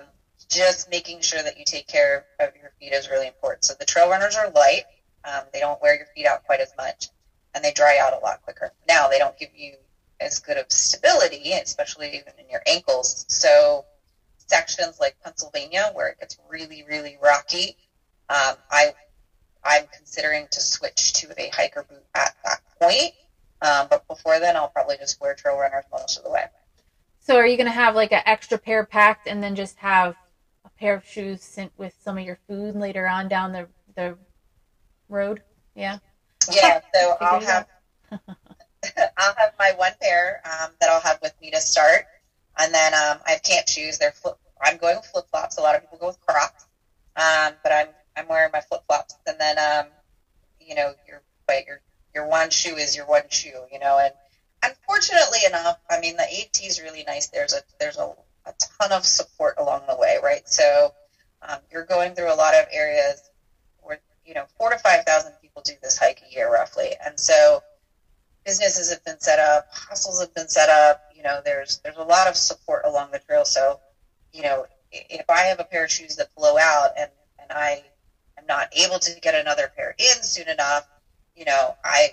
just 0.51 0.91
making 0.91 1.21
sure 1.21 1.43
that 1.43 1.57
you 1.57 1.65
take 1.65 1.87
care 1.87 2.27
of 2.41 2.51
your 2.61 2.71
feet 2.79 2.93
is 2.93 3.09
really 3.09 3.27
important. 3.27 3.65
So 3.65 3.75
the 3.79 3.85
trail 3.85 4.11
runners 4.11 4.37
are 4.37 4.51
light. 4.51 4.83
Um, 5.25 5.45
they 5.53 5.61
don't 5.61 5.81
wear 5.81 5.97
your 5.97 6.07
feet 6.15 6.27
out 6.27 6.43
quite 6.45 6.61
as 6.61 6.73
much 6.77 7.09
and 7.55 7.65
they 7.65 7.73
dry 7.73 7.99
out 8.01 8.13
a 8.13 8.25
lot 8.25 8.43
quicker. 8.43 8.73
Now 8.89 9.09
they 9.09 9.19
don't 9.19 9.37
give 9.39 9.51
you 9.55 9.75
as 10.21 10.39
good 10.39 10.57
of 10.57 10.67
stability, 10.71 11.53
especially 11.53 12.09
even 12.09 12.33
in 12.39 12.49
your 12.51 12.63
ankles. 12.67 13.25
So 13.29 13.85
sections 14.37 14.99
like 15.01 15.17
Pennsylvania 15.23 15.91
where 15.95 16.09
it 16.09 16.21
gets 16.21 16.39
really, 16.49 16.85
really 16.89 17.19
rocky, 17.23 17.77
um, 18.29 18.57
I 18.71 18.95
I'm 19.63 19.87
considering 19.95 20.49
to 20.53 20.61
switch 20.61 21.13
to 21.15 21.29
a 21.39 21.51
hiker 21.51 21.85
boot 21.89 22.05
at 22.15 22.35
that 22.45 22.61
point. 22.81 23.13
Um, 23.61 23.89
but 23.91 24.09
before 24.09 24.41
then, 24.41 24.57
I'll 24.57 24.69
probably 24.69 24.97
just 24.97 25.21
wear 25.21 25.35
trail 25.35 25.59
runners 25.59 25.85
most 25.93 26.17
of 26.17 26.25
the 26.25 26.31
way. 26.31 26.47
So 27.21 27.37
are 27.37 27.47
you 27.47 27.59
gonna 27.59 27.71
have 27.71 27.95
like 27.95 28.13
an 28.13 28.23
extra 28.25 28.59
pair 28.59 28.85
packed 28.85 29.27
and 29.27 29.43
then 29.43 29.55
just 29.55 29.77
have 29.79 30.17
pair 30.81 30.95
of 30.95 31.05
shoes 31.05 31.43
sent 31.43 31.73
with 31.77 31.95
some 32.03 32.19
of 32.19 32.25
your 32.25 32.39
food 32.49 32.75
later 32.75 33.07
on 33.07 33.29
down 33.29 33.53
the 33.53 33.69
the 33.95 34.17
road? 35.09 35.43
Yeah. 35.75 35.99
Yeah, 36.51 36.81
so 36.95 37.17
I'll 37.21 37.41
have 37.41 37.67
I'll 39.17 39.35
have 39.37 39.53
my 39.59 39.73
one 39.77 39.93
pair 40.01 40.41
um, 40.45 40.71
that 40.81 40.89
I'll 40.91 41.01
have 41.01 41.19
with 41.23 41.35
me 41.41 41.51
to 41.51 41.61
start, 41.61 42.07
and 42.59 42.73
then 42.73 42.95
um, 42.95 43.19
I 43.27 43.33
have 43.33 43.43
camp 43.43 43.69
shoes. 43.69 43.99
They're 43.99 44.13
flip. 44.13 44.37
I'm 44.63 44.79
going 44.79 44.97
with 44.97 45.07
flip 45.07 45.27
flops. 45.31 45.59
A 45.59 45.61
lot 45.63 45.75
of 45.75 45.83
people 45.83 45.99
go 45.99 46.09
with 46.09 46.21
Crocs. 46.21 46.67
um, 47.17 47.55
but 47.63 47.73
I'm 47.73 47.89
I'm 48.17 48.29
wearing 48.29 48.51
my 48.53 48.61
flip 48.61 48.83
flops, 48.87 49.17
and 49.27 49.39
then 49.39 49.59
um, 49.59 49.91
you 50.61 50.75
know 50.75 50.95
your 51.07 51.23
but 51.47 51.67
your 51.67 51.81
your 52.15 52.27
one 52.27 52.51
shoe 52.51 52.77
is 52.77 52.97
your 52.97 53.07
one 53.07 53.29
shoe, 53.29 53.67
you 53.71 53.79
know, 53.79 53.99
and 53.99 54.15
unfortunately 54.63 55.41
enough, 55.47 55.79
I 55.91 56.01
mean 56.01 56.17
the 56.17 56.23
AT 56.23 56.61
is 56.63 56.81
really 56.81 57.05
nice. 57.07 57.29
There's 57.29 57.53
a 57.53 57.63
there's 57.79 57.99
a, 57.99 58.13
a 58.51 58.55
ton 58.79 58.93
of 58.93 59.05
support 59.05 59.55
along 59.59 59.87
the 59.87 59.97
way, 59.97 60.19
right? 60.23 60.47
So 60.49 60.93
um, 61.43 61.59
you're 61.71 61.85
going 61.85 62.15
through 62.15 62.33
a 62.33 62.35
lot 62.35 62.55
of 62.55 62.67
areas 62.71 63.31
where 63.81 63.99
you 64.25 64.35
know 64.35 64.45
four 64.59 64.71
to 64.71 64.79
five 64.79 65.05
thousand 65.05 65.33
people 65.41 65.63
do 65.63 65.75
this 65.83 65.97
hike 65.97 66.23
a 66.29 66.35
year 66.35 66.51
roughly, 66.53 66.95
and 67.05 67.19
so 67.19 67.63
businesses 68.45 68.91
have 68.91 69.03
been 69.05 69.21
set 69.21 69.39
up, 69.39 69.67
hostels 69.71 70.21
have 70.21 70.35
been 70.35 70.49
set 70.49 70.69
up. 70.69 71.01
You 71.11 71.23
know, 71.23 71.41
there's 71.45 71.79
there's 71.85 71.97
a 71.97 72.03
lot 72.03 72.27
of 72.27 72.37
support 72.37 72.83
along 72.85 73.11
the 73.13 73.19
trail. 73.19 73.45
So, 73.45 73.81
you 74.33 74.43
know, 74.43 74.67
if 74.93 75.29
I 75.29 75.43
have 75.43 75.61
a 75.61 75.65
pair 75.65 75.85
of 75.85 75.91
shoes 75.91 76.17
that 76.17 76.35
blow 76.35 76.59
out 76.59 76.91
and 76.97 77.11
and 77.39 77.53
I 77.53 77.85
am 78.39 78.47
not 78.47 78.69
able 78.73 78.99
to 78.99 79.21
get 79.21 79.35
another 79.35 79.71
pair 79.75 79.95
in 79.99 80.23
soon 80.23 80.49
enough, 80.49 80.87
you 81.35 81.45
know, 81.45 81.77
I 81.85 82.13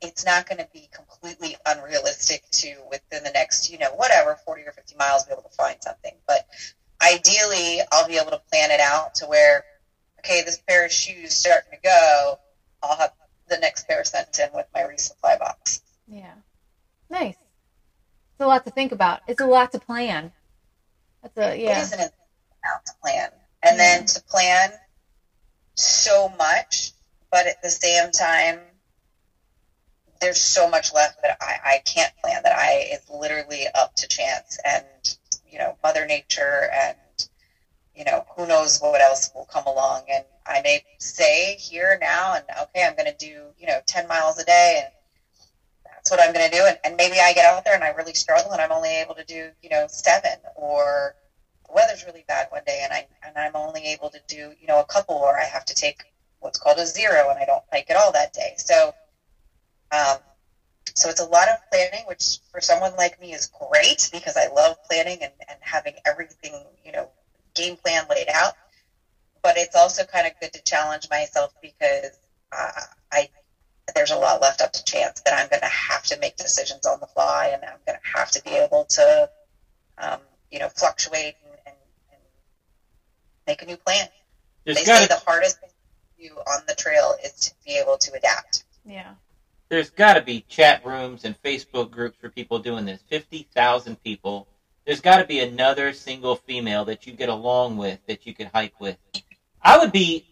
it's 0.00 0.24
not 0.26 0.48
going 0.48 0.58
to 0.58 0.68
be 0.72 0.88
completely 0.92 1.56
unrealistic 1.66 2.44
to 2.50 2.76
within 2.90 3.24
the 3.24 3.30
next, 3.30 3.70
you 3.70 3.78
know, 3.78 3.90
whatever, 3.94 4.36
40 4.44 4.62
or 4.62 4.72
50 4.72 4.94
miles 4.96 5.24
be 5.24 5.32
able 5.32 5.42
to 5.42 5.48
find 5.56 5.82
something. 5.82 6.12
But 6.26 6.46
ideally, 7.02 7.80
I'll 7.92 8.06
be 8.06 8.18
able 8.18 8.32
to 8.32 8.40
plan 8.50 8.70
it 8.70 8.80
out 8.80 9.14
to 9.16 9.26
where, 9.26 9.64
okay, 10.20 10.42
this 10.42 10.58
pair 10.68 10.84
of 10.84 10.92
shoes 10.92 11.34
starting 11.34 11.70
to 11.72 11.78
go, 11.82 12.38
I'll 12.82 12.96
have 12.96 13.12
the 13.48 13.58
next 13.58 13.86
pair 13.86 14.04
sent 14.04 14.38
in 14.38 14.48
with 14.52 14.66
my 14.74 14.80
resupply 14.82 15.38
box. 15.38 15.80
Yeah. 16.06 16.34
Nice. 17.08 17.36
It's 17.36 18.40
a 18.40 18.46
lot 18.46 18.64
to 18.64 18.70
think 18.70 18.92
about. 18.92 19.20
It's 19.26 19.40
a 19.40 19.46
lot 19.46 19.72
to 19.72 19.78
plan. 19.78 20.32
That's 21.22 21.38
a 21.38 21.58
yeah. 21.58 21.78
It 21.78 21.82
isn't 21.82 22.00
out 22.00 22.84
to 22.86 22.92
plan. 23.02 23.30
And 23.62 23.76
Yeah. 23.76 23.96
then 23.98 24.06
to 24.06 24.22
plan 24.24 24.72
so 25.74 26.28
much, 26.30 26.92
but 27.30 27.46
at 27.46 27.62
the 27.62 27.70
same 27.70 28.10
time, 28.10 28.60
there's 30.20 30.40
so 30.40 30.68
much 30.68 30.92
left 30.92 31.22
that 31.22 31.36
I, 31.40 31.58
I 31.64 31.78
can't 31.84 32.12
plan 32.22 32.42
that 32.44 32.56
I 32.56 32.86
it's 32.90 33.08
literally 33.10 33.66
up 33.74 33.94
to 33.96 34.08
chance. 34.08 34.58
And 34.64 34.84
you 35.50 35.58
know 35.58 35.76
Mother 35.82 36.06
Nature 36.06 36.70
and 36.72 36.96
you 37.94 38.04
know 38.04 38.24
who 38.36 38.46
knows 38.46 38.78
what 38.80 39.00
else 39.00 39.30
will 39.34 39.46
come 39.46 39.66
along. 39.66 40.04
And 40.08 40.24
I 40.46 40.60
may 40.62 40.84
say 40.98 41.56
here 41.56 41.98
now 42.00 42.34
and 42.34 42.44
okay 42.62 42.84
I'm 42.84 42.94
going 42.94 43.10
to 43.10 43.16
do 43.16 43.52
you 43.58 43.66
know 43.66 43.80
10 43.86 44.08
miles 44.08 44.38
a 44.38 44.44
day 44.44 44.82
and 44.84 44.92
that's 45.84 46.10
what 46.10 46.20
I'm 46.20 46.32
going 46.32 46.48
to 46.48 46.56
do. 46.56 46.64
And, 46.66 46.78
and 46.84 46.96
maybe 46.96 47.18
I 47.20 47.32
get 47.32 47.44
out 47.46 47.64
there 47.64 47.74
and 47.74 47.84
I 47.84 47.88
really 47.88 48.14
struggle 48.14 48.52
and 48.52 48.60
I'm 48.60 48.72
only 48.72 48.90
able 48.90 49.14
to 49.14 49.24
do 49.24 49.50
you 49.62 49.68
know 49.70 49.86
seven 49.88 50.38
or 50.54 51.14
the 51.66 51.74
weather's 51.74 52.04
really 52.04 52.24
bad 52.28 52.46
one 52.50 52.62
day 52.66 52.80
and 52.84 52.92
I 52.92 53.06
and 53.22 53.36
I'm 53.36 53.56
only 53.56 53.86
able 53.86 54.10
to 54.10 54.20
do 54.28 54.54
you 54.60 54.66
know 54.66 54.80
a 54.80 54.84
couple 54.84 55.16
or 55.16 55.38
I 55.38 55.44
have 55.44 55.64
to 55.66 55.74
take 55.74 56.04
what's 56.40 56.58
called 56.58 56.78
a 56.78 56.86
zero 56.86 57.30
and 57.30 57.38
I 57.38 57.44
don't 57.44 57.62
hike 57.72 57.90
at 57.90 57.96
all 57.96 58.12
that 58.12 58.32
day. 58.32 58.54
So 58.58 58.94
um, 59.92 60.18
so 60.94 61.10
it's 61.10 61.20
a 61.20 61.26
lot 61.26 61.48
of 61.48 61.58
planning, 61.70 62.06
which 62.06 62.38
for 62.50 62.60
someone 62.60 62.96
like 62.96 63.20
me 63.20 63.32
is 63.32 63.46
great 63.46 64.08
because 64.12 64.36
I 64.36 64.46
love 64.46 64.82
planning 64.82 65.18
and, 65.22 65.32
and 65.46 65.58
having 65.60 65.94
everything, 66.06 66.64
you 66.84 66.92
know, 66.92 67.10
game 67.54 67.76
plan 67.76 68.06
laid 68.08 68.28
out. 68.32 68.54
But 69.42 69.58
it's 69.58 69.76
also 69.76 70.04
kind 70.04 70.26
of 70.26 70.32
good 70.40 70.52
to 70.54 70.62
challenge 70.62 71.08
myself 71.10 71.52
because 71.60 72.18
uh, 72.50 72.80
I 73.12 73.28
there's 73.94 74.10
a 74.10 74.16
lot 74.16 74.40
left 74.40 74.60
up 74.60 74.72
to 74.72 74.84
chance 74.84 75.20
that 75.20 75.34
I'm 75.34 75.48
going 75.48 75.60
to 75.60 75.68
have 75.68 76.02
to 76.04 76.18
make 76.18 76.36
decisions 76.36 76.86
on 76.86 76.98
the 76.98 77.06
fly 77.06 77.48
and 77.48 77.64
I'm 77.64 77.78
going 77.86 77.98
to 77.98 78.18
have 78.18 78.30
to 78.32 78.42
be 78.42 78.56
able 78.56 78.84
to, 78.84 79.30
um, 79.98 80.20
you 80.50 80.58
know, 80.58 80.68
fluctuate 80.68 81.36
and, 81.44 81.52
and, 81.66 81.76
and 82.10 82.20
make 83.46 83.62
a 83.62 83.66
new 83.66 83.76
plan. 83.76 84.08
There's 84.64 84.78
they 84.78 84.84
got 84.84 84.98
say 84.98 85.06
to 85.06 85.08
the 85.08 85.20
hardest 85.24 85.60
thing 85.60 85.70
to 86.18 86.28
do 86.28 86.34
on 86.34 86.62
the 86.66 86.74
trail 86.74 87.14
is 87.22 87.32
to 87.32 87.52
be 87.64 87.78
able 87.78 87.96
to 87.98 88.14
adapt. 88.14 88.64
Yeah. 88.84 89.14
There's 89.68 89.90
got 89.90 90.14
to 90.14 90.22
be 90.22 90.44
chat 90.48 90.84
rooms 90.84 91.24
and 91.24 91.40
Facebook 91.42 91.90
groups 91.90 92.16
for 92.20 92.28
people 92.28 92.58
doing 92.58 92.84
this. 92.84 93.00
50,000 93.08 94.02
people. 94.02 94.46
There's 94.84 95.00
got 95.00 95.18
to 95.18 95.24
be 95.24 95.40
another 95.40 95.92
single 95.92 96.36
female 96.36 96.84
that 96.84 97.06
you 97.06 97.12
get 97.12 97.28
along 97.28 97.76
with 97.76 97.98
that 98.06 98.26
you 98.26 98.34
could 98.34 98.50
hike 98.54 98.80
with. 98.80 98.96
I 99.60 99.78
would 99.78 99.90
be 99.90 100.24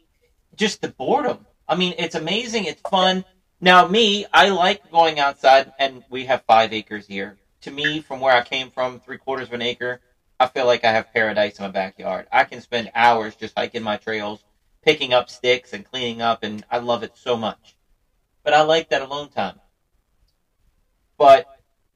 just 0.55 0.81
the 0.81 0.89
boredom. 0.89 1.47
I 1.69 1.75
mean, 1.75 1.95
it's 1.99 2.15
amazing. 2.15 2.67
It's 2.67 2.81
fun. 2.83 3.25
Now, 3.61 3.89
me, 3.89 4.27
I 4.33 4.51
like 4.51 4.91
going 4.93 5.19
outside, 5.19 5.73
and 5.79 6.05
we 6.11 6.27
have 6.27 6.45
five 6.47 6.73
acres 6.73 7.07
here. 7.07 7.37
To 7.63 7.71
me, 7.71 8.01
from 8.01 8.21
where 8.21 8.37
I 8.37 8.45
came 8.45 8.71
from, 8.71 9.01
three 9.01 9.19
quarters 9.19 9.49
of 9.49 9.55
an 9.55 9.63
acre, 9.63 10.01
I 10.39 10.47
feel 10.47 10.67
like 10.67 10.85
I 10.85 10.93
have 10.93 11.13
paradise 11.13 11.59
in 11.59 11.65
my 11.65 11.71
backyard. 11.71 12.27
I 12.31 12.45
can 12.45 12.61
spend 12.61 12.93
hours 12.95 13.35
just 13.35 13.57
hiking 13.57 13.83
my 13.83 13.97
trails, 13.97 14.45
picking 14.83 15.15
up 15.15 15.31
sticks 15.31 15.73
and 15.73 15.85
cleaning 15.85 16.21
up, 16.21 16.43
and 16.43 16.65
I 16.71 16.79
love 16.79 17.03
it 17.03 17.17
so 17.17 17.37
much 17.37 17.75
but 18.45 18.55
I 18.55 18.63
like 18.63 18.91
that 18.91 19.03
alone 19.03 19.31
time. 19.31 19.59
But 21.19 21.49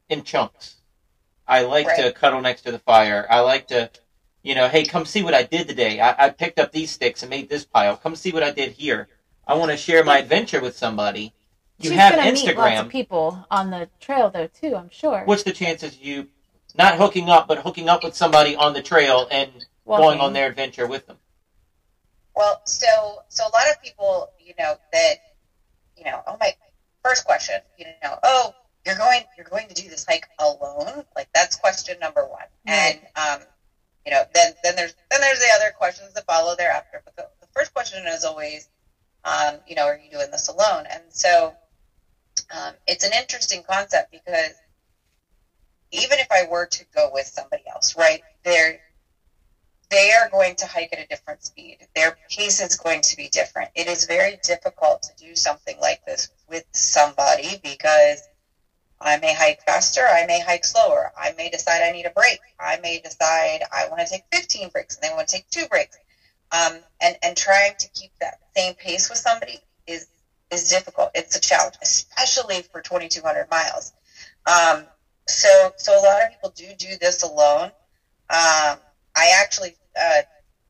in 0.09 0.25
chunks. 0.25 0.77
I 1.47 1.63
like 1.63 1.87
to 1.97 2.13
cuddle 2.13 2.41
next 2.41 2.63
to 2.63 2.73
the 2.73 2.79
fire. 2.79 3.27
I 3.31 3.41
like 3.41 3.69
to, 3.69 3.91
you 4.43 4.55
know, 4.55 4.69
hey, 4.69 4.85
come 4.85 5.07
see 5.07 5.23
what 5.23 5.35
I 5.35 5.45
did 5.45 5.69
today. 5.69 6.01
I, 6.01 6.27
I 6.27 6.31
picked 6.31 6.59
up 6.59 6.73
these 6.73 6.91
sticks 6.91 7.23
and 7.23 7.31
made 7.31 7.49
this 7.49 7.65
pile. 7.65 7.97
Come 7.97 8.17
see 8.17 8.33
what 8.33 8.43
I 8.43 8.51
did 8.51 8.73
here. 8.73 9.09
I 9.47 9.55
want 9.55 9.71
to 9.71 9.77
share 9.77 10.05
my 10.05 10.19
adventure 10.19 10.61
with 10.61 10.77
somebody. 10.77 11.33
You 11.79 11.91
She's 11.91 11.99
have 11.99 12.17
gonna 12.17 12.33
meet 12.33 12.57
lots 12.57 12.81
of 12.81 12.89
people 12.89 13.47
on 13.51 13.71
the 13.71 13.89
trail 14.01 14.31
though 14.31 14.49
too. 14.49 14.75
I'm 14.75 14.91
sure. 14.91 15.23
What's 15.25 15.45
the 15.45 15.53
chances 15.53 15.95
of 15.95 16.03
you 16.03 16.29
not 16.77 16.97
hooking 16.97 17.31
up, 17.31 17.49
but 17.49 17.59
hooking 17.59 17.89
up 17.89 18.03
with 18.03 18.15
somebody 18.15 18.57
on 18.57 18.73
the 18.73 18.83
trail 18.83 19.29
and 19.31 19.51
going 19.87 20.21
on 20.21 20.33
their 20.33 20.49
adventure 20.49 20.87
with 20.87 21.07
them? 21.07 21.19
Well, 22.35 22.61
so 22.65 23.23
so 23.29 23.45
a 23.45 23.53
lot 23.55 23.71
of 23.71 23.81
people, 23.83 24.29
you 24.39 24.55
know, 24.59 24.75
that 24.93 25.15
you 25.99 26.05
know, 26.05 26.23
oh 26.27 26.37
my 26.41 26.55
first 27.03 27.25
question, 27.25 27.61
you 27.77 27.87
know, 28.03 28.19
oh, 28.23 28.55
you're 28.85 28.97
going 28.97 29.25
you're 29.37 29.47
going 29.47 29.69
to 29.69 29.75
do 29.75 29.89
this 29.89 30.05
hike 30.09 30.27
alone? 30.39 31.05
Like 31.17 31.29
that's 31.35 31.57
question 31.57 31.99
number 31.99 32.25
one. 32.25 32.47
And 32.67 33.01
um, 33.17 33.41
you 34.05 34.13
know, 34.13 34.25
then 34.33 34.53
then 34.63 34.77
there's 34.77 34.95
then 35.11 35.21
there's 35.21 35.41
the 35.41 35.51
other 35.55 35.71
questions 35.71 36.13
that 36.15 36.25
follow 36.27 36.55
thereafter. 36.55 37.03
But 37.05 37.17
the, 37.17 37.29
the 37.41 37.49
first 37.53 37.75
question 37.75 38.07
is 38.07 38.25
always, 38.25 38.69
um, 39.25 39.61
you 39.67 39.75
know, 39.75 39.85
are 39.85 39.97
you 39.97 40.09
doing 40.11 40.31
this 40.31 40.49
alone? 40.49 40.87
And 40.89 41.03
so 41.09 41.57
um, 42.51 42.75
it's 42.87 43.05
an 43.05 43.13
interesting 43.13 43.63
concept 43.63 44.11
because 44.11 44.61
even 45.91 46.19
if 46.19 46.27
I 46.31 46.45
were 46.45 46.67
to 46.67 46.85
go 46.95 47.11
with 47.13 47.27
somebody 47.27 47.65
else, 47.69 47.97
right, 47.97 48.25
there 48.45 48.79
they 49.91 50.13
are 50.13 50.29
going 50.29 50.55
to 50.57 50.67
hike 50.67 50.93
at 50.93 50.99
a 50.99 51.07
different 51.07 51.43
speed. 51.43 51.79
Their 51.95 52.17
pace 52.31 52.61
is 52.61 52.77
going 52.77 53.01
to 53.03 53.17
be 53.17 53.29
different. 53.29 53.71
It 53.75 53.87
is 53.89 54.05
very 54.05 54.39
difficult 54.43 55.03
to 55.03 55.15
do 55.17 55.35
something 55.35 55.79
like 55.81 56.05
this 56.05 56.29
with 56.49 56.65
somebody 56.73 57.59
because 57.63 58.29
I 59.01 59.17
may 59.19 59.33
hike 59.33 59.63
faster, 59.65 60.07
I 60.07 60.27
may 60.27 60.41
hike 60.41 60.65
slower, 60.65 61.11
I 61.17 61.33
may 61.37 61.49
decide 61.49 61.83
I 61.83 61.93
need 61.93 62.07
a 62.07 62.11
break, 62.11 62.41
I 62.59 62.79
may 62.79 62.99
decide 62.99 63.63
I 63.71 63.87
want 63.87 64.01
to 64.01 64.07
take 64.07 64.25
15 64.33 64.69
breaks 64.71 64.97
and 64.97 65.05
they 65.05 65.15
want 65.15 65.29
to 65.29 65.37
take 65.37 65.49
two 65.51 65.67
breaks. 65.67 65.99
Um, 66.51 66.79
and, 67.01 67.17
and 67.23 67.37
trying 67.37 67.75
to 67.79 67.89
keep 67.91 68.11
that 68.21 68.39
same 68.57 68.75
pace 68.75 69.09
with 69.09 69.19
somebody 69.19 69.61
is, 69.87 70.07
is 70.51 70.69
difficult. 70.69 71.11
It's 71.15 71.37
a 71.37 71.41
challenge, 71.41 71.75
especially 71.83 72.63
for 72.73 72.81
2,200 72.81 73.51
miles. 73.51 73.93
Um, 74.47 74.87
so, 75.29 75.73
so 75.77 75.99
a 75.99 76.03
lot 76.03 76.23
of 76.23 76.31
people 76.31 76.51
do 76.57 76.73
do 76.75 76.97
this 76.97 77.23
alone. 77.23 77.71
Um, 78.31 78.79
I 79.19 79.33
actually 79.41 79.77
uh, 80.01 80.23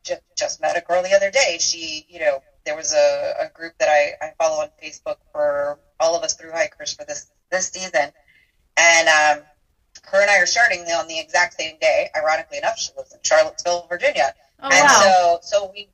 just, 0.05 0.23
just 0.37 0.61
met 0.61 0.77
a 0.77 0.81
girl 0.81 1.03
the 1.03 1.15
other 1.15 1.31
day. 1.31 1.59
She, 1.61 2.07
you 2.09 2.19
know, 2.19 2.43
there 2.65 2.75
was 2.75 2.95
a, 2.95 3.35
a 3.41 3.49
group 3.51 3.75
that 3.79 3.89
I, 3.89 4.25
I 4.25 4.33
follow 4.39 4.63
on 4.63 4.69
Facebook 4.83 5.17
for 5.33 5.79
all 6.01 6.17
of 6.17 6.23
us 6.23 6.35
through 6.35 6.53
hikers 6.53 6.95
for 6.95 7.05
this 7.05 7.31
this 7.51 7.69
season, 7.69 8.11
and 8.77 9.09
um, 9.09 9.45
her 10.05 10.21
and 10.21 10.31
I 10.31 10.39
are 10.39 10.47
starting 10.47 10.81
on 10.81 11.09
the 11.09 11.19
exact 11.19 11.59
same 11.59 11.77
day. 11.81 12.11
Ironically 12.17 12.59
enough, 12.59 12.79
she 12.79 12.91
lives 12.97 13.13
in 13.13 13.21
Charlottesville, 13.23 13.87
Virginia, 13.89 14.35
oh 14.63 14.69
and 14.71 14.85
wow. 14.85 15.01
so 15.03 15.39
so 15.43 15.73
we 15.75 15.89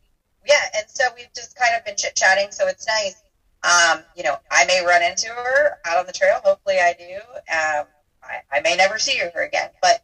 yeah, 0.47 0.61
and 0.77 0.85
so 0.89 1.05
we've 1.17 1.33
just 1.35 1.57
kind 1.57 1.75
of 1.77 1.85
been 1.85 1.97
chit 1.97 2.15
chatting. 2.17 2.51
So 2.51 2.67
it's 2.67 2.87
nice. 2.87 3.23
Um, 3.63 4.05
you 4.17 4.25
know, 4.25 4.37
I 4.51 4.65
may 4.67 4.85
run 4.85 5.03
into 5.03 5.29
her 5.29 5.79
out 5.85 5.99
on 5.99 6.07
the 6.07 6.13
trail. 6.13 6.41
Hopefully, 6.45 6.77
I 6.79 6.95
do. 6.99 7.15
Um, 7.53 7.87
I, 8.23 8.59
I 8.59 8.61
may 8.61 8.77
never 8.77 8.99
see 8.99 9.19
her 9.19 9.45
again, 9.45 9.71
but 9.81 10.01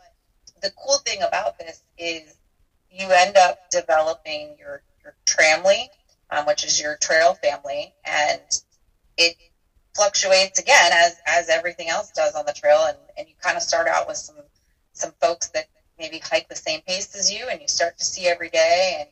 the 0.62 0.70
cool 0.72 0.98
thing 0.98 1.22
about 1.22 1.58
this 1.58 1.82
is 1.98 2.36
you 2.90 3.10
end 3.12 3.36
up 3.36 3.60
developing 3.70 4.56
your 4.58 4.82
your 5.02 5.14
tramily, 5.26 5.88
um, 6.30 6.46
which 6.46 6.64
is 6.64 6.80
your 6.80 6.96
trail 6.96 7.34
family, 7.34 7.94
and 8.04 8.60
it 9.16 9.36
fluctuates 9.94 10.58
again 10.58 10.92
as 10.92 11.20
as 11.26 11.48
everything 11.48 11.88
else 11.88 12.10
does 12.10 12.34
on 12.34 12.44
the 12.46 12.52
trail, 12.52 12.84
and 12.86 12.98
and 13.16 13.28
you 13.28 13.34
kind 13.40 13.56
of 13.56 13.62
start 13.62 13.88
out 13.88 14.06
with 14.06 14.16
some 14.16 14.36
some 14.92 15.12
folks 15.20 15.48
that 15.48 15.66
maybe 15.98 16.18
hike 16.18 16.48
the 16.48 16.56
same 16.56 16.80
pace 16.86 17.14
as 17.14 17.30
you, 17.32 17.48
and 17.48 17.60
you 17.60 17.68
start 17.68 17.96
to 17.98 18.04
see 18.04 18.28
every 18.28 18.48
day, 18.48 18.96
and 19.00 19.08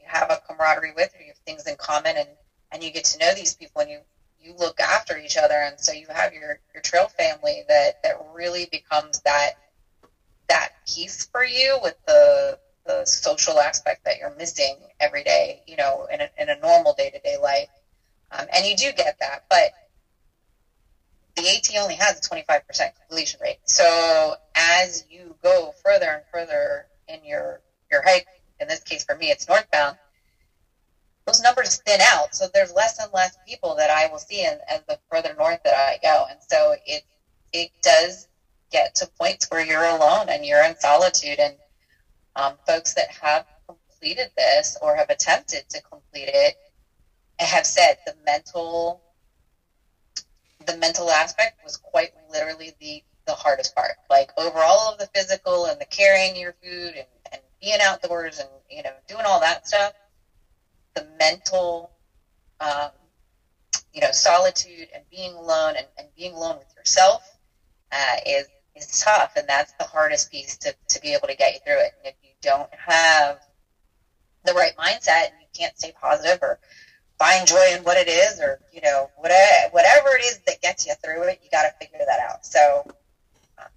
you 0.00 0.06
have 0.08 0.30
a 0.30 0.40
camaraderie 0.48 0.92
with, 0.92 1.14
or 1.16 1.20
you 1.20 1.28
have 1.28 1.36
things 1.38 1.66
in 1.66 1.76
common, 1.76 2.16
and 2.16 2.28
and 2.72 2.82
you 2.82 2.90
get 2.90 3.04
to 3.04 3.18
know 3.18 3.34
these 3.34 3.54
people, 3.54 3.80
and 3.82 3.90
you 3.90 4.00
you 4.40 4.54
look 4.54 4.80
after 4.80 5.18
each 5.18 5.36
other, 5.36 5.54
and 5.54 5.78
so 5.78 5.92
you 5.92 6.06
have 6.08 6.32
your 6.32 6.58
your 6.74 6.80
trail 6.82 7.08
family 7.08 7.64
that 7.68 7.96
that 8.02 8.16
really 8.32 8.66
becomes 8.70 9.20
that 9.20 9.52
that 10.48 10.70
piece 10.86 11.26
for 11.26 11.44
you 11.44 11.78
with 11.82 11.94
the 12.06 12.58
the 12.90 13.04
social 13.06 13.60
aspect 13.60 14.04
that 14.04 14.18
you're 14.18 14.34
missing 14.36 14.76
every 14.98 15.22
day, 15.22 15.62
you 15.66 15.76
know, 15.76 16.06
in 16.10 16.20
a, 16.20 16.28
in 16.36 16.48
a 16.48 16.56
normal 16.56 16.92
day 16.92 17.10
to 17.10 17.18
day 17.20 17.36
life. 17.36 17.68
Um, 18.32 18.46
and 18.52 18.66
you 18.66 18.74
do 18.74 18.92
get 18.92 19.16
that, 19.20 19.44
but 19.48 19.72
the 21.36 21.48
AT 21.48 21.68
only 21.78 21.94
has 21.94 22.18
a 22.18 22.20
25% 22.20 22.62
completion 22.94 23.40
rate. 23.42 23.58
So 23.64 24.34
as 24.54 25.04
you 25.08 25.36
go 25.42 25.72
further 25.84 26.10
and 26.10 26.22
further 26.32 26.86
in 27.08 27.24
your, 27.24 27.60
your 27.90 28.02
hike, 28.02 28.26
in 28.58 28.68
this 28.68 28.80
case 28.80 29.04
for 29.04 29.14
me, 29.14 29.30
it's 29.30 29.48
northbound, 29.48 29.96
those 31.26 31.40
numbers 31.40 31.76
thin 31.86 32.00
out. 32.00 32.34
So 32.34 32.46
there's 32.52 32.72
less 32.72 32.98
and 32.98 33.12
less 33.12 33.36
people 33.46 33.76
that 33.76 33.90
I 33.90 34.06
will 34.06 34.18
see 34.18 34.44
as 34.44 34.58
the 34.88 34.98
further 35.10 35.34
north 35.38 35.60
that 35.64 35.74
I 35.74 35.98
go. 36.02 36.26
And 36.28 36.38
so 36.48 36.74
it, 36.84 37.02
it 37.52 37.70
does 37.82 38.26
get 38.70 38.94
to 38.96 39.08
points 39.18 39.46
where 39.48 39.64
you're 39.64 39.84
alone 39.84 40.28
and 40.28 40.44
you're 40.44 40.64
in 40.64 40.76
solitude. 40.76 41.38
And 41.38 41.54
um, 42.36 42.54
folks 42.66 42.94
that 42.94 43.10
have 43.10 43.44
completed 43.66 44.30
this 44.36 44.76
or 44.80 44.96
have 44.96 45.10
attempted 45.10 45.68
to 45.68 45.80
complete 45.82 46.30
it 46.32 46.56
have 47.38 47.66
said 47.66 47.96
the 48.04 48.14
mental 48.24 49.00
the 50.66 50.76
mental 50.76 51.10
aspect 51.10 51.56
was 51.64 51.76
quite 51.76 52.10
literally 52.30 52.74
the 52.80 53.02
the 53.26 53.32
hardest 53.34 53.74
part. 53.74 53.94
Like 54.08 54.32
over 54.36 54.58
all 54.58 54.90
of 54.90 54.98
the 54.98 55.06
physical 55.14 55.66
and 55.66 55.80
the 55.80 55.84
carrying 55.86 56.36
your 56.36 56.54
food 56.62 56.94
and, 56.96 57.06
and 57.32 57.40
being 57.60 57.80
outdoors 57.80 58.38
and 58.38 58.48
you 58.68 58.82
know 58.82 58.92
doing 59.06 59.24
all 59.24 59.40
that 59.40 59.66
stuff, 59.66 59.92
the 60.94 61.06
mental, 61.18 61.90
um, 62.60 62.90
you 63.92 64.00
know, 64.00 64.12
solitude 64.12 64.88
and 64.94 65.04
being 65.10 65.32
alone 65.32 65.74
and, 65.76 65.86
and 65.96 66.08
being 66.16 66.32
alone 66.32 66.58
with 66.58 66.74
yourself 66.76 67.36
uh, 67.92 68.16
is 68.26 68.48
is 68.74 69.00
tough, 69.00 69.32
and 69.36 69.48
that's 69.48 69.72
the 69.78 69.84
hardest 69.84 70.30
piece 70.30 70.56
to 70.58 70.74
to 70.88 71.00
be 71.00 71.14
able 71.14 71.28
to 71.28 71.36
get 71.36 71.52
you 71.54 71.60
through 71.64 71.80
it. 71.80 71.92
And 72.04 72.12
if 72.12 72.14
you 72.22 72.30
don't 72.42 72.72
have 72.74 73.40
the 74.44 74.52
right 74.54 74.74
mindset 74.76 75.26
and 75.26 75.34
you 75.40 75.46
can't 75.56 75.76
stay 75.78 75.92
positive 75.92 76.38
or 76.42 76.58
find 77.18 77.46
joy 77.46 77.72
in 77.72 77.82
what 77.84 77.96
it 77.96 78.08
is 78.08 78.40
or 78.40 78.58
you 78.72 78.80
know 78.82 79.10
whatever 79.16 79.68
whatever 79.70 80.08
it 80.16 80.24
is 80.24 80.40
that 80.46 80.60
gets 80.60 80.86
you 80.86 80.94
through 81.02 81.22
it 81.24 81.38
you 81.42 81.50
got 81.50 81.62
to 81.62 81.72
figure 81.78 81.98
that 82.06 82.20
out. 82.20 82.44
So 82.44 82.84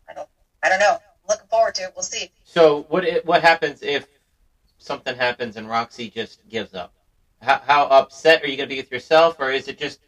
i 0.07 0.13
don't 0.13 0.27
i 0.63 0.69
don't 0.69 0.79
know. 0.79 0.99
Looking 1.27 1.47
forward 1.47 1.75
to 1.75 1.83
it. 1.83 1.91
We'll 1.95 2.03
see. 2.03 2.29
So 2.43 2.83
what 2.89 3.05
what 3.25 3.41
happens 3.41 3.81
if 3.81 4.07
something 4.77 5.15
happens 5.15 5.55
and 5.57 5.69
roxy 5.69 6.09
just 6.09 6.39
gives 6.49 6.73
up? 6.73 6.91
How, 7.41 7.59
how 7.65 7.83
upset 7.85 8.43
are 8.43 8.47
you 8.47 8.57
going 8.57 8.69
to 8.69 8.75
be 8.75 8.81
with 8.81 8.91
yourself 8.91 9.35
or 9.39 9.51
is 9.51 9.67
it 9.67 9.77
just 9.77 9.99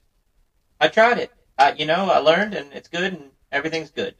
i 0.79 0.87
tried 0.87 1.17
it. 1.17 1.31
Uh, 1.57 1.73
you 1.75 1.85
know 1.85 2.09
i 2.09 2.17
learned 2.17 2.53
and 2.53 2.73
it's 2.73 2.87
good 2.87 3.13
and 3.13 3.31
everything's 3.51 3.89
good 3.91 4.15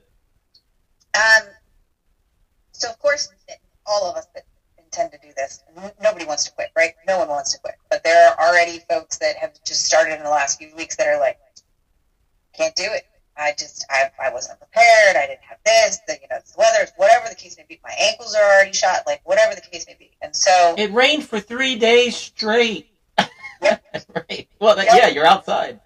um 1.16 1.48
so 2.72 2.90
of 2.90 3.00
course 3.00 3.30
all 3.86 4.10
of 4.10 4.18
us 4.18 4.28
that 4.34 4.44
intend 4.96 5.12
to 5.12 5.28
do 5.28 5.34
this. 5.36 5.64
Nobody 6.02 6.26
wants 6.26 6.46
to 6.46 6.52
quit, 6.52 6.70
right? 6.76 6.94
No 7.08 7.20
one 7.20 7.28
wants 7.28 7.52
to 7.54 7.60
quit. 7.60 7.76
But 7.90 8.04
there 8.04 8.30
are 8.30 8.48
already 8.48 8.80
folks 8.90 9.18
that 9.18 9.36
have 9.38 9.52
just 9.64 9.86
started 9.86 10.18
in 10.18 10.24
the 10.24 10.30
last 10.30 10.60
few 10.60 10.74
weeks 10.76 10.96
that 10.96 11.08
are 11.08 11.20
like, 11.20 11.38
can't 12.54 12.76
do 12.76 12.86
it. 12.86 13.04
I 13.38 13.54
just, 13.58 13.86
I, 13.90 14.10
I 14.24 14.32
wasn't 14.32 14.60
prepared. 14.60 15.18
I 15.18 15.28
didn't 15.28 15.44
have 15.44 15.58
this, 15.66 16.00
the, 16.08 16.14
you 16.14 16.28
know, 16.30 16.38
the 16.38 16.54
weather, 16.58 16.90
whatever 16.96 17.28
the 17.28 17.36
case 17.36 17.58
may 17.58 17.66
be. 17.68 17.80
My 17.84 17.94
ankles 18.00 18.34
are 18.34 18.44
already 18.44 18.72
shot, 18.72 19.02
like 19.06 19.22
whatever 19.26 19.56
the 19.56 19.62
case 19.62 19.86
may 19.88 19.96
be. 20.00 20.12
And 20.22 20.34
so. 20.34 20.76
It 20.78 20.94
rained 20.94 21.26
for 21.26 21.42
three 21.42 21.76
days 21.76 22.16
straight. 22.16 22.88
Yep. 23.62 23.84
right. 24.30 24.48
Well, 24.60 24.78
yep. 24.78 24.88
yeah, 24.96 25.08
you're 25.10 25.26
outside. 25.26 25.82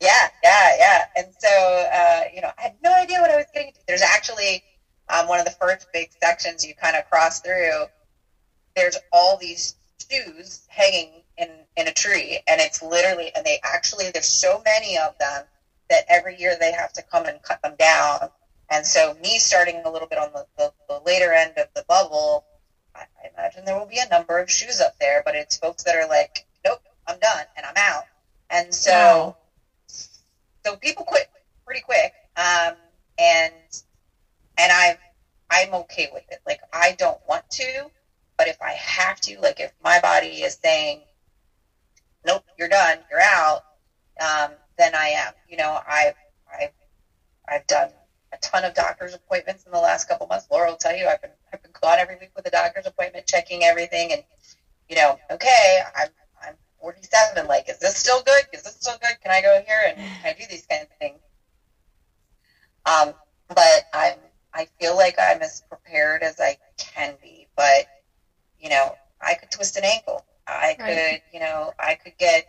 Yeah, 0.00 0.28
yeah, 0.44 0.76
yeah. 0.78 1.04
And 1.16 1.26
so, 1.38 1.48
uh, 1.48 2.20
you 2.32 2.40
know, 2.40 2.50
I 2.58 2.62
had 2.62 2.74
no 2.84 2.92
idea 2.94 3.20
what 3.20 3.30
I 3.30 3.36
was 3.36 3.46
getting 3.52 3.68
into. 3.68 3.80
There's 3.88 4.02
actually 4.34 4.62
um, 5.08 5.28
one 5.28 5.38
of 5.38 5.44
the 5.44 5.50
first 5.52 5.86
big 5.92 6.08
sections 6.22 6.64
you 6.64 6.74
kind 6.74 6.96
of 6.96 7.04
cross 7.04 7.40
through 7.40 7.84
there's 8.74 8.96
all 9.12 9.36
these 9.36 9.74
shoes 10.10 10.66
hanging 10.68 11.22
in 11.36 11.48
in 11.76 11.86
a 11.86 11.92
tree, 11.92 12.40
and 12.48 12.60
it's 12.60 12.82
literally, 12.82 13.30
and 13.34 13.44
they 13.44 13.58
actually 13.62 14.10
there's 14.10 14.26
so 14.26 14.60
many 14.64 14.98
of 14.98 15.16
them 15.18 15.44
that 15.90 16.04
every 16.08 16.36
year 16.36 16.56
they 16.58 16.72
have 16.72 16.92
to 16.92 17.02
come 17.02 17.24
and 17.26 17.40
cut 17.42 17.62
them 17.62 17.76
down. 17.78 18.30
And 18.68 18.84
so, 18.84 19.14
me 19.22 19.38
starting 19.38 19.82
a 19.84 19.90
little 19.90 20.08
bit 20.08 20.18
on 20.18 20.32
the, 20.32 20.44
the, 20.56 20.72
the 20.88 20.98
later 21.06 21.32
end 21.32 21.52
of 21.56 21.68
the 21.74 21.84
bubble, 21.86 22.44
I, 22.96 23.04
I 23.22 23.28
imagine 23.36 23.64
there 23.64 23.78
will 23.78 23.86
be 23.86 24.00
a 24.00 24.08
number 24.08 24.38
of 24.40 24.50
shoes 24.50 24.80
up 24.80 24.94
there, 24.98 25.22
but 25.24 25.36
it's 25.36 25.56
folks 25.56 25.84
that 25.84 25.94
are 25.94 26.08
like, 26.08 26.44
nope, 26.64 26.80
I'm 27.06 27.18
done 27.18 27.44
and 27.54 27.64
I'm 27.64 27.76
out. 27.76 28.06
And 28.50 28.74
so, 28.74 28.90
wow. 28.90 29.36
so 30.64 30.74
people 30.76 31.04
quit 31.04 31.28
pretty 31.64 31.80
quick. 31.80 32.12
Um, 32.36 32.74
and 33.18 33.52
and 34.58 34.72
I 34.72 34.98
I'm 35.50 35.74
okay 35.74 36.08
with 36.12 36.24
it. 36.30 36.40
Like 36.46 36.60
I 36.72 36.92
don't 36.92 37.20
want 37.28 37.48
to, 37.50 37.90
but 38.36 38.48
if 38.48 38.60
I 38.60 38.72
have 38.72 39.20
to, 39.22 39.38
like 39.40 39.60
if 39.60 39.72
my 39.82 40.00
body 40.00 40.42
is 40.42 40.58
saying, 40.62 41.02
nope, 42.24 42.42
you're 42.56 42.68
done, 42.68 42.98
you're 43.10 43.20
out, 43.20 43.62
um, 44.20 44.52
then 44.78 44.94
I 44.94 45.08
am. 45.08 45.32
You 45.48 45.56
know, 45.56 45.78
I've, 45.86 46.14
I've, 46.52 46.70
I've 47.48 47.66
done 47.66 47.90
a 48.32 48.36
ton 48.38 48.64
of 48.64 48.74
doctor's 48.74 49.14
appointments 49.14 49.64
in 49.64 49.72
the 49.72 49.78
last 49.78 50.08
couple 50.08 50.26
months. 50.26 50.46
Laura 50.50 50.70
will 50.70 50.76
tell 50.76 50.96
you, 50.96 51.06
I've 51.06 51.20
been, 51.20 51.30
I've 51.52 51.62
been 51.62 51.72
gone 51.80 51.98
every 51.98 52.16
week 52.16 52.30
with 52.34 52.46
a 52.46 52.50
doctor's 52.50 52.86
appointment, 52.86 53.26
checking 53.26 53.62
everything. 53.62 54.12
And, 54.12 54.22
you 54.88 54.96
know, 54.96 55.20
okay, 55.30 55.80
I'm, 55.94 56.08
I'm 56.42 56.54
47. 56.80 57.46
Like, 57.46 57.68
is 57.68 57.78
this 57.78 57.96
still 57.96 58.22
good? 58.22 58.44
Is 58.52 58.62
this 58.62 58.74
still 58.74 58.96
good? 59.00 59.20
Can 59.20 59.30
I 59.30 59.40
go 59.40 59.62
here 59.66 59.82
and 59.86 59.96
can 59.96 60.06
I 60.24 60.32
do 60.32 60.46
these 60.48 60.66
kind 60.66 60.82
of 60.82 60.88
things? 60.98 61.20
Um, 62.86 63.14
but 63.48 63.84
I'm, 63.92 64.18
I 64.54 64.66
feel 64.78 64.96
like 64.96 65.16
I'm 65.18 65.42
as 65.42 65.62
prepared 65.68 66.22
as 66.22 66.40
I 66.40 66.56
can 66.78 67.14
be. 67.20 67.46
But 67.56 67.86
you 68.58 68.68
know, 68.68 68.96
I 69.20 69.34
could 69.34 69.50
twist 69.50 69.76
an 69.76 69.84
ankle. 69.84 70.24
I 70.46 70.74
could, 70.74 70.84
right. 70.84 71.22
you 71.32 71.40
know, 71.40 71.72
I 71.78 71.94
could 71.94 72.16
get 72.18 72.46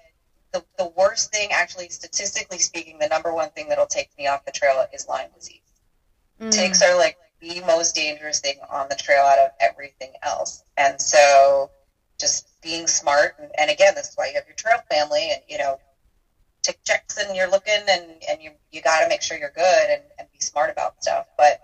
the, 0.51 0.63
the 0.77 0.91
worst 0.95 1.31
thing, 1.31 1.51
actually, 1.51 1.89
statistically 1.89 2.59
speaking, 2.59 2.97
the 2.99 3.07
number 3.07 3.33
one 3.33 3.49
thing 3.49 3.67
that'll 3.69 3.85
take 3.85 4.09
me 4.17 4.27
off 4.27 4.45
the 4.45 4.51
trail 4.51 4.85
is 4.93 5.07
Lyme 5.07 5.29
disease. 5.35 5.59
Mm. 6.39 6.51
Ticks 6.51 6.81
are 6.81 6.97
like 6.97 7.17
the 7.41 7.61
most 7.61 7.95
dangerous 7.95 8.39
thing 8.39 8.59
on 8.69 8.87
the 8.89 8.95
trail 8.95 9.23
out 9.23 9.39
of 9.39 9.51
everything 9.59 10.13
else. 10.21 10.63
And 10.77 10.99
so 11.01 11.71
just 12.19 12.47
being 12.61 12.87
smart. 12.87 13.35
And, 13.37 13.51
and 13.57 13.69
again, 13.69 13.95
this 13.95 14.09
is 14.09 14.15
why 14.15 14.27
you 14.27 14.35
have 14.35 14.45
your 14.45 14.55
trail 14.55 14.79
family 14.89 15.31
and, 15.31 15.41
you 15.47 15.57
know, 15.57 15.77
tick 16.61 16.77
checks 16.85 17.17
and 17.17 17.35
you're 17.35 17.49
looking 17.49 17.83
and, 17.89 18.03
and 18.29 18.41
you, 18.41 18.51
you 18.71 18.81
got 18.81 19.01
to 19.01 19.09
make 19.09 19.21
sure 19.21 19.37
you're 19.37 19.49
good 19.49 19.89
and, 19.89 20.01
and 20.17 20.27
be 20.31 20.39
smart 20.39 20.69
about 20.69 21.01
stuff. 21.01 21.25
But, 21.37 21.61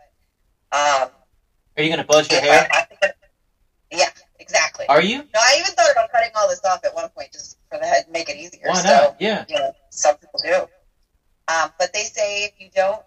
um, 0.71 1.09
are 1.77 1.83
you 1.83 1.89
going 1.89 1.97
to 1.97 2.03
buzz 2.03 2.29
your 2.31 2.41
hair? 2.41 2.67
I, 2.71 2.85
I, 3.01 3.11
yeah, 3.91 4.09
Exactly. 4.41 4.85
Are 4.89 5.01
you? 5.01 5.19
No, 5.19 5.39
I 5.39 5.57
even 5.59 5.71
thought 5.71 5.91
about 5.91 6.11
cutting 6.11 6.31
all 6.35 6.49
this 6.49 6.65
off 6.65 6.83
at 6.83 6.93
one 6.93 7.07
point 7.09 7.31
just 7.31 7.57
for 7.69 7.77
the 7.77 7.85
head, 7.85 8.05
to 8.05 8.11
make 8.11 8.27
it 8.27 8.35
easier. 8.35 8.67
Why 8.67 8.73
not? 8.73 8.83
So, 8.83 9.15
yeah. 9.19 9.45
You 9.47 9.55
know, 9.55 9.71
some 9.91 10.17
people 10.17 10.41
do. 10.43 10.67
Um, 11.47 11.71
but 11.79 11.93
they 11.93 12.03
say 12.03 12.43
if 12.43 12.53
you 12.57 12.67
don't, 12.73 13.01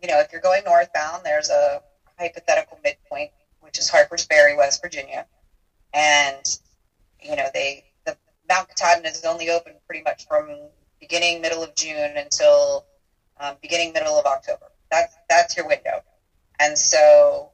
you 0.00 0.08
know, 0.08 0.20
if 0.20 0.30
you're 0.30 0.40
going 0.40 0.62
northbound, 0.64 1.24
there's 1.24 1.48
a 1.48 1.82
hypothetical 2.18 2.78
midpoint, 2.84 3.30
which 3.60 3.78
is 3.78 3.88
Harpers 3.88 4.24
Ferry, 4.24 4.54
West 4.54 4.82
Virginia, 4.82 5.26
and 5.92 6.58
you 7.20 7.34
know 7.34 7.48
they 7.52 7.84
the 8.04 8.16
Mount 8.48 8.68
Katahdin 8.68 9.06
is 9.06 9.24
only 9.24 9.50
open 9.50 9.72
pretty 9.86 10.02
much 10.02 10.26
from 10.28 10.50
beginning 11.00 11.40
middle 11.40 11.62
of 11.62 11.74
June 11.74 12.16
until 12.16 12.84
um, 13.40 13.56
beginning 13.60 13.92
middle 13.92 14.18
of 14.18 14.26
October. 14.26 14.66
That's 14.90 15.16
that's 15.28 15.56
your 15.56 15.66
window, 15.66 16.02
and 16.60 16.76
so 16.76 17.50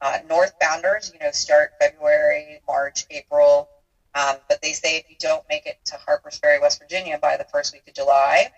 uh, 0.00 0.18
northbounders, 0.28 1.12
you 1.12 1.18
know, 1.18 1.30
start 1.30 1.72
February, 1.80 2.60
March, 2.66 3.06
April. 3.10 3.68
Um, 4.14 4.36
but 4.48 4.60
they 4.60 4.72
say 4.72 4.96
if 4.96 5.08
you 5.08 5.16
don't 5.18 5.44
make 5.48 5.66
it 5.66 5.78
to 5.86 5.96
Harpers 5.96 6.38
Ferry, 6.38 6.58
West 6.58 6.80
Virginia 6.80 7.18
by 7.18 7.36
the 7.36 7.44
first 7.44 7.72
week 7.72 7.84
of 7.86 7.94
July, 7.94 8.50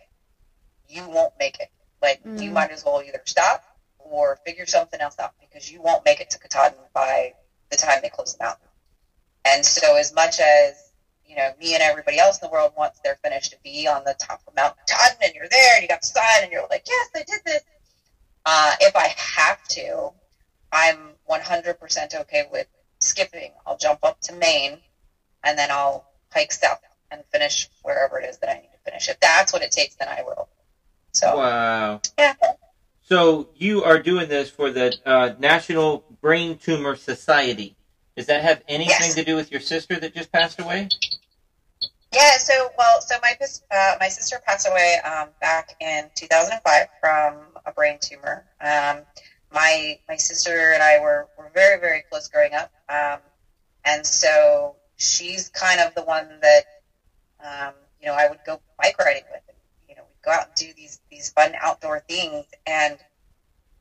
you 0.89 1.09
won't 1.09 1.35
make 1.39 1.61
it. 1.61 1.68
Like, 2.01 2.22
mm. 2.24 2.41
you 2.41 2.51
might 2.51 2.70
as 2.70 2.85
well 2.85 3.03
either 3.03 3.20
stop 3.26 3.64
or 3.99 4.39
figure 4.47 4.66
something 4.66 5.01
else 5.01 5.16
out 5.18 5.33
because 5.41 5.70
you 5.70 5.83
won't 5.83 6.05
make 6.05 6.20
it 6.20 6.30
to 6.30 6.39
Katahdin 6.39 6.78
by 6.95 7.35
the 7.70 7.76
time 7.76 8.01
they 8.03 8.09
close 8.09 8.35
the 8.37 8.45
mountain. 8.45 8.68
And 9.45 9.64
so, 9.64 9.97
as 9.97 10.14
much 10.14 10.41
as 10.41 10.93
you 11.33 11.37
know, 11.37 11.51
me 11.59 11.72
and 11.72 11.83
everybody 11.83 12.18
else 12.18 12.39
in 12.41 12.47
the 12.47 12.53
world 12.53 12.72
wants 12.76 13.01
their 13.01 13.16
finish 13.24 13.49
to 13.49 13.57
be 13.64 13.89
on 13.89 14.05
the 14.05 14.14
top 14.18 14.43
of 14.47 14.55
Mount 14.55 14.74
Katahdin, 14.87 15.28
and 15.28 15.35
you're 15.35 15.49
there, 15.49 15.74
and 15.76 15.83
you 15.83 15.89
got 15.89 16.03
the 16.03 16.07
sign, 16.07 16.43
and 16.43 16.53
you're 16.53 16.66
like, 16.68 16.85
yes, 16.87 17.09
I 17.14 17.24
did 17.26 17.41
this. 17.47 17.62
Uh, 18.45 18.72
if 18.80 18.97
I 18.97 19.14
have 19.16 19.62
to, 19.68 20.11
I'm 20.72 21.12
100% 21.30 22.14
okay 22.22 22.49
with 22.51 22.66
skipping. 22.99 23.53
I'll 23.66 23.76
jump 23.76 24.01
up 24.03 24.20
to 24.22 24.34
Maine 24.34 24.78
and 25.45 25.59
then 25.59 25.70
I'll 25.70 26.07
hike 26.32 26.53
south 26.53 26.80
and 27.11 27.22
finish 27.26 27.68
wherever 27.82 28.18
it 28.18 28.28
is 28.28 28.38
that 28.38 28.51
I 28.51 28.55
need 28.55 28.70
to 28.72 28.90
finish. 28.90 29.09
If 29.09 29.20
that's 29.20 29.53
what 29.53 29.62
it 29.62 29.70
takes, 29.70 29.95
then 29.97 30.09
I 30.09 30.22
will. 30.22 30.49
So 31.12 31.36
wow. 31.36 32.01
Yeah. 32.18 32.34
So 33.03 33.51
you 33.57 33.84
are 33.84 33.99
doing 33.99 34.28
this 34.28 34.49
for 34.49 34.70
the 34.70 34.97
uh, 35.05 35.34
National 35.38 36.05
Brain 36.20 36.57
Tumor 36.57 36.97
Society. 36.97 37.76
Does 38.16 38.26
that 38.26 38.43
have 38.43 38.62
anything 38.68 38.97
yes. 39.01 39.14
to 39.14 39.24
do 39.24 39.36
with 39.36 39.51
your 39.51 39.61
sister 39.61 39.99
that 39.99 40.14
just 40.14 40.32
passed 40.32 40.61
away? 40.61 40.88
Yeah. 42.13 42.37
So 42.39 42.71
well, 42.77 43.01
so 43.01 43.17
my 43.23 43.37
uh, 43.71 43.95
my 44.01 44.09
sister 44.09 44.41
passed 44.47 44.69
away 44.69 44.99
um, 45.05 45.31
back 45.41 45.75
in 45.81 46.11
2005 46.15 46.89
from 47.01 47.57
a 47.65 47.73
brain 47.73 47.99
tumor. 48.01 48.45
Um, 48.61 49.07
my 49.53 49.99
my 50.09 50.17
sister 50.17 50.73
and 50.73 50.83
I 50.83 51.01
were, 51.01 51.29
were 51.37 51.51
very 51.55 51.81
very 51.81 52.03
close 52.11 52.29
growing 52.29 52.55
up. 52.55 52.71
Um, 52.89 53.21
and 53.85 54.07
so 54.07 54.77
she's 54.97 55.49
kind 55.51 55.81
of 55.81 55.95
the 55.95 56.05
one 56.05 56.39
that 56.43 56.65
um, 57.41 57.75
you 58.01 58.07
know 58.07 58.15
I 58.15 58.29
would 58.29 58.43
go 58.45 58.61
bike 58.81 58.99
riding 58.99 59.25
with. 59.31 59.43
And, 59.49 59.57
you 59.89 59.95
know, 59.97 60.03
we'd 60.03 60.23
go 60.23 60.33
out 60.33 60.47
and 60.47 60.55
do 60.55 60.73
these 60.77 61.01
these 61.11 61.31
fun 61.31 61.55
outdoor 61.61 62.01
things, 62.01 62.45
and 62.67 63.03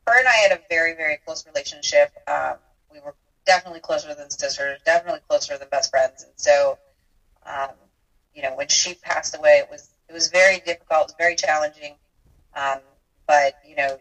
her 0.07 0.19
and 0.19 0.27
I 0.27 0.33
had 0.35 0.51
a 0.53 0.61
very 0.69 0.95
very 0.95 1.17
close 1.25 1.45
relationship. 1.45 2.11
Um, 2.27 2.55
we 2.91 2.99
were 3.01 3.15
definitely 3.45 3.81
closer 3.81 4.13
than 4.13 4.29
sisters, 4.29 4.79
definitely 4.85 5.21
closer 5.27 5.57
than 5.57 5.67
best 5.69 5.89
friends, 5.89 6.23
and 6.23 6.33
so 6.35 6.77
um, 7.45 7.71
you 8.33 8.41
know 8.41 8.55
when 8.55 8.67
she 8.67 8.95
passed 8.95 9.35
away, 9.35 9.57
it 9.59 9.69
was 9.69 9.89
it 10.09 10.13
was 10.13 10.27
very 10.27 10.59
difficult, 10.59 11.01
it 11.01 11.07
was 11.07 11.15
very 11.17 11.35
challenging. 11.35 11.95
Um, 12.53 12.79
but 13.27 13.55
you 13.63 13.75
know, 13.75 13.99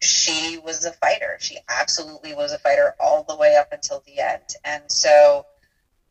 she 0.00 0.58
was 0.58 0.84
a 0.84 0.92
fighter. 0.92 1.36
She 1.40 1.58
absolutely 1.68 2.34
was 2.34 2.52
a 2.52 2.58
fighter 2.58 2.94
all 2.98 3.22
the 3.22 3.36
way 3.36 3.56
up 3.56 3.68
until 3.72 4.02
the 4.06 4.20
end. 4.20 4.54
And 4.64 4.90
so, 4.90 5.46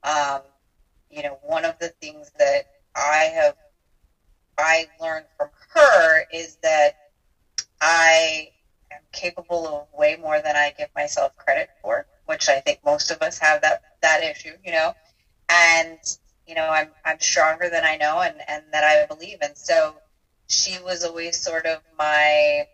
um, 0.03 0.41
you 1.09 1.24
know, 1.24 1.38
one 1.41 1.66
of 1.66 1.78
the 1.80 1.89
things 2.01 2.32
that 2.38 2.66
I 2.95 3.32
have 3.36 3.55
I 4.57 4.89
learned 4.99 5.26
from 5.38 5.49
her 5.74 6.24
is 6.30 6.57
that 6.62 6.95
I 7.80 8.51
am 8.91 9.01
capable 9.12 9.68
of 9.68 9.88
way 9.91 10.16
more 10.16 10.39
than 10.39 10.55
I 10.55 10.72
give 10.78 10.89
myself 10.95 11.36
credit 11.36 11.70
for, 11.82 12.05
which 12.26 12.47
I 12.47 12.59
think 12.59 12.80
most 12.86 13.12
of 13.12 13.22
us 13.22 13.39
have 13.39 13.62
that 13.62 13.82
that 14.01 14.24
issue, 14.24 14.55
you 14.64 14.72
know. 14.72 14.95
And 15.49 15.99
you 16.51 16.55
know, 16.55 16.67
I'm 16.67 16.89
I'm 17.05 17.17
stronger 17.21 17.69
than 17.69 17.85
I 17.85 17.95
know 17.95 18.19
and 18.19 18.41
and 18.45 18.63
that 18.73 18.83
I 18.83 19.05
believe. 19.05 19.37
And 19.41 19.57
so 19.57 20.01
she 20.49 20.79
was 20.79 21.05
always 21.05 21.39
sort 21.39 21.65
of 21.65 21.81
my 21.97 22.67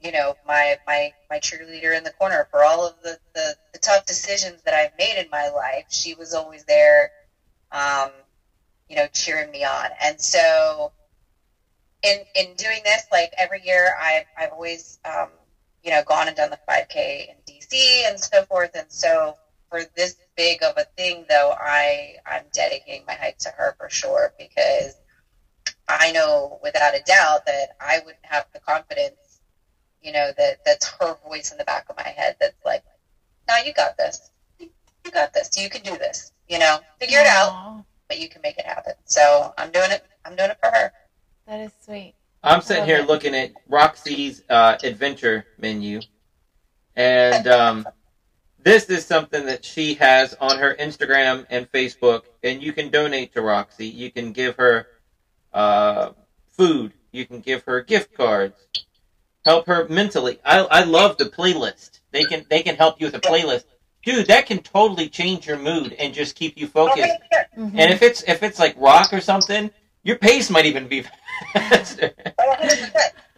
you 0.00 0.10
know 0.10 0.36
my 0.44 0.76
my 0.84 1.14
my 1.30 1.38
cheerleader 1.38 1.96
in 1.96 2.02
the 2.02 2.10
corner 2.10 2.48
for 2.50 2.64
all 2.64 2.84
of 2.84 3.00
the 3.00 3.16
the, 3.34 3.54
the 3.72 3.78
tough 3.78 4.04
decisions 4.04 4.62
that 4.64 4.74
I've 4.74 4.98
made 4.98 5.16
in 5.16 5.30
my 5.30 5.48
life. 5.50 5.84
She 5.90 6.16
was 6.16 6.34
always 6.34 6.64
there, 6.64 7.12
um, 7.70 8.10
you 8.88 8.96
know, 8.96 9.06
cheering 9.12 9.52
me 9.52 9.62
on. 9.62 9.90
And 10.00 10.20
so, 10.20 10.90
in 12.02 12.24
in 12.34 12.54
doing 12.54 12.82
this, 12.84 13.06
like 13.12 13.32
every 13.38 13.64
year, 13.64 13.94
I've 13.96 14.26
I've 14.36 14.50
always 14.50 14.98
um, 15.04 15.30
you 15.84 15.92
know 15.92 16.02
gone 16.02 16.26
and 16.26 16.36
done 16.36 16.50
the 16.50 16.58
5K 16.68 17.28
in 17.28 17.36
DC 17.46 18.08
and 18.08 18.18
so 18.18 18.42
forth. 18.46 18.70
And 18.74 18.90
so, 18.90 19.38
for 19.72 19.82
this 19.96 20.16
big 20.36 20.62
of 20.62 20.74
a 20.76 20.84
thing, 20.96 21.24
though, 21.28 21.54
I 21.58 22.16
I'm 22.26 22.44
dedicating 22.52 23.04
my 23.06 23.14
hike 23.14 23.38
to 23.38 23.48
her 23.48 23.74
for 23.78 23.88
sure 23.88 24.32
because 24.38 24.94
I 25.88 26.12
know 26.12 26.60
without 26.62 26.94
a 26.94 27.02
doubt 27.04 27.46
that 27.46 27.70
I 27.80 28.00
wouldn't 28.04 28.24
have 28.24 28.46
the 28.52 28.60
confidence 28.60 29.16
you 30.02 30.12
know, 30.12 30.32
that 30.36 30.58
that's 30.64 30.92
her 31.00 31.16
voice 31.26 31.52
in 31.52 31.58
the 31.58 31.64
back 31.64 31.86
of 31.88 31.96
my 31.96 32.08
head 32.08 32.36
that's 32.40 32.56
like, 32.64 32.82
now 33.48 33.56
you 33.64 33.72
got 33.72 33.96
this. 33.96 34.30
You 34.58 35.10
got 35.10 35.32
this. 35.32 35.50
You 35.56 35.68
can 35.70 35.82
do 35.82 35.96
this. 35.96 36.32
You 36.48 36.58
know, 36.58 36.78
figure 37.00 37.20
it 37.20 37.26
out, 37.26 37.84
but 38.08 38.20
you 38.20 38.28
can 38.28 38.42
make 38.42 38.58
it 38.58 38.66
happen. 38.66 38.94
So 39.04 39.54
I'm 39.56 39.70
doing 39.70 39.90
it. 39.90 40.04
I'm 40.24 40.36
doing 40.36 40.50
it 40.50 40.58
for 40.62 40.70
her. 40.70 40.92
That 41.46 41.60
is 41.60 41.72
sweet. 41.84 42.14
I'm 42.42 42.60
sitting 42.60 42.84
here 42.84 42.98
it. 42.98 43.06
looking 43.06 43.34
at 43.34 43.50
Roxy's 43.68 44.42
uh, 44.48 44.76
adventure 44.82 45.46
menu, 45.58 46.00
and 46.96 47.46
um, 47.46 47.86
this 48.64 48.84
is 48.86 49.04
something 49.04 49.46
that 49.46 49.64
she 49.64 49.94
has 49.94 50.34
on 50.40 50.58
her 50.58 50.74
Instagram 50.78 51.46
and 51.50 51.70
Facebook, 51.70 52.22
and 52.42 52.62
you 52.62 52.72
can 52.72 52.90
donate 52.90 53.34
to 53.34 53.42
Roxy. 53.42 53.86
You 53.86 54.10
can 54.10 54.32
give 54.32 54.56
her 54.56 54.86
uh, 55.52 56.10
food. 56.50 56.92
You 57.10 57.26
can 57.26 57.40
give 57.40 57.64
her 57.64 57.82
gift 57.82 58.14
cards. 58.14 58.56
Help 59.44 59.66
her 59.66 59.88
mentally. 59.88 60.38
I, 60.44 60.60
I 60.60 60.84
love 60.84 61.16
the 61.18 61.24
playlist. 61.24 62.00
They 62.12 62.24
can 62.24 62.46
they 62.48 62.62
can 62.62 62.76
help 62.76 63.00
you 63.00 63.06
with 63.08 63.16
a 63.16 63.20
playlist, 63.20 63.64
dude. 64.04 64.26
That 64.28 64.46
can 64.46 64.60
totally 64.60 65.08
change 65.08 65.46
your 65.46 65.58
mood 65.58 65.94
and 65.94 66.14
just 66.14 66.36
keep 66.36 66.56
you 66.56 66.68
focused. 66.68 66.98
Okay, 66.98 67.18
sure. 67.32 67.46
Mhm. 67.58 67.74
And 67.76 67.92
if 67.92 68.02
it's 68.02 68.22
if 68.28 68.42
it's 68.42 68.60
like 68.60 68.76
rock 68.78 69.12
or 69.12 69.20
something, 69.20 69.70
your 70.04 70.16
pace 70.16 70.48
might 70.48 70.66
even 70.66 70.86
be 70.86 71.04
faster. 71.52 72.12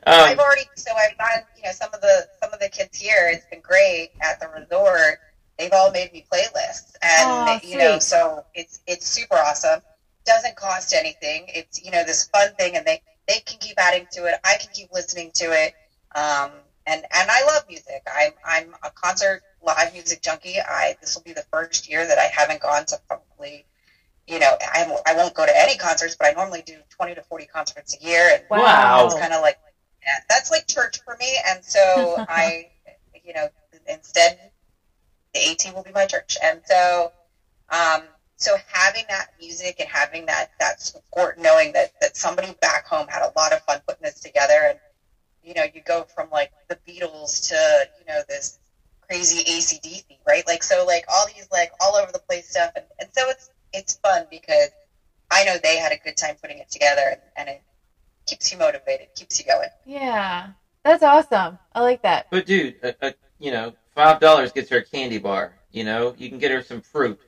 Oh, 0.07 0.13
100%. 0.13 0.31
Um, 0.31 0.31
I've 0.31 0.39
already 0.39 0.69
so 0.77 0.93
I've 0.97 1.17
gotten 1.19 1.45
you 1.55 1.63
know 1.65 1.73
some 1.73 1.91
of 1.95 2.01
the 2.01 2.27
some 2.43 2.53
of 2.53 2.61
the 2.61 2.69
kids 2.69 2.99
here. 2.99 3.29
It's 3.33 3.47
been 3.47 3.61
great 3.61 4.11
at 4.21 4.41
the 4.41 4.49
resort. 4.49 5.21
They've 5.59 5.73
all 5.73 5.91
made 5.91 6.13
me 6.13 6.25
playlists, 6.33 6.95
and 7.03 7.49
Aw, 7.49 7.61
you 7.63 7.77
know 7.77 7.99
so 7.99 8.45
it's 8.55 8.81
it's 8.87 9.07
super 9.07 9.37
awesome. 9.37 9.81
Doesn't 10.25 10.57
cost 10.57 10.93
anything. 10.95 11.47
It's 11.49 11.83
you 11.83 11.91
know 11.91 12.05
this 12.05 12.25
fun 12.33 12.55
thing, 12.55 12.77
and 12.77 12.85
they 12.87 13.01
they 13.29 13.41
can 13.41 13.59
keep 13.59 13.79
adding 13.79 14.07
to 14.13 14.27
it. 14.27 14.37
I 14.45 14.57
can 14.57 14.71
keep 14.73 14.91
listening 14.93 15.31
to 15.35 15.45
it. 15.53 15.75
Um, 16.15 16.53
and 16.87 17.05
and 17.13 17.31
I 17.31 17.43
love 17.45 17.65
music. 17.69 18.03
I'm 18.13 18.33
I'm 18.45 18.75
a 18.83 18.91
concert 18.91 19.43
live 19.63 19.93
music 19.93 20.21
junkie. 20.23 20.61
I 20.61 20.97
this 21.01 21.15
will 21.15 21.23
be 21.23 21.33
the 21.33 21.45
first 21.53 21.89
year 21.89 22.07
that 22.07 22.19
I 22.19 22.25
haven't 22.25 22.61
gone 22.61 22.85
to 22.87 22.99
probably. 23.09 23.65
You 24.27 24.39
know, 24.39 24.57
I, 24.61 24.99
I 25.07 25.15
won't 25.15 25.35
go 25.35 25.45
to 25.47 25.61
any 25.61 25.77
concerts, 25.77 26.17
but 26.19 26.29
I 26.29 26.33
normally 26.33 26.63
do 26.63 26.81
20 26.91 27.15
to 27.15 27.23
40 27.23 27.47
concerts 27.47 27.95
a 28.01 28.05
year. 28.05 28.31
And 28.35 28.45
Wow. 28.49 29.07
it's 29.07 29.15
kind 29.15 29.33
of 29.33 29.43
like 29.43 29.59
that's 30.29 30.51
like 30.51 30.67
church 30.67 30.99
for 31.05 31.17
me. 31.17 31.39
And 31.47 31.65
so 31.65 32.21
I, 32.29 32.71
you 33.25 33.33
know, 33.33 33.49
instead 33.87 34.39
the 35.35 35.51
AT 35.51 35.75
will 35.75 35.83
be 35.83 35.93
my 35.93 36.07
church. 36.07 36.37
And 36.43 36.61
so, 36.65 37.13
um, 37.71 38.03
so 38.37 38.57
having 38.67 39.05
that 39.09 39.29
music 39.39 39.81
and 39.81 39.89
having 39.89 40.27
that 40.27 40.49
that 40.59 40.81
support, 40.81 41.39
knowing 41.39 41.73
that 41.73 41.91
that 42.01 42.17
somebody 42.17 42.55
back 42.61 42.87
home 42.87 43.07
had 43.09 43.23
a 43.23 43.33
lot 43.37 43.53
of 43.53 43.61
fun 43.63 43.81
putting 43.87 44.03
this 44.03 44.21
together, 44.21 44.67
and 44.69 44.79
you 45.43 45.55
know, 45.55 45.65
you 45.73 45.81
go 45.83 46.05
from 46.15 46.31
like 46.31 46.51
the 46.69 46.77
Beatles 46.89 47.49
to 47.49 47.89
you 47.99 48.05
know 48.07 48.23
this 48.29 48.59
crazy 49.09 49.43
ACDC, 49.45 50.19
right? 50.27 50.47
Like 50.47 50.63
so, 50.63 50.85
like 50.85 51.05
all 51.09 51.27
these 51.27 51.49
like 51.51 51.71
all 51.81 51.97
over 51.97 52.11
the 52.13 52.19
place 52.21 52.49
stuff, 52.49 52.73
and, 52.77 52.85
and 52.99 53.09
so 53.13 53.29
it's 53.29 53.51
it's 53.73 53.99
fun 54.03 54.27
because 54.31 54.69
I 55.31 55.45
know 55.45 55.59
they 55.63 55.79
had 55.79 55.93
a 55.93 55.99
good 55.99 56.17
time 56.17 56.37
putting 56.41 56.59
it 56.59 56.71
together, 56.71 57.03
and, 57.09 57.21
and 57.37 57.49
it 57.49 57.63
keeps 58.27 58.53
you 58.53 58.59
motivated, 58.59 59.09
keeps 59.15 59.39
you 59.39 59.47
going. 59.47 59.69
Yeah, 59.85 60.49
that's 60.85 61.03
awesome. 61.03 61.59
I 61.75 61.81
like 61.81 62.03
that. 62.03 62.27
But 62.31 62.47
dude, 62.47 62.77
a, 62.83 63.09
a, 63.09 63.15
you 63.39 63.51
know, 63.51 63.75
five 63.95 64.21
dollars 64.21 64.53
gets 64.53 64.71
her 64.71 64.79
a 64.79 64.85
candy 64.85 65.19
bar. 65.19 65.55
You 65.73 65.85
know, 65.85 66.15
you 66.17 66.29
can 66.29 66.39
get 66.39 66.51
her 66.51 66.63
some 66.63 66.81
fruit. 66.81 67.21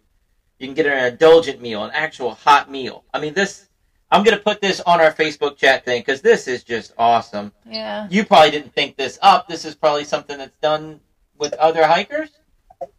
You 0.58 0.66
can 0.66 0.74
get 0.74 0.86
her 0.86 0.92
an 0.92 1.12
indulgent 1.12 1.60
meal, 1.60 1.84
an 1.84 1.90
actual 1.92 2.34
hot 2.34 2.70
meal. 2.70 3.04
I 3.12 3.20
mean, 3.20 3.34
this. 3.34 3.68
I'm 4.08 4.22
gonna 4.22 4.38
put 4.38 4.60
this 4.60 4.80
on 4.80 5.00
our 5.00 5.12
Facebook 5.12 5.56
chat 5.56 5.84
thing 5.84 6.00
because 6.00 6.20
this 6.20 6.46
is 6.46 6.62
just 6.62 6.92
awesome. 6.96 7.52
Yeah. 7.68 8.06
You 8.08 8.24
probably 8.24 8.52
didn't 8.52 8.72
think 8.72 8.96
this 8.96 9.18
up. 9.20 9.48
This 9.48 9.64
is 9.64 9.74
probably 9.74 10.04
something 10.04 10.38
that's 10.38 10.56
done 10.58 11.00
with 11.36 11.54
other 11.54 11.84
hikers. 11.84 12.30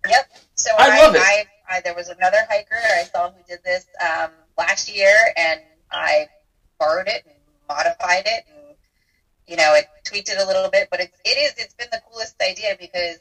Yep. 0.08 0.32
So 0.56 0.72
I 0.78 0.90
I 0.90 1.02
love 1.02 1.16
it. 1.16 1.22
I, 1.22 1.46
I 1.70 1.82
there 1.82 1.96
was 1.96 2.10
another 2.10 2.40
hiker 2.50 2.76
I 2.76 3.04
saw 3.04 3.32
who 3.32 3.42
did 3.48 3.60
this 3.64 3.86
um, 4.06 4.32
last 4.58 4.94
year, 4.94 5.16
and 5.38 5.62
I 5.92 6.28
borrowed 6.78 7.08
it 7.08 7.24
and 7.26 7.37
modified 7.68 8.24
it, 8.26 8.44
and 8.48 8.76
you 9.46 9.56
know, 9.56 9.74
it 9.74 9.88
tweaked 10.04 10.30
it 10.30 10.38
a 10.38 10.46
little 10.46 10.68
bit. 10.70 10.88
But 10.90 11.00
it's 11.02 11.20
it 11.24 11.38
is 11.38 11.54
it's 11.58 11.74
been 11.74 11.90
the 11.92 12.00
coolest 12.00 12.36
idea 12.42 12.76
because 12.78 13.20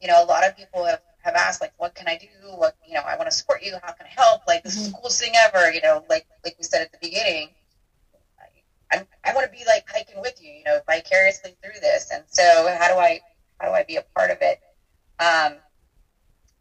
you 0.00 0.08
know 0.08 0.22
a 0.22 0.26
lot 0.26 0.46
of 0.46 0.56
people 0.56 0.84
have 0.84 1.00
have 1.18 1.34
asked 1.34 1.60
like, 1.60 1.72
what 1.76 1.94
can 1.94 2.08
I 2.08 2.16
do? 2.16 2.28
What 2.56 2.74
you 2.84 2.94
know, 2.94 3.02
I 3.04 3.16
want 3.16 3.30
to 3.30 3.36
support 3.36 3.62
you. 3.62 3.76
How 3.82 3.92
can 3.92 4.06
I 4.06 4.10
help? 4.20 4.42
Like 4.46 4.62
this 4.62 4.76
is 4.76 4.92
the 4.92 4.98
coolest 4.98 5.20
thing 5.20 5.32
ever. 5.36 5.70
You 5.70 5.80
know, 5.80 6.04
like 6.08 6.24
like 6.44 6.54
we 6.58 6.64
said 6.64 6.80
at 6.82 6.90
the 6.92 6.98
beginning. 7.00 7.50
I, 8.40 8.96
I, 8.98 9.06
I 9.24 9.32
want 9.32 9.44
to 9.44 9.50
be 9.50 9.64
like 9.66 9.84
hiking 9.88 10.20
with 10.20 10.40
you, 10.40 10.52
you 10.52 10.64
know, 10.64 10.80
vicariously 10.86 11.56
through 11.62 11.80
this. 11.80 12.10
And 12.10 12.22
so, 12.26 12.74
how 12.78 12.88
do 12.88 12.98
I, 12.98 13.20
how 13.58 13.68
do 13.68 13.74
I 13.74 13.82
be 13.82 13.96
a 13.96 14.02
part 14.14 14.30
of 14.30 14.38
it? 14.40 14.58
Um, 15.18 15.58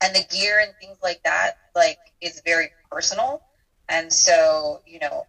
and 0.03 0.13
the 0.13 0.23
gear 0.25 0.59
and 0.59 0.73
things 0.79 0.97
like 1.01 1.21
that 1.23 1.53
like 1.75 1.97
is 2.21 2.41
very 2.45 2.69
personal 2.91 3.41
and 3.87 4.11
so 4.11 4.81
you 4.85 4.99
know 4.99 5.25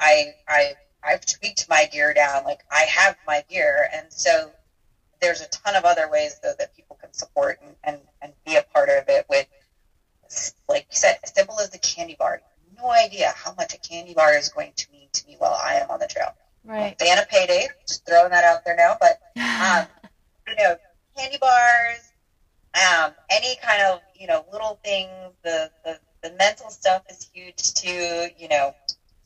i 0.00 0.32
i 0.48 0.74
i've 1.04 1.24
tweaked 1.24 1.68
my 1.68 1.86
gear 1.86 2.12
down 2.12 2.44
like 2.44 2.64
i 2.70 2.80
have 2.82 3.16
my 3.26 3.42
gear. 3.48 3.88
And 3.92 4.12
so 4.12 4.54
there's 5.20 5.40
a 5.40 5.46
ton 5.48 5.74
of 5.74 5.84
other 5.84 6.08
ways 6.08 6.38
though 6.42 6.54
that 6.58 6.74
people 6.74 6.96
can 7.00 7.12
support 7.12 7.58
and 7.62 7.76
and, 7.84 8.00
and 8.20 8.32
be 8.44 8.56
a 8.56 8.62
part 8.74 8.88
of 8.88 9.04
it 9.08 9.24
with 9.28 9.46
like 10.68 10.86
you 10.90 10.96
said 10.96 11.18
as 11.22 11.32
simple 11.34 11.60
as 11.60 11.70
the 11.70 11.78
candy 11.78 12.16
bar. 12.18 12.40
No 12.76 12.90
idea 12.90 13.32
how 13.36 13.54
much 13.54 13.72
a 13.74 13.78
candy 13.78 14.14
bar 14.14 14.34
is 14.36 14.48
going 14.48 14.72
to 14.76 14.90
mean 14.90 15.08
to 15.12 15.26
me 15.26 15.36
while 15.38 15.58
i 15.62 15.74
am 15.74 15.90
on 15.90 16.00
the 16.00 16.06
trail. 16.06 16.34
Right. 16.66 16.98
fan 16.98 17.18
of 17.18 17.28
payday 17.28 17.68
just 17.86 18.06
throwing 18.06 18.30
that 18.30 18.42
out 18.42 18.64
there 18.64 18.74
now 18.74 18.96
but 18.98 19.20
um, 19.38 19.86
you 20.46 20.54
know, 20.56 20.76
candy 21.16 21.38
bars, 21.38 22.12
um, 22.74 23.12
any 23.30 23.56
kind 23.56 23.82
of, 23.82 24.00
you 24.14 24.26
know, 24.26 24.44
little 24.50 24.78
things, 24.84 25.32
the, 25.42 25.70
the, 25.84 25.98
the 26.22 26.30
mental 26.32 26.70
stuff 26.70 27.02
is 27.08 27.28
huge 27.32 27.74
too, 27.74 28.28
you 28.36 28.48
know, 28.48 28.74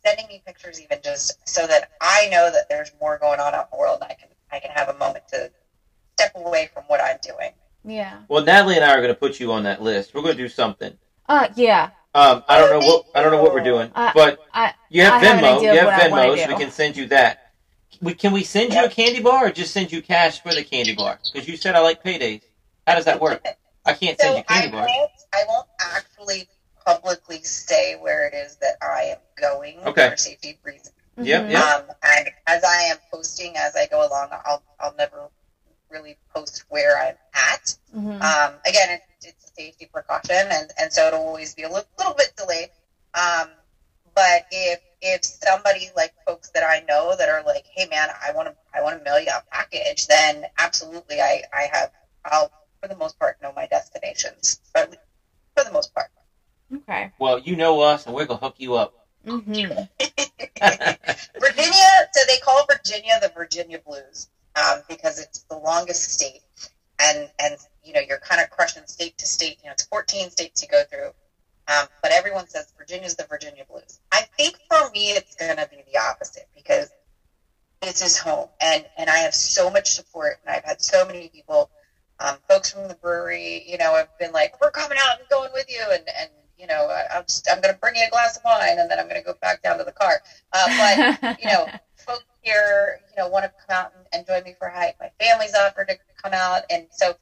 sending 0.08 0.26
me 0.28 0.42
pictures 0.46 0.80
even 0.80 0.98
just 1.02 1.32
so 1.48 1.66
that 1.66 1.90
I 2.00 2.28
know 2.30 2.50
that 2.50 2.68
there's 2.68 2.90
more 3.00 3.18
going 3.18 3.40
on 3.40 3.54
out 3.54 3.64
in 3.64 3.68
the 3.72 3.78
world 3.78 3.98
and 4.02 4.10
I 4.10 4.14
can, 4.14 4.28
I 4.50 4.58
can 4.58 4.70
have 4.70 4.88
a 4.88 4.94
moment 4.94 5.24
to 5.28 5.50
step 6.18 6.32
away 6.34 6.70
from 6.72 6.84
what 6.84 7.02
I'm 7.02 7.18
doing. 7.22 7.52
yeah. 7.84 8.18
Well, 8.28 8.44
Natalie 8.44 8.76
and 8.76 8.84
I 8.84 8.96
are 8.96 9.00
gonna 9.00 9.14
put 9.14 9.40
you 9.40 9.52
on 9.52 9.64
that 9.64 9.82
list. 9.82 10.14
We're 10.14 10.22
gonna 10.22 10.34
do 10.34 10.48
something. 10.48 10.96
Uh, 11.28 11.48
yeah. 11.54 11.90
Um, 12.14 12.42
I 12.48 12.58
don't 12.58 12.70
know 12.70 12.86
what 12.86 13.04
I 13.14 13.22
don't 13.22 13.32
know 13.32 13.42
what 13.42 13.52
we're 13.52 13.62
doing, 13.62 13.90
I- 13.94 14.12
but 14.14 14.40
I 14.52 14.74
you 14.88 15.02
have 15.02 15.14
I 15.14 15.24
Venmo. 15.24 15.56
idea 15.56 15.72
you 15.72 15.78
have 15.78 15.86
what 15.86 15.94
I 15.94 16.08
wanna 16.08 16.22
Venmo, 16.22 16.38
so 16.44 16.48
we 16.48 16.54
can 16.64 16.70
send 16.70 16.96
you 16.96 17.06
that. 17.08 17.38
We, 18.00 18.14
can 18.14 18.32
we 18.32 18.44
send 18.44 18.72
you 18.72 18.84
a 18.84 18.88
candy 18.88 19.20
bar 19.20 19.46
or 19.46 19.50
just 19.50 19.72
send 19.72 19.90
you 19.92 20.00
cash 20.02 20.40
for 20.40 20.54
the 20.54 20.62
candy 20.62 20.94
bar? 20.94 21.18
Because 21.32 21.48
you 21.48 21.56
said 21.56 21.74
I 21.74 21.80
like 21.80 22.02
paydays. 22.02 22.42
How 22.86 22.94
does 22.94 23.04
that 23.06 23.20
work? 23.20 23.42
I 23.84 23.92
can't 23.94 24.18
send 24.18 24.32
So 24.32 24.36
you 24.36 24.42
I 24.48 24.60
candy 24.60 24.70
bars. 24.70 24.90
won't, 24.94 25.10
I 25.32 25.44
won't 25.48 25.66
actually 25.80 26.48
publicly 26.88 27.42
say 27.42 27.96
where 27.96 28.26
it 28.26 28.32
is 28.32 28.56
that 28.56 28.76
I 28.80 29.02
am 29.04 29.18
going 29.36 29.78
Okay. 29.86 30.08
for 30.10 30.16
safety 30.16 30.56
reasons. 30.62 30.94
Yep, 31.18 31.42
Mhm. 31.44 31.50
yep. 31.50 31.62
Um, 31.62 31.90
and 32.02 32.30
as 32.46 32.64
I 32.64 32.82
am 32.84 32.98
posting 33.12 33.56
as 33.58 33.76
I 33.76 33.86
go 33.86 34.06
along, 34.06 34.28
I'll 34.44 34.62
I'll 34.80 34.94
never 34.94 35.28
really 35.90 36.16
post 36.34 36.64
where 36.68 36.96
I'm 36.98 37.18
at. 37.34 37.74
Mhm. 37.94 38.22
Um, 38.22 38.60
again, 38.64 38.90
it, 38.90 39.02
it's 39.22 39.44
a 39.44 39.48
safety 39.54 39.86
precaution, 39.86 40.50
and, 40.50 40.72
and 40.78 40.92
so 40.92 41.06
it'll 41.08 41.26
always 41.26 41.54
be 41.54 41.64
a 41.64 41.68
little, 41.68 41.88
little 41.98 42.14
bit 42.14 42.34
delayed. 42.36 42.70
Um, 43.14 43.50
but 44.14 44.44
if 44.50 44.80
if 45.00 45.24
somebody 45.24 45.90
like 45.94 46.12
folks 46.26 46.50
that 46.50 46.62
I 46.64 46.80
know 46.88 47.14
that 47.16 47.28
are 47.28 47.42
like, 47.42 47.66
hey 47.70 47.86
man, 47.86 48.08
I 48.22 48.32
want 48.32 48.48
to 48.48 48.54
I 48.72 48.80
want 48.82 48.96
to 48.98 49.04
mail 49.04 49.18
you 49.20 49.28
a 49.30 49.42
package, 49.50 50.06
then 50.06 50.46
absolutely, 50.58 51.20
I 51.20 51.42
I 51.52 51.68
have 51.72 51.90
I'll 52.24 52.50
for 52.80 52.88
the 52.88 52.94
most 52.96 53.18
part 53.18 53.36
know 53.42 53.52
my 53.52 53.66
destinations, 53.66 54.58
but 54.72 54.96
for 55.56 55.64
the 55.64 55.70
most 55.72 55.92
part. 55.94 56.08
Okay. 56.74 57.10
Well, 57.18 57.38
you 57.38 57.56
know 57.56 57.80
us, 57.80 58.06
and 58.06 58.14
we're 58.14 58.26
gonna 58.26 58.40
hook 58.40 58.56
you 58.58 58.74
up. 58.76 58.94
hmm 59.24 59.40
Virginia, 61.40 61.88
so 62.12 62.20
they 62.26 62.38
call 62.42 62.64
Virginia 62.70 63.18
the 63.20 63.30
Virginia 63.34 63.78
Blues 63.78 64.28
um, 64.56 64.82
because 64.88 65.18
it's 65.18 65.44
the 65.50 65.56
longest 65.56 66.02
state, 66.12 66.42
and 67.00 67.30
and 67.38 67.56
you 67.82 67.92
know 67.94 68.00
you're 68.06 68.18
kind 68.18 68.40
of 68.40 68.50
crushing 68.50 68.86
state 68.86 69.16
to 69.18 69.26
state. 69.26 69.58
You 69.62 69.68
know, 69.68 69.72
it's 69.72 69.84
14 69.86 70.30
states 70.30 70.62
you 70.62 70.68
go 70.68 70.82
through, 70.90 71.10
um, 71.68 71.88
but 72.02 72.12
everyone 72.12 72.48
says 72.48 72.72
Virginia's 72.76 73.16
the 73.16 73.26
Virginia 73.28 73.64
Blues. 73.68 74.00
I 74.12 74.22
think 74.36 74.58
for 74.68 74.90
me 74.90 75.10
it's 75.12 75.34
going 75.36 75.56
to 75.56 75.68
be 75.70 75.82
the 75.92 75.98
opposite 76.00 76.48
because 76.54 76.92
this 77.80 78.02
is 78.02 78.18
home, 78.18 78.48
and 78.60 78.84
and 78.96 79.08
I 79.08 79.18
have 79.18 79.34
so 79.34 79.70
much 79.70 79.92
support, 79.92 80.38
and 80.44 80.54
I've 80.54 80.64
had 80.64 80.82
so 80.82 81.06
many 81.06 81.28
people, 81.28 81.70
um, 82.20 82.36
folks 82.48 82.72
from 82.72 82.88
the 82.88 82.94
brewery, 82.96 83.64
you 83.68 83.78
know, 83.78 83.94
have 83.96 84.08
been 84.18 84.32
like, 84.32 84.60
we're 84.60 84.70
coming 84.70 84.98
out 85.00 85.18
and 85.20 85.28
going 85.28 85.50
with 85.54 85.66
you, 85.70 85.82
and 85.90 86.02
and 86.18 86.30
you 86.36 86.37
know, 86.68 86.86
I, 86.88 87.06
I'm 87.16 87.24
just 87.24 87.48
I'm 87.50 87.60
going 87.60 87.74
to 87.74 87.80
bring 87.80 87.96
you 87.96 88.04
a 88.06 88.10
glass 88.10 88.36
of 88.36 88.44
wine, 88.44 88.78
and 88.78 88.90
then 88.90 88.98
I'm 88.98 89.08
going 89.08 89.20
to 89.20 89.24
go 89.26 89.34
back 89.40 89.62
down 89.62 89.78
to 89.78 89.84
the 89.84 89.92
car, 89.92 90.20
uh, 90.52 90.66
but 90.78 91.38
you 91.40 91.48
know, 91.48 91.66
folks 91.96 92.24
here, 92.42 93.00
you 93.10 93.16
know, 93.22 93.28
want 93.28 93.44
to 93.44 93.52
come 93.66 93.76
out 93.76 93.92
and, 93.96 94.06
and 94.12 94.26
join 94.26 94.42
me 94.44 94.54
for 94.58 94.68
a 94.68 94.74
hike. 94.74 94.96
My 95.00 95.10
family's 95.18 95.54
offered 95.54 95.88
to 95.88 95.98
come 96.22 96.32
out, 96.34 96.62
and 96.70 96.86
so 96.90 97.14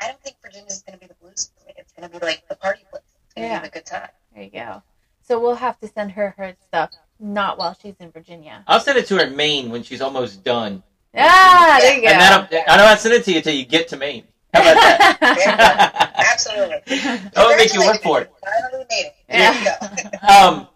I 0.00 0.08
don't 0.08 0.20
think 0.22 0.36
Virginia's 0.42 0.82
going 0.82 0.98
to 0.98 1.00
be 1.00 1.06
the 1.06 1.14
blues. 1.14 1.50
place. 1.62 1.74
It's 1.76 1.92
going 1.92 2.10
to 2.10 2.18
be 2.18 2.24
like 2.24 2.42
the 2.48 2.56
party 2.56 2.84
place. 2.90 3.02
It's 3.26 3.34
going 3.34 3.48
to 3.48 3.52
Yeah. 3.54 3.60
be 3.60 3.68
the 3.68 3.72
good 3.72 3.86
time. 3.86 4.08
there 4.34 4.44
you 4.44 4.50
go. 4.50 4.82
So 5.26 5.40
we'll 5.40 5.54
have 5.56 5.78
to 5.80 5.88
send 5.88 6.12
her 6.12 6.34
her 6.36 6.54
stuff, 6.68 6.90
not 7.18 7.56
while 7.58 7.76
she's 7.80 7.94
in 7.98 8.10
Virginia. 8.10 8.62
I'll 8.66 8.80
send 8.80 8.98
it 8.98 9.06
to 9.06 9.16
her 9.16 9.22
in 9.24 9.36
Maine 9.36 9.70
when 9.70 9.82
she's 9.82 10.02
almost 10.02 10.44
done. 10.44 10.82
Ah, 11.16 11.78
there 11.80 11.94
you 11.94 12.02
go. 12.02 12.08
And 12.08 12.20
that'll, 12.20 12.44
I 12.68 12.76
don't 12.76 12.86
have 12.86 12.98
to 12.98 13.02
send 13.02 13.14
it 13.14 13.24
to 13.24 13.30
you 13.30 13.36
until 13.38 13.54
you 13.54 13.64
get 13.64 13.88
to 13.88 13.96
Maine. 13.96 14.24
How 14.54 14.60
about 14.62 14.74
that? 14.74 16.14
Absolutely. 16.32 17.30
I'll 17.36 17.56
make 17.56 17.74
you 17.74 17.80
work 17.80 18.00
for 18.02 18.20
it. 18.22 18.32
Finally 18.42 18.86
made 18.90 19.06
it. 19.06 19.14
Yeah. 19.28 19.52
There 19.52 20.04
you 20.04 20.10
go. 20.20 20.28
Um, 20.28 20.68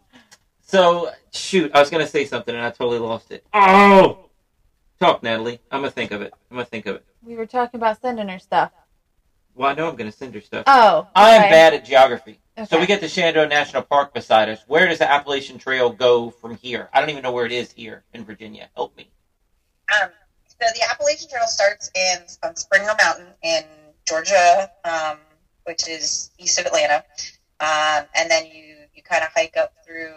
so 0.62 1.10
shoot, 1.32 1.70
I 1.74 1.80
was 1.80 1.90
gonna 1.90 2.06
say 2.06 2.24
something 2.24 2.54
and 2.54 2.64
I 2.64 2.70
totally 2.70 2.98
lost 2.98 3.30
it. 3.30 3.46
Oh, 3.54 4.28
talk, 5.00 5.22
Natalie. 5.22 5.60
I'm 5.70 5.80
gonna 5.80 5.90
think 5.90 6.10
of 6.10 6.22
it. 6.22 6.34
I'm 6.50 6.56
gonna 6.56 6.66
think 6.66 6.86
of 6.86 6.96
it. 6.96 7.04
we 7.22 7.36
were 7.36 7.46
talking 7.46 7.78
about 7.78 8.00
sending 8.00 8.28
her 8.28 8.38
stuff. 8.38 8.72
Well, 9.54 9.70
I 9.70 9.74
know 9.74 9.88
I'm 9.88 9.96
gonna 9.96 10.12
send 10.12 10.34
her 10.34 10.40
stuff. 10.40 10.64
Oh, 10.66 11.08
I 11.14 11.30
am 11.30 11.42
bad 11.50 11.74
at 11.74 11.84
geography. 11.84 12.38
Okay. 12.56 12.66
So 12.66 12.78
we 12.80 12.86
get 12.86 13.00
the 13.00 13.08
Shenandoah 13.08 13.46
National 13.48 13.82
Park 13.82 14.12
beside 14.12 14.48
us. 14.48 14.60
Where 14.66 14.86
does 14.88 14.98
the 14.98 15.10
Appalachian 15.10 15.58
Trail 15.58 15.90
go 15.90 16.30
from 16.30 16.56
here? 16.56 16.88
I 16.92 17.00
don't 17.00 17.10
even 17.10 17.22
know 17.22 17.32
where 17.32 17.46
it 17.46 17.52
is 17.52 17.70
here 17.72 18.02
in 18.12 18.24
Virginia. 18.24 18.68
Help 18.74 18.96
me. 18.96 19.10
Um, 20.02 20.10
so 20.60 20.68
the 20.74 20.82
Appalachian 20.90 21.28
Trail 21.28 21.46
starts 21.46 21.90
in 21.94 22.18
on 22.42 22.56
Springer 22.56 22.94
Mountain 23.02 23.28
in 23.42 23.62
Georgia, 24.06 24.70
um, 24.84 25.18
which 25.64 25.88
is 25.88 26.30
east 26.38 26.58
of 26.58 26.66
Atlanta, 26.66 27.04
um, 27.60 28.06
and 28.14 28.30
then 28.30 28.46
you 28.46 28.76
you 28.94 29.02
kind 29.02 29.22
of 29.22 29.30
hike 29.34 29.56
up 29.56 29.72
through 29.86 30.14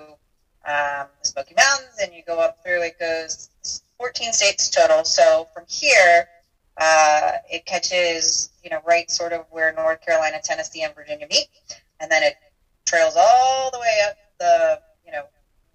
um, 0.66 1.08
the 1.22 1.28
Smoky 1.28 1.54
Mountains, 1.56 1.98
and 2.02 2.14
you 2.14 2.24
go 2.26 2.40
up 2.40 2.58
through. 2.64 2.82
It 2.84 3.00
goes 3.00 3.50
14 3.98 4.34
states 4.34 4.70
total. 4.70 5.04
So 5.04 5.48
from 5.54 5.66
here, 5.68 6.28
uh, 6.78 7.32
it 7.52 7.66
catches 7.66 8.50
you 8.64 8.70
know 8.70 8.80
right 8.86 9.10
sort 9.12 9.34
of 9.34 9.46
where 9.52 9.74
North 9.74 10.02
Carolina, 10.02 10.40
Tennessee, 10.44 10.82
and 10.84 10.96
Virginia 10.96 11.28
meet, 11.30 11.48
and 12.00 12.12
then 12.12 12.24
it 12.24 12.36
trails 12.86 13.16
all 13.18 13.70
the 13.72 13.80
way 13.80 14.00
up 14.10 14.16
the 14.40 14.80
you 15.06 15.12
know 15.12 15.24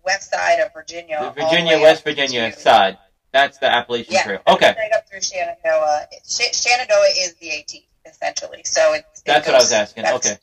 west 0.05 0.31
side 0.31 0.59
of 0.61 0.73
Virginia. 0.73 1.19
The 1.21 1.25
all 1.25 1.35
the 1.35 1.43
Virginia, 1.43 1.81
West 1.81 2.03
Virginia 2.03 2.51
to- 2.51 2.59
side. 2.59 2.99
That's 3.37 3.59
the 3.59 3.70
Appalachian 3.70 4.14
Yeah. 4.14 4.22
Trail. 4.24 4.41
Okay, 4.47 4.72
Straight 4.72 4.93
up 4.95 5.09
through 5.09 5.20
Shenandoah. 5.20 6.07
Sh- 6.26 6.55
Shenandoah 6.55 7.09
is 7.18 7.34
the 7.34 7.51
AT 7.59 7.72
essentially. 8.07 8.62
So 8.64 8.95
it's 8.95 9.20
it 9.20 9.24
that's 9.26 9.47
what 9.47 9.57
I 9.57 9.59
was 9.59 9.72
asking. 9.72 10.07
Okay. 10.07 10.39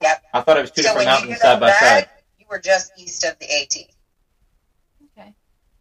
Yep. 0.00 0.22
I 0.32 0.40
thought 0.40 0.56
it 0.56 0.60
was 0.62 0.70
two 0.70 0.82
So 0.82 0.88
different 0.90 1.06
mountains 1.06 1.40
side 1.40 1.60
by 1.60 1.72
side. 1.72 2.08
You 2.38 2.46
were 2.48 2.60
just 2.60 2.92
east 2.96 3.24
of 3.24 3.38
the 3.38 3.44
AT. 3.46 3.76
Okay. 5.18 5.34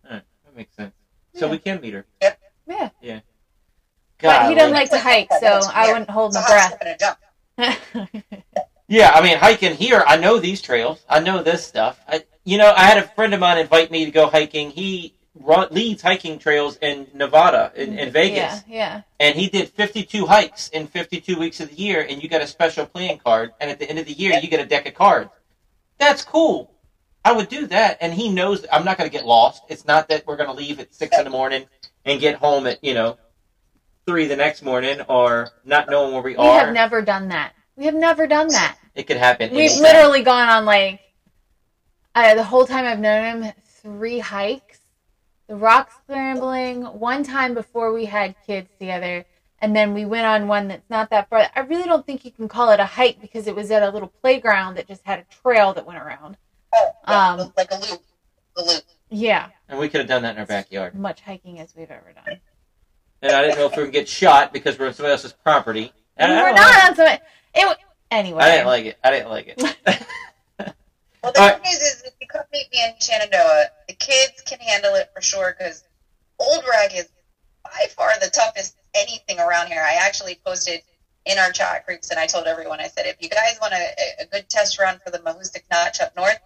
That 0.04 0.24
makes 0.56 0.76
sense. 0.76 0.94
So 1.36 1.46
Yeah. 1.46 1.52
we 1.52 1.58
can 1.60 1.80
meet 1.80 1.94
her. 1.94 2.06
Yep. 2.22 2.40
Yeah. 2.68 3.20
God, 4.20 4.40
But 4.42 4.50
he 4.50 4.56
doesn't 4.56 4.74
like 4.74 4.90
to 4.90 5.00
hike, 5.00 5.32
so 5.32 5.40
That's 5.40 5.68
I 5.68 5.88
wouldn't 5.94 6.10
hold 6.10 6.34
my 6.34 6.42
hop, 6.42 6.50
breath. 6.50 6.74
skip, 6.76 6.88
and 7.58 8.02
jump. 8.10 8.44
Yeah, 8.90 9.12
I 9.14 9.22
mean, 9.22 9.38
hiking 9.38 9.76
here, 9.76 10.02
I 10.08 10.16
know 10.16 10.40
these 10.40 10.62
trails. 10.62 11.04
I 11.10 11.20
know 11.20 11.44
this 11.44 11.66
stuff. 11.66 12.00
I, 12.08 12.24
you 12.46 12.58
know, 12.58 12.72
I 12.74 12.84
had 12.86 12.98
a 12.98 13.04
friend 13.10 13.34
of 13.34 13.42
mine 13.42 13.58
invite 13.58 13.92
me 13.92 14.06
to 14.06 14.12
go 14.12 14.28
hiking. 14.28 14.72
He 14.72 15.14
run, 15.48 15.68
leads 15.72 16.02
hiking 16.02 16.38
trails 16.38 16.78
in 16.82 17.08
Nevada, 17.14 17.72
in, 17.76 17.98
in 17.98 18.12
Vegas. 18.12 18.64
Yeah, 18.68 18.76
yeah. 18.76 19.02
And 19.20 19.36
he 19.36 19.48
did 19.48 19.70
52 19.70 20.26
hikes 20.26 20.70
in 20.70 20.88
52 20.88 21.40
weeks 21.40 21.60
of 21.60 21.70
the 21.70 21.76
year, 21.76 22.06
and 22.08 22.22
you 22.22 22.30
get 22.30 22.42
a 22.42 22.48
special 22.48 22.86
playing 22.86 23.20
card. 23.20 23.54
And 23.60 23.72
at 23.72 23.80
the 23.80 23.90
end 23.90 23.98
of 23.98 24.06
the 24.06 24.14
year, 24.14 24.38
you 24.40 24.50
get 24.50 24.60
a 24.60 24.66
deck 24.66 24.86
of 24.88 24.94
cards. 24.94 25.30
That's 25.98 26.24
cool. 26.24 26.72
I 27.26 27.32
would 27.32 27.50
do 27.50 27.66
that. 27.68 27.98
And 28.02 28.14
he 28.14 28.30
knows 28.30 28.66
I'm 28.72 28.86
not 28.86 28.98
going 28.98 29.10
to 29.10 29.16
get 29.16 29.26
lost. 29.26 29.64
It's 29.70 29.86
not 29.86 30.10
that 30.10 30.28
we're 30.28 30.38
going 30.38 30.50
to 30.50 30.56
leave 30.56 30.80
at 30.80 30.94
6 30.94 31.18
in 31.18 31.24
the 31.24 31.30
morning 31.30 31.66
and 32.06 32.20
get 32.20 32.36
home 32.36 32.68
at, 32.68 32.84
you 32.84 32.94
know, 32.94 33.18
3 34.06 34.28
the 34.28 34.36
next 34.36 34.62
morning 34.64 35.02
or 35.10 35.50
not 35.66 35.90
knowing 35.90 36.14
where 36.14 36.22
we, 36.22 36.32
We 36.32 36.38
are. 36.38 36.44
We 36.44 36.60
have 36.60 36.74
never 36.74 37.02
done 37.02 37.30
that. 37.30 37.54
We 37.76 37.86
have 37.86 37.96
never 37.96 38.28
done 38.28 38.48
that. 38.50 38.78
it 38.96 39.04
could 39.08 39.18
happen. 39.18 39.54
We've 39.54 39.78
literally 39.80 40.24
gone 40.24 40.50
on 40.50 40.66
like 40.66 41.02
uh, 42.16 42.36
the 42.36 42.44
whole 42.44 42.66
time 42.66 42.86
I've 42.86 43.00
known 43.00 43.44
him, 43.44 43.54
three 43.82 44.20
hikes, 44.20 44.77
the 45.48 45.56
rock 45.56 45.92
scrambling, 46.04 46.84
one 46.84 47.24
time 47.24 47.54
before 47.54 47.94
we 47.94 48.06
had 48.06 48.36
kids 48.46 48.70
together, 48.80 49.26
and 49.60 49.76
then 49.76 49.94
we 49.94 50.06
went 50.06 50.26
on 50.26 50.48
one 50.48 50.68
that's 50.68 50.90
not 50.90 51.10
that 51.10 51.30
far. 51.30 51.48
I 51.56 51.62
really 51.62 51.86
don't 51.86 52.06
think 52.06 52.26
you 52.26 52.32
can 52.32 52.48
call 52.48 52.70
it 52.72 52.80
a 52.80 52.86
hike 52.86 53.20
because 53.22 53.48
it 53.48 53.56
was 53.56 53.72
at 53.72 53.82
a 53.84 53.90
little 53.90 54.12
playground 54.22 54.76
that 54.76 54.88
just 54.88 55.04
had 55.06 55.20
a 55.20 55.26
trail 55.42 55.74
that 55.74 55.86
went 55.86 56.00
around. 56.00 56.38
Oh, 56.76 56.90
yeah, 57.08 57.34
Um, 57.34 57.54
like 57.58 57.72
a 57.72 57.76
loop. 57.76 58.02
The 58.56 58.64
loop. 58.64 58.84
Yeah, 59.10 59.48
And 59.70 59.80
we 59.80 59.88
could 59.88 60.00
have 60.02 60.08
done 60.10 60.24
that 60.24 60.36
in 60.36 60.40
our 60.40 60.46
backyard. 60.46 60.94
much 60.94 61.22
hiking 61.22 61.60
as 61.60 61.74
we've 61.78 61.90
ever 61.90 62.14
done. 62.14 62.40
And 63.22 63.32
I 63.32 63.42
didn't 63.44 63.58
know 63.58 63.66
if 63.68 63.78
we 63.78 63.84
would 63.84 63.94
get 63.94 64.08
shot 64.10 64.52
because 64.52 64.78
we're 64.78 64.88
on 64.88 64.94
somebody 64.94 65.14
else's 65.14 65.32
property. 65.34 65.94
And 66.18 66.32
we're 66.32 66.46
don't 66.48 66.56
like- 66.56 66.84
on 66.90 66.96
some. 66.96 67.08
It 67.08 67.66
wa- 67.66 67.76
anyway. 68.12 68.44
I 68.44 68.52
didn't 68.52 68.68
like 68.68 68.86
it. 68.86 68.98
I 69.04 69.12
didn't 69.12 69.30
like 69.30 69.48
it. 69.58 69.78
Well, 71.28 71.34
the 71.34 71.56
good 71.56 71.64
news 71.66 71.82
is 71.82 72.04
if 72.06 72.14
you 72.22 72.28
come 72.28 72.46
meet 72.54 72.72
me 72.72 72.82
in 72.86 72.94
Shenandoah, 73.02 73.66
the 73.90 73.94
kids 73.96 74.42
can 74.46 74.60
handle 74.60 74.96
it 74.96 75.10
for 75.14 75.22
sure 75.22 75.54
because 75.58 75.84
Old 76.40 76.64
Rag 76.70 76.94
is 76.94 77.10
by 77.66 77.88
far 77.90 78.12
the 78.22 78.30
toughest 78.30 78.78
anything 78.96 79.38
around 79.38 79.68
here. 79.68 79.84
I 79.86 79.96
actually 79.96 80.40
posted 80.46 80.80
in 81.26 81.38
our 81.38 81.52
chat 81.52 81.86
groups 81.86 82.12
and 82.12 82.18
I 82.18 82.28
told 82.28 82.48
everyone, 82.48 82.80
I 82.80 82.88
said, 82.88 83.08
if 83.08 83.18
you 83.20 83.28
guys 83.28 83.58
want 83.60 83.74
a, 83.74 84.22
a 84.22 84.26
good 84.26 84.48
test 84.48 84.80
run 84.80 85.00
for 85.04 85.12
the 85.12 85.18
Mahoosic 85.18 85.64
Notch 85.70 86.00
up 86.00 86.16
north, 86.16 86.40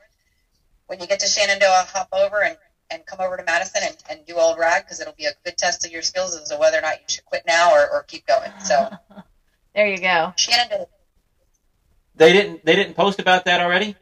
when 0.87 0.99
you 0.99 1.05
get 1.05 1.19
to 1.19 1.27
Shenandoah, 1.27 1.85
hop 1.93 2.07
over 2.11 2.41
and, 2.41 2.57
and 2.89 3.05
come 3.05 3.19
over 3.19 3.37
to 3.37 3.43
Madison 3.43 3.83
and, 3.83 3.97
and 4.09 4.25
do 4.25 4.37
Old 4.37 4.57
Rag 4.57 4.83
because 4.83 4.99
it'll 4.99 5.13
be 5.13 5.25
a 5.25 5.33
good 5.45 5.57
test 5.57 5.85
of 5.85 5.91
your 5.91 6.01
skills 6.01 6.35
as 6.35 6.49
to 6.49 6.57
whether 6.57 6.79
or 6.79 6.81
not 6.81 6.97
you 6.97 7.05
should 7.07 7.25
quit 7.25 7.43
now 7.45 7.71
or, 7.71 7.87
or 7.87 8.01
keep 8.01 8.25
going. 8.25 8.51
So 8.65 8.89
there 9.75 9.85
you 9.85 9.99
go. 9.99 10.33
Shenandoah. 10.37 10.87
they 12.15 12.33
didn't. 12.33 12.65
They 12.65 12.75
didn't 12.75 12.95
post 12.95 13.19
about 13.19 13.45
that 13.45 13.61
already. 13.61 13.95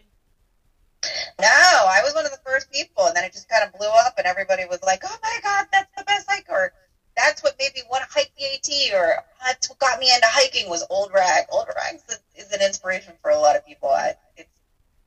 No, 1.39 1.47
I 1.47 2.01
was 2.03 2.13
one 2.13 2.25
of 2.25 2.31
the 2.31 2.39
first 2.45 2.71
people, 2.71 3.05
and 3.05 3.15
then 3.15 3.23
it 3.23 3.31
just 3.31 3.47
kind 3.47 3.63
of 3.63 3.71
blew 3.77 3.87
up, 3.87 4.13
and 4.17 4.27
everybody 4.27 4.65
was 4.65 4.79
like, 4.83 5.03
"Oh 5.05 5.17
my 5.23 5.39
god, 5.41 5.67
that's 5.71 5.89
the 5.97 6.03
best 6.03 6.25
hike!" 6.29 6.45
or 6.49 6.73
"That's 7.15 7.41
what 7.41 7.55
made 7.59 7.73
me 7.73 7.83
want 7.89 8.03
to 8.03 8.09
hike 8.11 8.31
the 8.37 8.45
AT," 8.45 8.93
or 8.93 9.23
"That's 9.45 9.69
what 9.69 9.79
got 9.79 9.99
me 9.99 10.13
into 10.13 10.27
hiking 10.27 10.69
was 10.69 10.85
Old 10.89 11.11
Rag." 11.13 11.45
Old 11.49 11.67
Rag 11.75 11.95
is, 11.95 12.19
is 12.35 12.51
an 12.51 12.61
inspiration 12.61 13.13
for 13.21 13.31
a 13.31 13.37
lot 13.37 13.55
of 13.55 13.65
people. 13.65 13.89
I, 13.89 14.15
it's, 14.35 14.49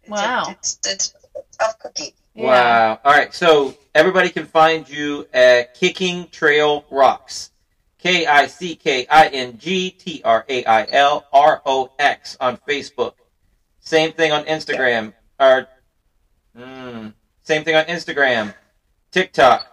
it's 0.03 0.11
Wow. 0.11 0.45
a, 0.47 0.51
it's, 0.53 0.79
it's 0.87 1.15
a 1.37 1.41
tough 1.59 1.79
cookie. 1.79 2.15
Yeah. 2.35 2.45
Wow. 2.47 2.99
All 3.05 3.13
right. 3.13 3.35
So 3.35 3.75
everybody 3.95 4.31
can 4.31 4.47
find 4.47 4.89
you 4.89 5.27
at 5.33 5.75
Kicking 5.75 6.29
Trail 6.29 6.85
Rox. 6.91 7.51
K 7.99 8.27
I 8.27 8.47
C 8.47 8.75
K 8.75 9.07
I 9.09 9.29
N 9.29 9.59
G 9.59 9.91
T 9.91 10.23
R 10.25 10.45
A 10.49 10.65
I 10.65 10.87
L 10.91 11.27
R 11.33 11.63
O 11.65 11.91
X 11.99 12.37
on 12.41 12.57
Facebook. 12.69 13.13
Same 13.81 14.13
thing 14.13 14.33
on 14.33 14.45
Instagram. 14.45 15.13
Or, 15.39 15.69
mm, 16.57 17.13
same 17.43 17.65
thing 17.65 17.75
on 17.75 17.85
Instagram, 17.85 18.55
TikTok. 19.11 19.67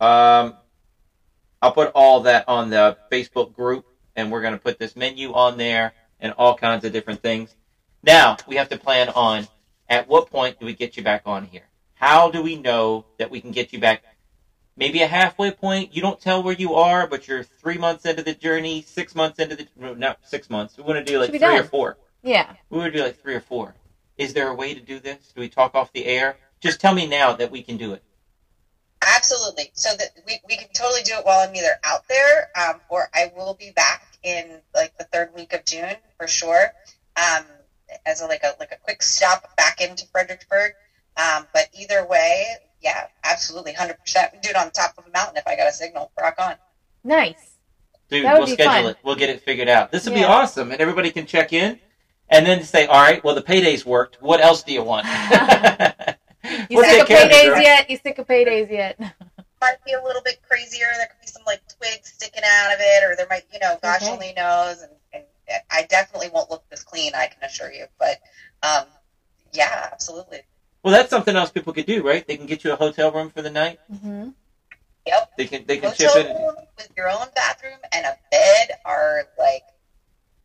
Um, 0.00 0.54
I'll 1.62 1.72
put 1.72 1.92
all 1.94 2.20
that 2.20 2.48
on 2.48 2.70
the 2.70 2.96
Facebook 3.10 3.54
group, 3.54 3.86
and 4.16 4.30
we're 4.30 4.42
gonna 4.42 4.58
put 4.58 4.78
this 4.78 4.96
menu 4.96 5.32
on 5.32 5.56
there, 5.56 5.92
and 6.20 6.32
all 6.38 6.56
kinds 6.56 6.84
of 6.84 6.92
different 6.92 7.22
things. 7.22 7.54
Now 8.02 8.36
we 8.46 8.56
have 8.56 8.68
to 8.68 8.78
plan 8.78 9.08
on 9.10 9.48
at 9.88 10.08
what 10.08 10.30
point 10.30 10.58
do 10.58 10.66
we 10.66 10.74
get 10.74 10.96
you 10.96 11.02
back 11.02 11.22
on 11.26 11.44
here? 11.44 11.68
How 11.94 12.30
do 12.30 12.42
we 12.42 12.56
know 12.56 13.06
that 13.18 13.30
we 13.30 13.40
can 13.40 13.50
get 13.50 13.72
you 13.72 13.78
back? 13.78 14.02
Maybe 14.76 15.02
a 15.02 15.06
halfway 15.06 15.52
point. 15.52 15.94
You 15.94 16.02
don't 16.02 16.20
tell 16.20 16.42
where 16.42 16.54
you 16.54 16.74
are, 16.74 17.06
but 17.06 17.28
you're 17.28 17.44
three 17.44 17.78
months 17.78 18.04
into 18.04 18.22
the 18.22 18.34
journey, 18.34 18.82
six 18.82 19.14
months 19.14 19.38
into 19.38 19.54
the 19.54 19.68
no, 19.76 19.94
not 19.94 20.18
six 20.24 20.50
months. 20.50 20.76
We 20.76 20.82
want 20.82 20.98
to 20.98 21.04
do 21.04 21.20
like 21.20 21.30
three 21.30 21.58
or 21.58 21.64
four. 21.64 21.96
Yeah. 22.22 22.52
We 22.70 22.78
want 22.78 22.92
to 22.92 22.98
do 22.98 23.04
like 23.04 23.20
three 23.22 23.34
or 23.34 23.40
four. 23.40 23.74
Is 24.16 24.32
there 24.34 24.48
a 24.48 24.54
way 24.54 24.74
to 24.74 24.80
do 24.80 24.98
this? 25.00 25.32
Do 25.34 25.40
we 25.40 25.48
talk 25.48 25.74
off 25.74 25.92
the 25.92 26.04
air? 26.06 26.36
Just 26.60 26.80
tell 26.80 26.94
me 26.94 27.06
now 27.06 27.32
that 27.34 27.50
we 27.50 27.62
can 27.62 27.76
do 27.76 27.92
it. 27.92 28.02
Absolutely. 29.16 29.70
So 29.74 29.90
that 29.96 30.08
we, 30.26 30.40
we 30.48 30.56
can 30.56 30.68
totally 30.72 31.02
do 31.02 31.14
it 31.14 31.26
while 31.26 31.46
I'm 31.46 31.54
either 31.54 31.78
out 31.84 32.06
there, 32.08 32.48
um, 32.56 32.80
or 32.88 33.08
I 33.14 33.32
will 33.36 33.54
be 33.54 33.70
back 33.70 34.06
in 34.22 34.60
like 34.74 34.96
the 34.96 35.04
third 35.04 35.34
week 35.34 35.52
of 35.52 35.64
June 35.64 35.96
for 36.16 36.26
sure. 36.26 36.72
Um, 37.16 37.44
as 38.06 38.22
a, 38.22 38.26
like 38.26 38.42
a 38.42 38.54
like 38.58 38.72
a 38.72 38.76
quick 38.76 39.02
stop 39.02 39.54
back 39.56 39.80
into 39.80 40.06
Fredericksburg. 40.06 40.72
Um, 41.16 41.46
but 41.52 41.68
either 41.78 42.06
way, 42.06 42.46
yeah, 42.82 43.06
absolutely, 43.24 43.72
hundred 43.72 43.98
percent. 44.00 44.32
We 44.32 44.38
do 44.40 44.50
it 44.50 44.56
on 44.56 44.66
the 44.66 44.72
top 44.72 44.94
of 44.96 45.06
a 45.06 45.10
mountain 45.10 45.36
if 45.36 45.46
I 45.46 45.56
got 45.56 45.68
a 45.68 45.72
signal. 45.72 46.10
Rock 46.20 46.36
on. 46.38 46.54
Nice. 47.04 47.56
Dude, 48.08 48.24
That 48.24 48.34
would 48.34 48.38
we'll 48.40 48.46
be 48.46 48.52
schedule 48.52 48.72
fun. 48.72 48.86
it. 48.86 48.96
We'll 49.02 49.16
get 49.16 49.28
it 49.30 49.42
figured 49.42 49.68
out. 49.68 49.92
This 49.92 50.06
will 50.06 50.14
be 50.14 50.24
awesome, 50.24 50.72
and 50.72 50.80
everybody 50.80 51.10
can 51.10 51.26
check 51.26 51.52
in, 51.52 51.78
and 52.28 52.46
then 52.46 52.62
say, 52.62 52.86
"All 52.86 53.00
right, 53.00 53.22
well, 53.24 53.34
the 53.34 53.42
paydays 53.42 53.84
worked. 53.84 54.20
What 54.20 54.40
else 54.40 54.62
do 54.62 54.72
you 54.72 54.82
want?" 54.82 55.06
You 56.68 56.76
We'll 56.76 56.84
sick 56.84 57.00
of 57.02 57.08
care 57.08 57.24
of 57.24 57.30
you, 57.30 57.36
paydays 57.36 57.62
yet? 57.62 57.90
You 57.90 57.96
sick 57.96 58.18
of 58.18 58.26
paydays 58.26 58.70
yet? 58.70 58.98
Might 59.60 59.82
be 59.84 59.92
a 59.92 60.02
little 60.02 60.20
bit 60.22 60.40
crazier. 60.46 60.86
There 60.94 61.06
could 61.06 61.20
be 61.20 61.26
some 61.26 61.42
like 61.46 61.62
twigs 61.78 62.12
sticking 62.12 62.42
out 62.44 62.72
of 62.74 62.78
it, 62.80 63.02
or 63.02 63.16
there 63.16 63.26
might, 63.30 63.44
you 63.50 63.58
know, 63.60 63.78
gosh 63.82 64.02
Okay. 64.02 64.12
only 64.12 64.32
knows. 64.36 64.82
And, 64.82 64.92
and 65.14 65.24
I 65.70 65.82
definitely 65.84 66.28
won't 66.28 66.50
look 66.50 66.68
this 66.68 66.82
clean. 66.82 67.12
I 67.14 67.28
can 67.28 67.42
assure 67.42 67.72
you. 67.72 67.86
But 67.98 68.18
um, 68.62 68.84
yeah, 69.54 69.88
absolutely. 69.90 70.42
Well, 70.82 70.92
that's 70.92 71.08
something 71.08 71.34
else 71.34 71.50
people 71.50 71.72
could 71.72 71.86
do, 71.86 72.02
right? 72.06 72.26
They 72.26 72.36
can 72.36 72.44
get 72.44 72.62
you 72.62 72.72
a 72.72 72.76
hotel 72.76 73.10
room 73.10 73.30
for 73.30 73.40
the 73.40 73.50
night. 73.50 73.80
hmm 73.90 74.30
Yep. 75.06 75.30
They 75.36 75.46
can 75.46 75.64
they 75.66 75.78
can 75.78 75.92
chip 75.94 76.10
hotel 76.10 76.30
in. 76.30 76.42
room 76.42 76.56
with 76.76 76.88
your 76.96 77.08
own 77.08 77.26
bathroom 77.34 77.78
and 77.92 78.04
a 78.06 78.18
bed 78.30 78.70
are 78.84 79.24
like 79.38 79.64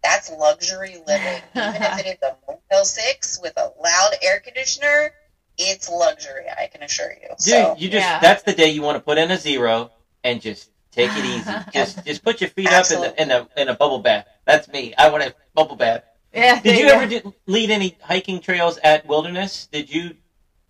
that's 0.04 0.30
luxury 0.32 0.98
living. 1.08 1.42
Even 1.56 1.76
if 1.76 2.00
it 2.00 2.08
is 2.08 2.18
a 2.24 2.36
Motel 2.48 2.86
Six 2.86 3.40
with 3.42 3.54
a 3.58 3.72
loud 3.82 4.12
air 4.22 4.40
conditioner, 4.40 5.12
it's 5.58 5.90
luxury. 5.90 6.46
I 6.58 6.68
can 6.68 6.84
assure 6.84 7.12
you. 7.12 7.28
Dude, 7.30 7.40
So 7.40 7.76
you 7.78 7.90
just 7.90 8.06
Yeah. 8.06 8.20
that's 8.20 8.44
the 8.44 8.54
day 8.54 8.70
you 8.70 8.82
want 8.82 8.96
to 8.98 9.02
put 9.02 9.18
in 9.18 9.30
a 9.32 9.38
zero 9.38 9.92
and 10.24 10.42
just 10.42 10.70
take 10.92 11.12
it 11.14 11.26
easy. 11.26 11.52
just 11.74 12.06
just 12.06 12.24
put 12.24 12.42
your 12.42 12.50
feet 12.50 12.72
up 12.72 12.90
in 12.92 13.02
the, 13.02 13.22
in 13.22 13.32
a 13.32 13.48
in 13.58 13.68
a 13.68 13.76
bubble 13.76 14.00
bath. 14.00 14.26
That's 14.46 14.68
me. 14.68 14.94
I 14.98 15.10
want 15.10 15.24
a 15.24 15.36
bubble 15.54 15.76
bath. 15.76 16.04
Yeah. 16.34 16.60
Did 16.62 16.78
you 16.78 16.88
go. 16.88 17.00
ever 17.00 17.08
do, 17.08 17.34
lead 17.48 17.72
any 17.72 17.98
hiking 18.02 18.40
trails 18.40 18.78
at 18.84 19.06
Wilderness? 19.08 19.68
Did 19.72 19.94
you 19.94 20.16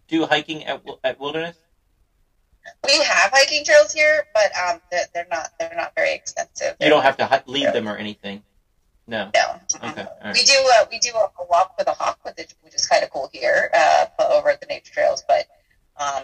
do 0.08 0.26
hiking 0.26 0.66
at 0.66 0.82
at 1.04 1.20
Wilderness? 1.20 1.56
we 2.86 2.94
have 3.04 3.32
hiking 3.34 3.64
trails 3.66 3.92
here, 3.94 4.26
but 4.34 4.52
um, 4.58 4.82
they're, 4.92 5.06
they're 5.14 5.28
not 5.30 5.52
they're 5.60 5.74
not 5.76 5.94
very 5.96 6.14
extensive. 6.14 6.76
You 6.80 6.90
don't 6.90 7.04
have 7.04 7.18
to 7.18 7.26
hi- 7.26 7.44
lead 7.46 7.74
them 7.74 7.88
or 7.88 7.96
anything. 7.96 8.44
No. 9.10 9.32
No. 9.36 9.60
Okay. 9.90 10.02
All 10.04 10.18
right. 10.24 10.34
We 10.34 10.44
do 10.44 10.54
uh, 10.80 10.86
we 10.92 11.00
do 11.00 11.10
a, 11.16 11.30
a 11.42 11.46
walk 11.50 11.74
with 11.78 11.88
a 11.88 11.94
hawk, 11.94 12.20
with 12.24 12.38
it, 12.40 12.54
which 12.62 12.76
is 12.76 12.86
kind 12.88 13.04
of 13.04 13.10
cool 13.10 13.28
here, 13.34 13.70
uh, 13.74 14.06
over 14.20 14.50
at 14.50 14.60
the 14.62 14.68
nature 14.68 14.94
trails. 14.94 15.24
But 15.28 15.46
um, 15.98 16.24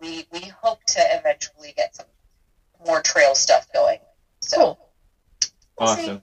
we 0.00 0.26
we 0.30 0.40
hope 0.62 0.84
to 0.84 1.00
eventually 1.18 1.72
get 1.76 1.96
some 1.96 2.06
more 2.86 3.00
trail 3.00 3.34
stuff 3.34 3.66
going. 3.72 3.98
So 4.40 4.56
Cool. 4.56 4.78
we'll 5.80 5.96
see. 5.96 6.02
Awesome. 6.02 6.22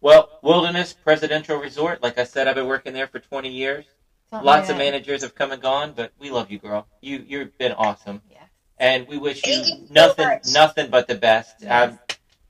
Well, 0.00 0.38
Wilderness 0.42 0.92
Presidential 0.92 1.56
Resort. 1.56 2.02
Like 2.02 2.18
I 2.18 2.24
said, 2.24 2.46
I've 2.46 2.54
been 2.54 2.68
working 2.68 2.92
there 2.92 3.08
for 3.08 3.18
20 3.18 3.48
years. 3.50 3.84
Something 4.30 4.46
Lots 4.46 4.60
like 4.68 4.70
of 4.70 4.76
that. 4.76 4.84
managers 4.84 5.22
have 5.22 5.34
come 5.34 5.50
and 5.52 5.60
gone, 5.62 5.92
but 5.96 6.12
we 6.20 6.30
love 6.30 6.50
you, 6.50 6.58
girl. 6.58 6.86
You 7.00 7.24
you've 7.26 7.56
been 7.56 7.72
awesome, 7.72 8.20
Yeah. 8.30 8.38
and 8.76 9.08
we 9.08 9.16
wish 9.16 9.44
you 9.46 9.54
you 9.54 9.86
nothing 9.90 10.28
much. 10.28 10.46
nothing 10.52 10.90
but 10.90 11.08
the 11.08 11.14
best. 11.14 11.56
Yes. 11.60 11.94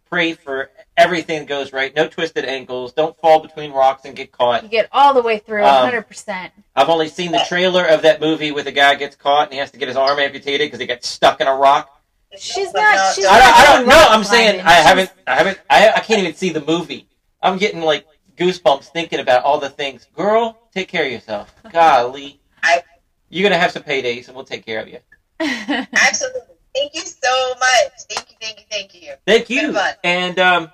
I 0.08 0.14
pray 0.16 0.32
for 0.32 0.70
everything 0.96 1.40
that 1.40 1.48
goes 1.48 1.70
right. 1.72 1.94
No 1.94 2.08
twisted 2.08 2.46
ankles. 2.46 2.92
Don't 2.94 3.14
fall 3.18 3.40
between 3.40 3.72
rocks 3.72 4.06
and 4.06 4.16
get 4.16 4.32
caught. 4.32 4.62
You 4.62 4.68
get 4.70 4.88
all 4.90 5.12
the 5.12 5.20
way 5.20 5.38
through, 5.38 5.64
Um, 5.64 5.90
100%. 5.90 6.50
I've 6.74 6.88
only 6.88 7.08
seen 7.08 7.30
the 7.30 7.44
trailer 7.46 7.84
of 7.84 8.00
that 8.02 8.18
movie 8.20 8.50
where 8.50 8.62
the 8.64 8.72
guy 8.72 8.94
gets 8.94 9.14
caught 9.16 9.44
and 9.44 9.52
he 9.52 9.58
has 9.58 9.70
to 9.72 9.76
get 9.78 9.88
his 9.88 9.98
arm 9.98 10.18
amputated 10.18 10.66
because 10.66 10.80
he 10.80 10.86
got 10.86 11.04
stuck 11.04 11.42
in 11.42 11.46
a 11.46 11.54
rock. 11.54 12.00
She's 12.38 12.72
But 12.72 12.80
not- 12.80 13.14
she's 13.14 13.26
I 13.26 13.38
don't, 13.38 13.54
I 13.54 13.76
don't 13.76 13.86
know. 13.88 14.06
I'm 14.08 14.24
saying. 14.24 14.60
I 14.62 14.72
haven't. 14.72 15.12
I 15.26 15.34
haven't. 15.34 15.58
I, 15.68 15.90
I 15.90 16.00
can't 16.00 16.20
even 16.20 16.34
see 16.34 16.50
the 16.50 16.60
movie. 16.64 17.06
I'm 17.42 17.58
getting 17.58 17.82
like 17.82 18.06
goosebumps 18.36 18.84
thinking 18.86 19.18
about 19.20 19.44
all 19.44 19.58
the 19.60 19.70
things. 19.70 20.06
Girl, 20.14 20.58
take 20.74 20.88
care 20.88 21.04
of 21.04 21.12
yourself. 21.12 21.54
Golly, 21.72 22.40
I- 22.62 22.82
you're 23.28 23.42
gonna 23.48 23.60
have 23.60 23.72
some 23.72 23.82
paydays, 23.82 24.26
and 24.28 24.34
we'll 24.36 24.44
take 24.46 24.64
care 24.64 24.80
of 24.80 24.88
you. 24.88 24.98
Absolutely. 25.40 26.40
Thank 26.78 26.94
you 26.94 27.00
so 27.00 27.54
much. 27.58 27.92
Thank 28.08 28.30
you, 28.30 28.36
thank 28.40 28.58
you, 28.60 28.64
thank 28.70 28.94
you. 28.94 29.14
Thank 29.26 29.50
you. 29.50 29.76
And 30.04 30.38
um, 30.38 30.70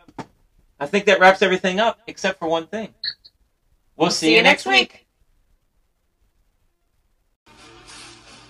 I 0.78 0.86
think 0.86 1.06
that 1.06 1.18
wraps 1.18 1.40
everything 1.40 1.80
up, 1.80 2.00
except 2.06 2.38
for 2.38 2.46
one 2.46 2.66
thing. 2.66 2.92
We'll, 3.96 4.10
see, 4.10 4.36
you 4.36 4.42
next 4.42 4.66
week. 4.66 5.06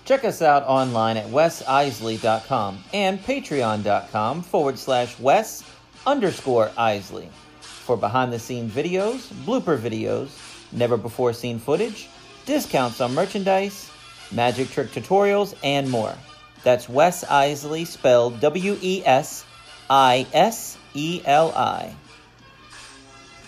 Check 0.03 0.25
us 0.25 0.41
out 0.41 0.63
online 0.63 1.15
at 1.17 1.27
wesiseli.com 1.27 2.83
and 2.93 3.19
patreon.com 3.19 4.41
forward 4.41 4.77
slash 4.77 5.17
wes 5.19 5.63
underscore 6.05 6.69
iseli 6.77 7.29
for 7.61 7.95
behind 7.95 8.33
the 8.33 8.39
scenes 8.39 8.73
videos, 8.73 9.31
blooper 9.45 9.79
videos, 9.79 10.29
never 10.73 10.97
before 10.97 11.31
seen 11.31 11.57
footage, 11.57 12.09
discounts 12.45 12.99
on 12.99 13.13
merchandise, 13.13 13.89
magic 14.31 14.69
trick 14.71 14.91
tutorials, 14.91 15.55
and 15.63 15.89
more. 15.89 16.13
That's 16.65 16.89
Wes 16.89 17.23
Iseli 17.23 17.85
spelled 17.85 18.39
W 18.39 18.75
E 18.81 19.03
S 19.05 19.45
I 19.87 20.25
S 20.33 20.79
E 20.95 21.21
L 21.23 21.53
I. 21.55 21.93